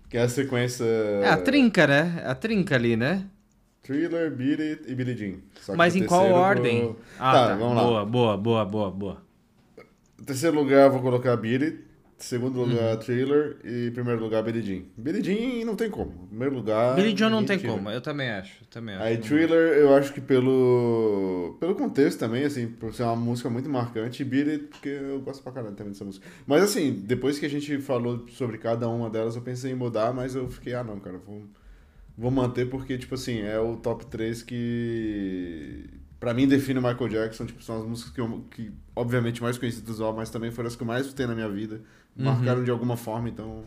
Que 0.08 0.16
é 0.16 0.22
a 0.22 0.28
sequência. 0.28 0.84
É 0.84 1.28
a 1.28 1.36
trinca, 1.36 1.86
né? 1.86 2.22
A 2.26 2.34
trinca 2.34 2.74
ali, 2.74 2.96
né? 2.96 3.26
Thriller, 3.82 4.30
Beat 4.34 4.60
It 4.60 4.82
e 4.90 4.94
Billie 4.94 5.16
Jean. 5.16 5.74
Mas 5.76 5.94
em 5.94 6.06
qual 6.06 6.26
ordem? 6.32 6.82
vou- 6.82 7.00
Ah, 7.18 7.32
tá, 7.32 7.48
tá. 7.48 7.54
vamos 7.56 7.76
lá. 7.76 7.82
Boa, 7.82 8.04
boa, 8.06 8.36
boa, 8.36 8.64
boa, 8.64 8.90
boa. 8.90 9.23
Em 10.20 10.24
terceiro 10.24 10.56
lugar, 10.56 10.88
vou 10.90 11.00
colocar 11.00 11.36
Beat 11.36 11.62
It. 11.62 11.78
Segundo 12.16 12.60
Uhum. 12.60 12.68
lugar, 12.70 12.96
Thriller. 12.98 13.56
E 13.64 13.88
em 13.88 13.90
primeiro 13.90 14.20
lugar, 14.20 14.42
Billie 14.44 14.62
Jean. 14.62 14.82
Billie 14.96 15.22
Jean 15.22 15.64
não 15.66 15.74
tem 15.74 15.90
como. 15.90 16.28
Primeiro 16.28 16.54
lugar. 16.54 16.94
Billy 16.94 17.12
John 17.12 17.28
não 17.28 17.44
tem 17.44 17.58
tira. 17.58 17.72
como, 17.72 17.90
eu 17.90 18.00
também 18.00 18.30
acho. 18.30 18.64
Também 18.70 18.94
acho. 18.94 19.04
Aí 19.04 19.18
Thriller, 19.18 19.72
eu 19.76 19.92
acho 19.94 20.12
que 20.12 20.20
pelo 20.20 21.56
pelo 21.58 21.74
contexto 21.74 22.20
também, 22.20 22.44
assim, 22.44 22.68
por 22.68 22.94
ser 22.94 23.02
uma 23.02 23.16
música 23.16 23.50
muito 23.50 23.68
marcante, 23.68 24.22
e 24.22 24.58
porque 24.58 24.88
eu 24.88 25.20
gosto 25.20 25.42
pra 25.42 25.52
caralho 25.52 25.74
também 25.74 25.92
dessa 25.92 26.04
música. 26.04 26.24
Mas 26.46 26.62
assim, 26.62 26.92
depois 27.04 27.38
que 27.38 27.46
a 27.46 27.50
gente 27.50 27.78
falou 27.80 28.24
sobre 28.28 28.58
cada 28.58 28.88
uma 28.88 29.10
delas, 29.10 29.34
eu 29.34 29.42
pensei 29.42 29.72
em 29.72 29.74
mudar, 29.74 30.14
mas 30.14 30.34
eu 30.36 30.48
fiquei, 30.48 30.72
ah 30.72 30.84
não, 30.84 31.00
cara, 31.00 31.18
vou, 31.18 31.42
vou 32.16 32.30
manter 32.30 32.70
porque, 32.70 32.96
tipo 32.96 33.16
assim, 33.16 33.40
é 33.42 33.58
o 33.58 33.76
top 33.76 34.06
3 34.06 34.42
que 34.42 35.84
pra 36.24 36.32
mim 36.32 36.48
define 36.48 36.78
o 36.78 36.82
Michael 36.82 37.08
Jackson, 37.08 37.44
tipo, 37.44 37.62
são 37.62 37.82
as 37.82 37.86
músicas 37.86 38.12
que, 38.14 38.18
eu, 38.18 38.44
que 38.50 38.72
obviamente 38.96 39.42
mais 39.42 39.58
conhecidas 39.58 39.98
do 39.98 40.04
álbum, 40.04 40.20
mas 40.20 40.30
também 40.30 40.50
foram 40.50 40.68
as 40.68 40.74
que 40.74 40.82
eu 40.82 40.86
mais 40.86 41.02
escutei 41.02 41.26
na 41.26 41.34
minha 41.34 41.50
vida, 41.50 41.82
marcaram 42.16 42.64
de 42.64 42.70
alguma 42.70 42.96
forma, 42.96 43.28
então 43.28 43.64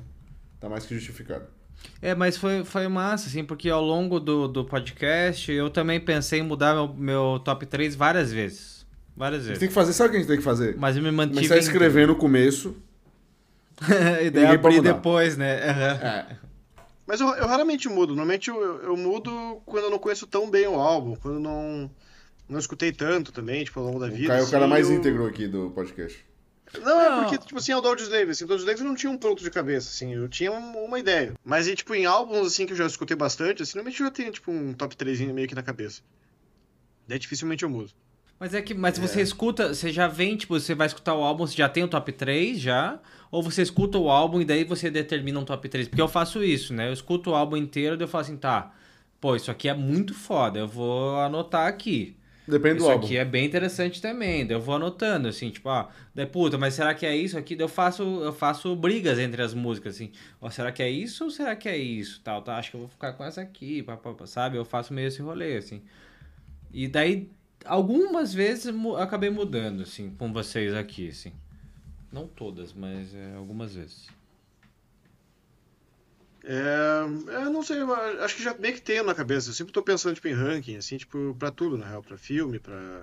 tá 0.59 0.67
mais 0.67 0.83
que 0.83 0.95
justificado. 0.95 1.45
É, 2.01 2.15
mas 2.15 2.35
foi, 2.35 2.65
foi 2.65 2.87
massa, 2.87 3.27
assim, 3.27 3.43
porque 3.43 3.69
ao 3.69 3.83
longo 3.83 4.19
do, 4.19 4.47
do 4.47 4.65
podcast 4.65 5.51
eu 5.51 5.69
também 5.69 5.99
pensei 5.99 6.39
em 6.39 6.43
mudar 6.43 6.73
meu, 6.73 6.87
meu 6.95 7.39
top 7.45 7.63
3 7.67 7.93
várias 7.95 8.33
vezes. 8.33 8.87
Várias 9.15 9.41
A 9.41 9.43
gente 9.43 9.47
vezes. 9.49 9.59
tem 9.59 9.67
que 9.67 9.75
fazer, 9.75 9.93
sabe 9.93 10.07
o 10.07 10.11
que 10.11 10.17
a 10.17 10.19
gente 10.21 10.27
tem 10.27 10.37
que 10.37 10.43
fazer? 10.43 10.75
Mas 10.79 10.97
eu 10.97 11.03
me 11.03 11.11
mantive. 11.11 11.35
Começar 11.35 11.53
a 11.53 11.57
em- 11.57 11.61
escrever 11.61 12.07
no 12.07 12.15
começo, 12.15 12.75
e 14.23 14.31
daí 14.31 14.45
abrir 14.47 14.81
depois, 14.81 15.37
né? 15.37 15.69
Aham. 15.69 15.99
É. 16.01 16.37
Mas 17.05 17.21
eu, 17.21 17.27
eu 17.35 17.45
raramente 17.47 17.87
mudo. 17.87 18.15
Normalmente 18.15 18.49
eu, 18.49 18.59
eu, 18.59 18.81
eu 18.81 18.97
mudo 18.97 19.61
quando 19.65 19.83
eu 19.85 19.91
não 19.91 19.99
conheço 19.99 20.25
tão 20.25 20.49
bem 20.49 20.65
o 20.67 20.75
álbum, 20.75 21.15
quando 21.15 21.35
eu 21.35 21.39
não, 21.39 21.89
não 22.49 22.59
escutei 22.59 22.91
tanto 22.91 23.31
também, 23.31 23.63
tipo, 23.63 23.79
ao 23.79 23.85
longo 23.85 23.99
da 23.99 24.07
O 24.07 24.11
vida. 24.11 24.27
Caio 24.29 24.41
é 24.41 24.43
o 24.43 24.49
cara 24.51 24.63
assim, 24.65 24.69
mais 24.69 24.89
eu- 24.89 24.95
íntegro 24.95 25.25
aqui 25.25 25.47
do 25.47 25.71
podcast. 25.71 26.25
Não, 26.83 26.99
é 27.01 27.21
porque, 27.23 27.37
tipo 27.37 27.57
assim, 27.57 27.71
é 27.71 27.77
o 27.77 27.81
do 27.81 27.87
Audioslave, 27.87 28.31
assim, 28.31 28.43
o 28.43 28.47
do 28.47 28.53
Audioslave 28.53 28.81
eu 28.81 28.85
não 28.87 28.95
tinha 28.95 29.09
um 29.11 29.17
pronto 29.17 29.41
de 29.41 29.49
cabeça, 29.49 29.87
assim, 29.89 30.13
eu 30.13 30.27
tinha 30.27 30.51
um- 30.51 30.83
uma 30.83 30.99
ideia. 30.99 31.33
Mas, 31.43 31.65
e, 31.67 31.75
tipo, 31.75 31.95
em 31.95 32.05
álbuns, 32.05 32.47
assim, 32.47 32.65
que 32.65 32.73
eu 32.73 32.77
já 32.77 32.85
escutei 32.85 33.15
bastante, 33.15 33.63
assim, 33.63 33.77
normalmente 33.77 33.99
eu 34.01 34.05
já 34.07 34.11
tenho, 34.11 34.31
tipo, 34.33 34.51
um 34.51 34.73
top 34.73 34.95
3 34.97 35.19
meio 35.21 35.47
que 35.47 35.55
na 35.55 35.63
cabeça. 35.63 36.01
Daí 37.07 37.17
dificilmente 37.19 37.63
eu 37.63 37.69
mudo. 37.69 37.91
Mas 38.39 38.53
é 38.53 38.61
que, 38.61 38.73
mas 38.73 38.99
você 38.99 39.21
escuta, 39.21 39.73
você 39.73 39.91
já 39.91 40.07
vem, 40.07 40.35
tipo, 40.37 40.59
você 40.59 40.75
vai 40.75 40.85
escutar 40.85 41.15
o 41.15 41.23
álbum, 41.23 41.47
você 41.47 41.55
já 41.55 41.67
tem 41.67 41.83
o 41.83 41.87
top 41.87 42.11
3 42.11 42.59
já? 42.59 42.99
Ou 43.31 43.41
você 43.41 43.61
escuta 43.63 43.97
o 43.97 44.09
álbum 44.11 44.41
e 44.41 44.45
daí 44.45 44.63
você 44.63 44.91
determina 44.91 45.39
um 45.39 45.45
top 45.45 45.67
3? 45.67 45.87
Porque 45.87 46.01
eu 46.01 46.07
faço 46.07 46.43
isso, 46.43 46.71
né? 46.73 46.87
Eu 46.89 46.93
escuto 46.93 47.31
o 47.31 47.35
álbum 47.35 47.57
inteiro 47.57 47.95
e 47.99 48.03
eu 48.03 48.07
falo 48.07 48.21
assim, 48.23 48.37
tá, 48.37 48.73
pô, 49.19 49.35
isso 49.35 49.49
aqui 49.49 49.67
é 49.67 49.73
muito 49.73 50.13
foda, 50.13 50.59
eu 50.59 50.67
vou 50.67 51.17
anotar 51.19 51.65
aqui. 51.67 52.15
Depende 52.47 52.77
Isso 52.77 52.85
do 52.85 52.91
álbum. 52.91 53.05
aqui 53.05 53.17
é 53.17 53.25
bem 53.25 53.45
interessante 53.45 54.01
também. 54.01 54.45
Daí 54.47 54.55
eu 54.55 54.61
vou 54.61 54.75
anotando, 54.75 55.27
assim, 55.27 55.49
tipo, 55.49 55.67
ó, 55.67 55.89
daí, 56.15 56.25
puta, 56.25 56.57
mas 56.57 56.75
será 56.75 56.93
que 56.93 57.05
é 57.05 57.13
isso 57.15 57.37
aqui? 57.37 57.57
Daí 57.57 57.65
eu 57.65 57.69
faço, 57.69 58.03
eu 58.03 58.31
faço 58.31 58.73
brigas 58.75 59.19
entre 59.19 59.41
as 59.41 59.53
músicas, 59.53 59.95
assim. 59.95 60.11
Ó, 60.39 60.49
será 60.49 60.71
que 60.71 60.81
é 60.81 60.89
isso 60.89 61.25
ou 61.25 61.29
será 61.29 61.55
que 61.57 61.67
é 61.67 61.77
isso? 61.77 62.21
Tal, 62.23 62.41
tá, 62.41 62.57
acho 62.57 62.71
que 62.71 62.77
eu 62.77 62.81
vou 62.81 62.89
ficar 62.89 63.13
com 63.13 63.23
essa 63.25 63.41
aqui, 63.41 63.83
pá, 63.83 63.97
pá, 63.97 64.13
pá, 64.13 64.25
sabe? 64.25 64.57
Eu 64.57 64.63
faço 64.63 64.93
meio 64.93 65.09
esse 65.09 65.21
rolê, 65.21 65.57
assim. 65.57 65.81
E 66.71 66.87
daí, 66.87 67.29
algumas 67.65 68.33
vezes 68.33 68.73
acabei 68.97 69.29
mudando, 69.29 69.83
assim, 69.83 70.11
com 70.11 70.31
vocês 70.31 70.73
aqui, 70.73 71.09
assim. 71.09 71.33
Não 72.11 72.27
todas, 72.27 72.73
mas 72.73 73.13
é, 73.13 73.35
algumas 73.35 73.75
vezes. 73.75 74.07
É, 76.49 77.03
eu 77.43 77.51
não 77.51 77.61
sei, 77.61 77.77
acho 78.21 78.37
que 78.37 78.41
já 78.41 78.55
meio 78.57 78.73
que 78.73 78.81
tenho 78.81 79.03
na 79.03 79.13
cabeça. 79.13 79.49
Eu 79.49 79.53
sempre 79.53 79.73
tô 79.73 79.83
pensando, 79.83 80.15
tipo, 80.15 80.29
em 80.29 80.33
ranking, 80.33 80.77
assim, 80.77 80.95
tipo, 80.95 81.35
pra 81.37 81.51
tudo, 81.51 81.77
na 81.77 81.85
real. 81.85 82.01
Pra 82.01 82.17
filme, 82.17 82.57
pra, 82.57 83.01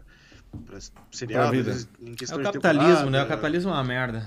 pra 0.64 0.78
seriado, 1.12 1.50
Pra 1.50 1.56
vida. 1.58 1.70
às 1.72 1.84
vezes, 1.84 1.88
em 2.00 2.14
É 2.18 2.34
o 2.36 2.42
capitalismo, 2.42 3.10
né? 3.10 3.22
O 3.22 3.28
capitalismo 3.28 3.70
é 3.70 3.74
uma 3.74 3.84
merda. 3.84 4.26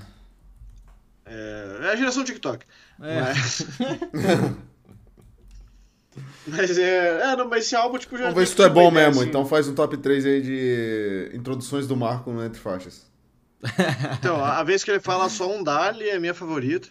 É, 1.26 1.78
é 1.82 1.90
a 1.90 1.96
geração 1.96 2.22
TikTok. 2.22 2.64
É. 3.02 3.20
Mas... 3.20 3.66
mas 6.46 6.78
é... 6.78 7.32
É, 7.32 7.36
não, 7.36 7.48
mas 7.48 7.64
esse 7.64 7.74
álbum, 7.74 7.98
tipo, 7.98 8.16
já... 8.16 8.26
Vamos 8.26 8.38
ver 8.38 8.46
se 8.46 8.54
tu 8.54 8.62
é 8.62 8.68
bom 8.68 8.88
mesmo. 8.88 9.20
assim. 9.20 9.28
Então 9.28 9.44
faz 9.44 9.66
um 9.66 9.74
top 9.74 9.96
3 9.96 10.26
aí 10.26 10.40
de 10.40 11.32
introduções 11.34 11.88
do 11.88 11.96
Marco 11.96 12.30
no 12.30 12.44
Entre 12.44 12.60
Faixas. 12.60 13.07
Então, 14.18 14.44
a 14.44 14.62
vez 14.62 14.84
que 14.84 14.90
ele 14.90 15.00
fala 15.00 15.28
só 15.28 15.50
um 15.52 15.62
Dali 15.64 16.08
é 16.08 16.18
minha 16.18 16.34
favorita. 16.34 16.88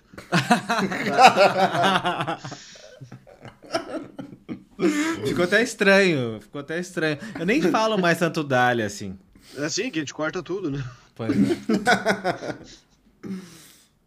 Ficou 5.25 5.43
até 5.45 5.61
estranho, 5.63 6.39
ficou 6.41 6.61
até 6.61 6.79
estranho. 6.79 7.17
Eu 7.39 7.45
nem 7.45 7.61
falo 7.61 7.97
mais 7.97 8.19
tanto 8.19 8.43
Dali, 8.43 8.83
assim. 8.83 9.17
É 9.57 9.65
assim, 9.65 9.89
que 9.89 9.99
a 9.99 10.01
gente 10.01 10.13
corta 10.13 10.43
tudo, 10.43 10.69
né? 10.69 10.83
Pois 11.15 11.31
é. 11.31 12.55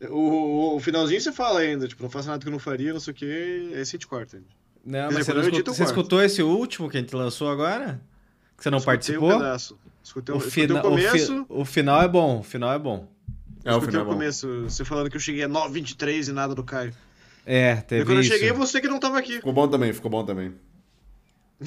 O, 0.08 0.76
o- 0.76 0.80
finalzinho 0.80 1.20
você 1.20 1.30
fala 1.30 1.60
ainda, 1.60 1.86
tipo, 1.86 2.02
não 2.02 2.08
faça 2.08 2.30
nada 2.30 2.40
que 2.40 2.48
eu 2.48 2.52
não 2.52 2.58
faria, 2.58 2.90
não 2.90 3.00
sei 3.00 3.12
o 3.12 3.14
que, 3.14 3.26
esse 3.26 3.80
a 3.80 3.84
gente 3.98 4.06
corta. 4.06 4.42
Não, 4.82 5.08
Quer 5.08 5.14
mas 5.14 5.26
você, 5.26 5.34
não 5.34 5.42
escutou, 5.42 5.74
você 5.74 5.84
escutou 5.84 6.22
esse 6.22 6.42
último 6.42 6.88
que 6.88 6.96
a 6.96 7.00
gente 7.00 7.14
lançou 7.14 7.50
agora? 7.50 8.00
Que 8.60 8.64
você 8.64 8.70
não 8.70 8.78
Escutei 8.78 8.94
participou? 8.96 9.30
um 9.30 9.38
pedaço. 9.38 9.78
Escutei, 10.04 10.34
o, 10.34 10.38
o, 10.38 10.40
escutei 10.40 10.66
fina- 10.68 10.78
o 10.80 10.82
começo, 10.82 11.14
o, 11.14 11.44
fi- 11.46 11.46
o 11.48 11.64
final 11.64 12.02
é 12.02 12.08
bom, 12.08 12.38
o 12.40 12.42
final 12.42 12.72
é 12.72 12.78
bom. 12.78 13.08
É 13.64 13.70
o 13.70 13.78
escutei 13.78 13.90
final 13.90 14.02
o 14.02 14.04
bom. 14.06 14.12
começo, 14.12 14.62
você 14.64 14.84
falando 14.84 15.08
que 15.10 15.16
eu 15.16 15.20
cheguei 15.20 15.44
a 15.44 15.48
9,23 15.48 16.28
e 16.28 16.32
nada 16.32 16.54
do 16.54 16.62
Caio. 16.62 16.92
É, 17.46 17.72
E 17.72 17.82
teve 17.82 18.04
quando 18.04 18.18
eu 18.18 18.20
isso. 18.20 18.32
cheguei, 18.32 18.52
você 18.52 18.80
que 18.80 18.86
não 18.88 19.00
tava 19.00 19.18
aqui. 19.18 19.36
Ficou 19.36 19.52
bom 19.52 19.66
também, 19.66 19.92
ficou 19.92 20.10
bom 20.10 20.24
também. 20.24 20.52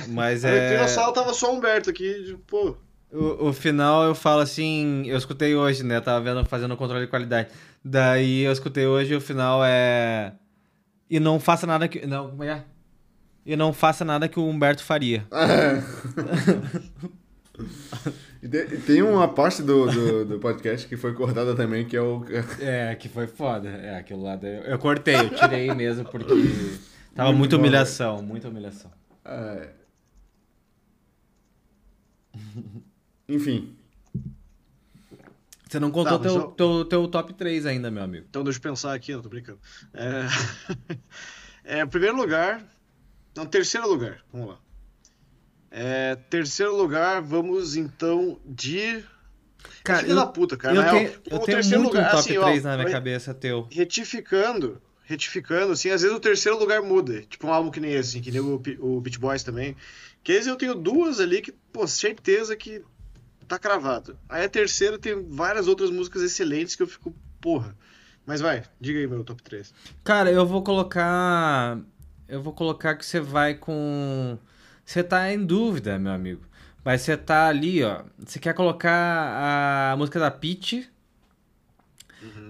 Mas 0.09 0.43
eu 0.45 0.49
é... 0.51 0.77
na 0.77 0.87
sala, 0.87 1.11
tava 1.13 1.33
só 1.33 1.51
o 1.53 1.57
Humberto 1.57 1.89
aqui, 1.89 2.23
tipo, 2.25 2.39
pô... 2.47 2.75
O, 3.11 3.49
o 3.49 3.53
final 3.53 4.03
eu 4.05 4.15
falo 4.15 4.41
assim, 4.41 5.03
eu 5.05 5.17
escutei 5.17 5.55
hoje, 5.55 5.83
né? 5.83 6.01
Tava 6.01 6.19
vendo, 6.23 6.43
fazendo 6.47 6.73
o 6.73 6.77
controle 6.77 7.05
de 7.05 7.09
qualidade. 7.11 7.49
Daí 7.85 8.41
eu 8.41 8.51
escutei 8.51 8.87
hoje 8.87 9.13
e 9.13 9.15
o 9.15 9.21
final 9.21 9.61
é. 9.63 10.33
E 11.07 11.19
não 11.19 11.39
faça 11.39 11.67
nada 11.67 11.87
que. 11.87 12.07
Não, 12.07 12.31
como 12.31 12.43
é? 12.43 12.65
E 13.45 13.55
não 13.55 13.73
faça 13.73 14.05
nada 14.05 14.27
que 14.29 14.39
o 14.39 14.47
Humberto 14.47 14.83
faria. 14.83 15.25
E, 18.41 18.47
e 18.47 18.77
tem 18.79 19.01
uma 19.03 19.27
parte 19.27 19.61
do, 19.61 19.85
do, 19.85 20.25
do 20.25 20.39
podcast 20.39 20.87
que 20.87 20.97
foi 20.97 21.13
cortada 21.13 21.55
também, 21.55 21.85
que 21.85 21.95
é 21.95 22.01
o. 22.01 22.25
É, 22.59 22.95
que 22.95 23.07
foi 23.07 23.27
foda. 23.27 23.69
É, 23.69 23.95
aquilo 23.97 24.23
lá. 24.23 24.35
daí 24.35 24.55
Eu, 24.55 24.63
eu 24.63 24.79
cortei, 24.79 25.15
eu 25.15 25.29
tirei 25.29 25.73
mesmo 25.73 26.03
porque. 26.05 26.33
Tava 27.15 27.29
Muito 27.29 27.37
muita 27.37 27.55
bom, 27.55 27.61
humilhação, 27.61 28.21
muita 28.23 28.49
humilhação. 28.49 28.91
É. 29.23 29.69
Enfim. 33.29 33.75
Você 35.69 35.79
não 35.79 35.91
contou 35.91 36.17
Tá, 36.17 36.23
teu, 36.27 36.35
eu- 36.35 36.47
teu, 36.51 36.85
teu 36.85 37.07
top 37.07 37.33
3 37.33 37.65
ainda, 37.65 37.89
meu 37.89 38.03
amigo. 38.03 38.25
Então 38.29 38.43
deixa 38.43 38.57
eu 38.57 38.63
pensar 38.63 38.93
aqui, 38.93 39.13
não 39.13 39.21
tô 39.21 39.29
brincando. 39.29 39.59
É... 39.93 40.25
é, 41.81 41.85
primeiro 41.85 42.17
lugar. 42.17 42.63
Não, 43.35 43.45
terceiro 43.45 43.87
lugar. 43.87 44.23
Vamos 44.31 44.49
lá. 44.49 44.59
É, 45.71 46.15
terceiro 46.29 46.75
lugar, 46.75 47.21
vamos 47.21 47.75
então 47.75 48.39
de. 48.45 49.03
Cara, 49.83 49.99
Filho 49.99 50.11
eu, 50.11 50.15
da 50.15 50.25
puta, 50.27 50.55
cara. 50.55 50.75
eu 50.75 50.81
na 50.81 50.91
tenho, 50.91 51.09
real, 51.09 51.13
eu 51.13 51.37
o 51.37 51.39
tenho 51.39 51.57
terceiro 51.57 51.83
muito 51.83 51.93
lugar, 51.95 52.07
um 52.07 52.11
top 52.11 52.19
assim, 52.19 52.37
ó, 52.37 52.43
3 52.43 52.63
na 52.63 52.77
minha 52.77 52.91
cabeça 52.91 53.33
teu. 53.33 53.67
Retificando, 53.71 54.81
retificando, 55.03 55.73
assim, 55.73 55.89
às 55.89 56.01
vezes 56.01 56.15
o 56.15 56.19
terceiro 56.19 56.59
lugar 56.59 56.81
muda. 56.81 57.23
Tipo 57.23 57.47
um 57.47 57.53
álbum 57.53 57.71
que 57.71 57.79
nem 57.79 57.91
esse, 57.91 58.09
assim, 58.09 58.21
que 58.21 58.29
nem 58.29 58.39
o, 58.39 58.61
o 58.79 59.01
Beach 59.01 59.17
Boys 59.17 59.41
também. 59.41 59.75
Que 60.23 60.33
esse 60.33 60.47
eu 60.47 60.55
tenho 60.55 60.75
duas 60.75 61.19
ali 61.19 61.41
que, 61.41 61.51
pô, 61.51 61.87
certeza 61.87 62.55
que 62.55 62.83
tá 63.47 63.57
cravado. 63.57 64.17
Aí 64.29 64.45
a 64.45 64.49
terceira 64.49 64.99
tem 64.99 65.27
várias 65.27 65.67
outras 65.67 65.89
músicas 65.89 66.21
excelentes 66.21 66.75
que 66.75 66.83
eu 66.83 66.87
fico, 66.87 67.15
porra. 67.41 67.75
Mas 68.25 68.39
vai, 68.39 68.63
diga 68.79 68.99
aí 68.99 69.07
meu 69.07 69.23
top 69.23 69.43
3. 69.43 69.73
Cara, 70.03 70.31
eu 70.31 70.45
vou 70.45 70.63
colocar. 70.63 71.79
Eu 72.33 72.41
vou 72.41 72.51
colocar 72.51 72.95
que 72.95 73.05
você 73.05 73.19
vai 73.19 73.53
com. 73.53 74.39
Você 74.83 75.03
tá 75.03 75.31
em 75.31 75.45
dúvida, 75.45 75.99
meu 75.99 76.11
amigo. 76.11 76.41
Mas 76.83 77.01
você 77.01 77.15
tá 77.15 77.45
ali, 77.47 77.83
ó. 77.83 78.01
Você 78.17 78.39
quer 78.39 78.55
colocar 78.55 79.91
a 79.91 79.95
música 79.97 80.19
da 80.19 80.31
Peach. 80.31 80.89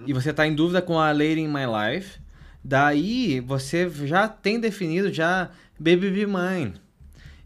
E 0.06 0.12
você 0.14 0.32
tá 0.32 0.46
em 0.46 0.54
dúvida 0.54 0.80
com 0.80 0.98
a 0.98 1.12
Lady 1.12 1.40
in 1.40 1.48
My 1.48 1.64
Life. 1.66 2.18
Daí 2.64 3.40
você 3.40 3.90
já 3.90 4.26
tem 4.26 4.58
definido 4.58 5.12
já 5.12 5.50
Baby 5.78 6.10
Be 6.10 6.26
Mine. 6.26 6.80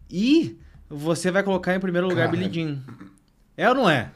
E 0.09 0.57
você 0.89 1.33
vai 1.33 1.43
colocar 1.43 1.75
em 1.75 1.81
primeiro 1.81 2.07
lugar 2.07 2.29
Caralho. 2.31 2.49
Billie 2.49 2.55
Jean. 2.55 2.81
É 3.57 3.69
ou 3.69 3.75
não 3.75 3.91
é? 3.91 4.13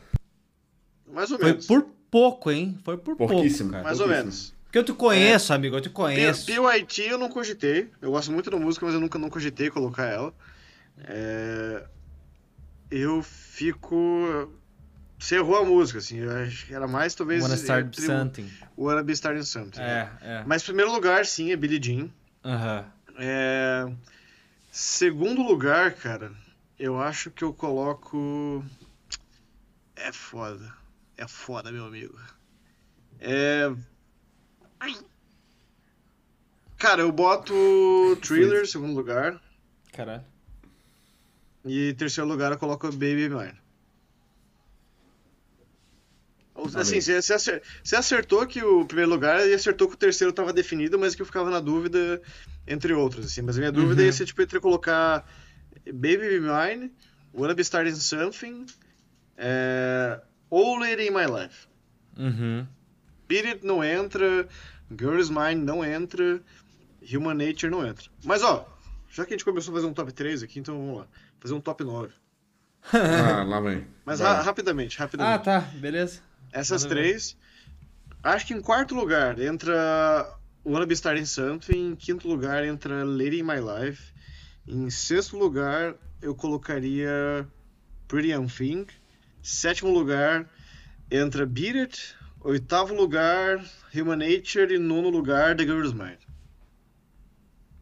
Mais 1.12 1.28
ou 1.32 1.38
Foi 1.40 1.48
menos. 1.48 1.66
por 1.66 1.86
pouco, 2.08 2.52
hein? 2.52 2.78
Foi 2.84 2.96
por 2.96 3.16
pouco, 3.16 3.34
Pouquíssimo. 3.34 3.72
cara. 3.72 3.82
Mais 3.82 3.98
ou 3.98 4.06
menos. 4.06 4.54
Porque 4.72 4.78
eu 4.78 4.84
te 4.84 4.94
conheço, 4.94 5.52
amigo, 5.52 5.76
eu 5.76 5.82
te 5.82 5.90
conheço. 5.90 6.46
PYT 6.46 7.02
eu 7.02 7.18
não 7.18 7.28
cogitei. 7.28 7.90
Eu 8.00 8.12
gosto 8.12 8.32
muito 8.32 8.50
da 8.50 8.56
música, 8.56 8.86
mas 8.86 8.94
eu 8.94 9.02
nunca 9.02 9.18
não 9.18 9.28
cogitei 9.28 9.68
colocar 9.68 10.06
ela. 10.06 10.32
É, 11.04 11.84
Eu 12.90 13.22
fico. 13.22 14.50
Você 15.18 15.36
errou 15.36 15.58
a 15.58 15.64
música, 15.66 15.98
assim. 15.98 16.20
Eu 16.20 16.30
acho 16.38 16.64
que 16.64 16.74
era 16.74 16.88
mais 16.88 17.14
talvez. 17.14 17.42
Wanna 17.42 17.54
start 17.56 17.86
entre 17.88 18.06
something. 18.06 18.50
Wanna 18.78 19.02
Be 19.02 19.12
Starting 19.12 19.42
Something. 19.44 19.78
né? 19.78 20.10
É, 20.22 20.26
é. 20.38 20.44
Mas 20.46 20.62
primeiro 20.62 20.90
lugar, 20.90 21.26
sim, 21.26 21.52
é 21.52 21.56
Billie 21.56 21.78
Jean. 21.78 22.08
Aham. 22.42 22.86
É... 23.18 23.92
Segundo 24.70 25.42
lugar, 25.42 25.92
cara, 25.96 26.32
eu 26.78 26.98
acho 26.98 27.30
que 27.30 27.44
eu 27.44 27.52
coloco. 27.52 28.64
É 29.94 30.10
foda. 30.12 30.72
É 31.18 31.28
foda, 31.28 31.70
meu 31.70 31.84
amigo. 31.84 32.18
É. 33.20 33.70
Cara, 36.78 37.02
eu 37.02 37.12
boto 37.12 37.54
Thriller 38.22 38.62
em 38.62 38.66
segundo 38.66 38.94
lugar. 38.94 39.40
Caralho. 39.92 40.24
E 41.64 41.90
em 41.90 41.94
terceiro 41.94 42.28
lugar 42.28 42.50
eu 42.52 42.58
coloco 42.58 42.88
Baby 42.90 43.28
Mine. 43.28 43.60
Assim, 46.80 47.00
você 47.00 47.20
você 47.22 47.34
acer- 47.34 47.62
você 47.82 47.96
acertou 47.96 48.46
que 48.46 48.62
o 48.62 48.84
primeiro 48.84 49.10
lugar 49.10 49.46
e 49.48 49.54
acertou 49.54 49.88
que 49.88 49.94
o 49.94 49.98
terceiro 49.98 50.30
estava 50.30 50.52
definido, 50.52 50.98
mas 50.98 51.14
que 51.14 51.22
eu 51.22 51.26
ficava 51.26 51.50
na 51.50 51.60
dúvida 51.60 52.20
entre 52.66 52.92
outros, 52.92 53.26
assim. 53.26 53.42
Mas 53.42 53.56
a 53.56 53.60
minha 53.60 53.72
dúvida 53.72 54.02
ia 54.02 54.12
ser, 54.12 54.26
tipo, 54.26 54.42
entre 54.42 54.60
colocar 54.60 55.26
Baby 55.86 56.18
Be 56.18 56.40
Mine, 56.40 56.92
Wanna 57.34 57.54
Be 57.54 57.62
Starting 57.62 57.94
Something, 57.94 58.66
é... 59.36 60.20
ou 60.50 60.78
Lady 60.78 61.08
in 61.08 61.10
My 61.10 61.24
Life. 61.26 61.66
Uhum. 62.16 62.66
Beat 63.32 63.46
It 63.46 63.66
não 63.66 63.82
entra, 63.82 64.46
Girl 64.90 65.18
is 65.18 65.30
Mine 65.30 65.54
não 65.64 65.84
entra, 65.84 66.40
Human 67.12 67.34
Nature 67.34 67.70
não 67.70 67.86
entra. 67.86 68.10
Mas, 68.24 68.42
ó, 68.42 68.68
já 69.10 69.24
que 69.24 69.32
a 69.32 69.36
gente 69.36 69.44
começou 69.44 69.72
a 69.72 69.76
fazer 69.76 69.86
um 69.86 69.94
top 69.94 70.12
3 70.12 70.42
aqui, 70.42 70.60
então 70.60 70.76
vamos 70.76 70.98
lá. 70.98 71.06
Fazer 71.40 71.54
um 71.54 71.60
top 71.60 71.82
9. 71.84 72.12
Ah, 72.92 73.42
lá 73.44 73.60
vem. 73.60 73.86
Mas 74.04 74.20
ra- 74.20 74.40
rapidamente, 74.42 74.98
rapidamente. 74.98 75.34
Ah, 75.34 75.38
tá. 75.38 75.60
Beleza. 75.76 76.20
Essas 76.52 76.84
três. 76.84 77.36
Acho 78.22 78.46
que 78.46 78.54
em 78.54 78.60
quarto 78.60 78.94
lugar 78.94 79.38
entra 79.40 80.36
Wanna 80.64 80.84
Be 80.86 80.94
Starting 80.94 81.24
Something. 81.24 81.92
Em 81.92 81.96
quinto 81.96 82.28
lugar 82.28 82.64
entra 82.64 83.04
Lady 83.04 83.38
in 83.40 83.42
My 83.44 83.56
Life. 83.60 84.12
Em 84.66 84.90
sexto 84.90 85.36
lugar 85.38 85.94
eu 86.20 86.34
colocaria 86.34 87.46
Pretty 88.08 88.30
Young 88.32 88.46
Thing. 88.46 88.86
Sétimo 89.42 89.90
lugar 89.92 90.48
entra 91.10 91.46
Beat 91.46 91.76
It. 91.76 92.14
Oitavo 92.44 92.94
lugar 92.94 93.64
Human 93.94 94.16
Nature. 94.16 94.74
E 94.74 94.78
nono 94.78 95.08
lugar 95.10 95.56
The 95.56 95.64
Girl's 95.64 95.92
Mind. 95.92 96.18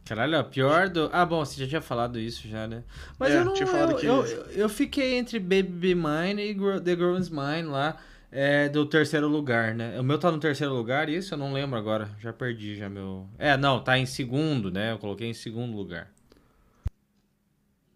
Caralho, 0.05 0.43
pior 0.45 0.89
do. 0.89 1.09
Ah, 1.13 1.25
bom, 1.25 1.45
você 1.45 1.61
já 1.61 1.69
tinha 1.69 1.81
falado 1.81 2.19
isso 2.19 2.49
já, 2.49 2.67
né? 2.67 2.83
Mas 3.19 3.33
É, 3.33 3.39
eu 3.39 3.45
não. 3.45 3.55
tinha 3.55 3.67
falado 3.67 3.93
eu, 3.93 3.97
que- 3.99 4.07
eu, 4.07 4.47
eu 4.51 4.69
fiquei 4.69 5.15
entre 5.15 5.39
Baby 5.39 5.63
Be 5.63 5.95
Mine 5.95 6.43
e 6.51 6.55
The 6.81 6.97
Girl 6.97 7.17
Is 7.17 7.29
Mine 7.29 7.63
lá. 7.65 7.97
É, 8.33 8.69
do 8.69 8.87
terceiro 8.87 9.27
lugar, 9.27 9.75
né? 9.75 9.99
O 9.99 10.05
meu 10.05 10.17
tá 10.17 10.31
no 10.31 10.39
terceiro 10.39 10.73
lugar, 10.73 11.09
isso 11.09 11.35
eu 11.35 11.39
não 11.39 11.53
lembro 11.53 11.77
agora. 11.77 12.09
Já 12.21 12.33
perdi 12.33 12.77
já 12.77 12.89
meu. 12.89 13.29
É, 13.37 13.57
não, 13.57 13.83
tá 13.83 13.99
em 13.99 14.07
segundo, 14.07 14.71
né? 14.71 14.93
Eu 14.93 14.99
coloquei 14.99 15.29
em 15.29 15.35
segundo 15.35 15.77
lugar. 15.77 16.09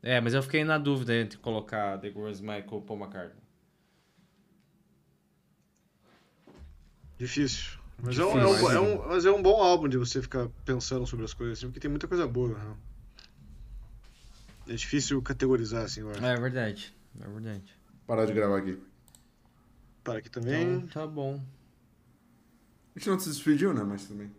É, 0.03 0.21
mas 0.21 0.35
eu 0.35 0.43
fiquei 0.43 0.65
na 0.65 0.77
dúvida 0.77 1.15
entre 1.15 1.39
colocar 1.39 1.99
The 1.99 2.11
Girl 2.11 2.29
Is 2.29 2.41
Mine 2.41 2.63
com 2.63 2.79
o 2.79 2.83
Paul 2.83 2.99
McCartney. 3.01 3.44
Difícil. 7.19 7.79
Mas 8.03 8.19
é, 8.19 8.25
um, 8.25 8.39
é 8.39 8.47
um- 8.47 8.71
é 8.73 8.81
um- 8.81 9.09
mas 9.09 9.25
é 9.25 9.31
um 9.31 9.41
bom 9.43 9.63
álbum 9.63 9.89
de 9.89 9.97
você 9.97 10.21
ficar 10.21 10.49
pensando 10.65 11.07
sobre 11.07 11.25
as 11.25 11.33
coisas, 11.33 11.59
assim, 11.59 11.67
porque 11.69 11.81
tem 11.81 11.91
muita 11.91 12.09
coisa 12.09 12.27
boa. 12.27 12.49
Né? 12.59 12.77
É 14.69 14.75
difícil 14.75 15.21
categorizar, 15.23 15.85
assim, 15.85 16.01
eu 16.01 16.11
acho. 16.11 16.25
É 16.25 16.37
verdade, 16.37 16.95
é 17.21 17.29
verdade. 17.29 17.75
Parar 18.07 18.27
de 18.27 18.33
gravar 18.33 18.59
aqui. 18.59 18.79
Para 20.03 20.19
aqui 20.19 20.29
também. 20.31 20.75
Então, 20.77 20.87
tá 20.89 21.07
bom. 21.07 21.41
A 22.95 22.99
gente 22.99 23.09
não 23.11 23.19
se 23.19 23.29
despediu, 23.31 23.73
né? 23.73 23.83
Mas 23.85 24.05
também. 24.07 24.31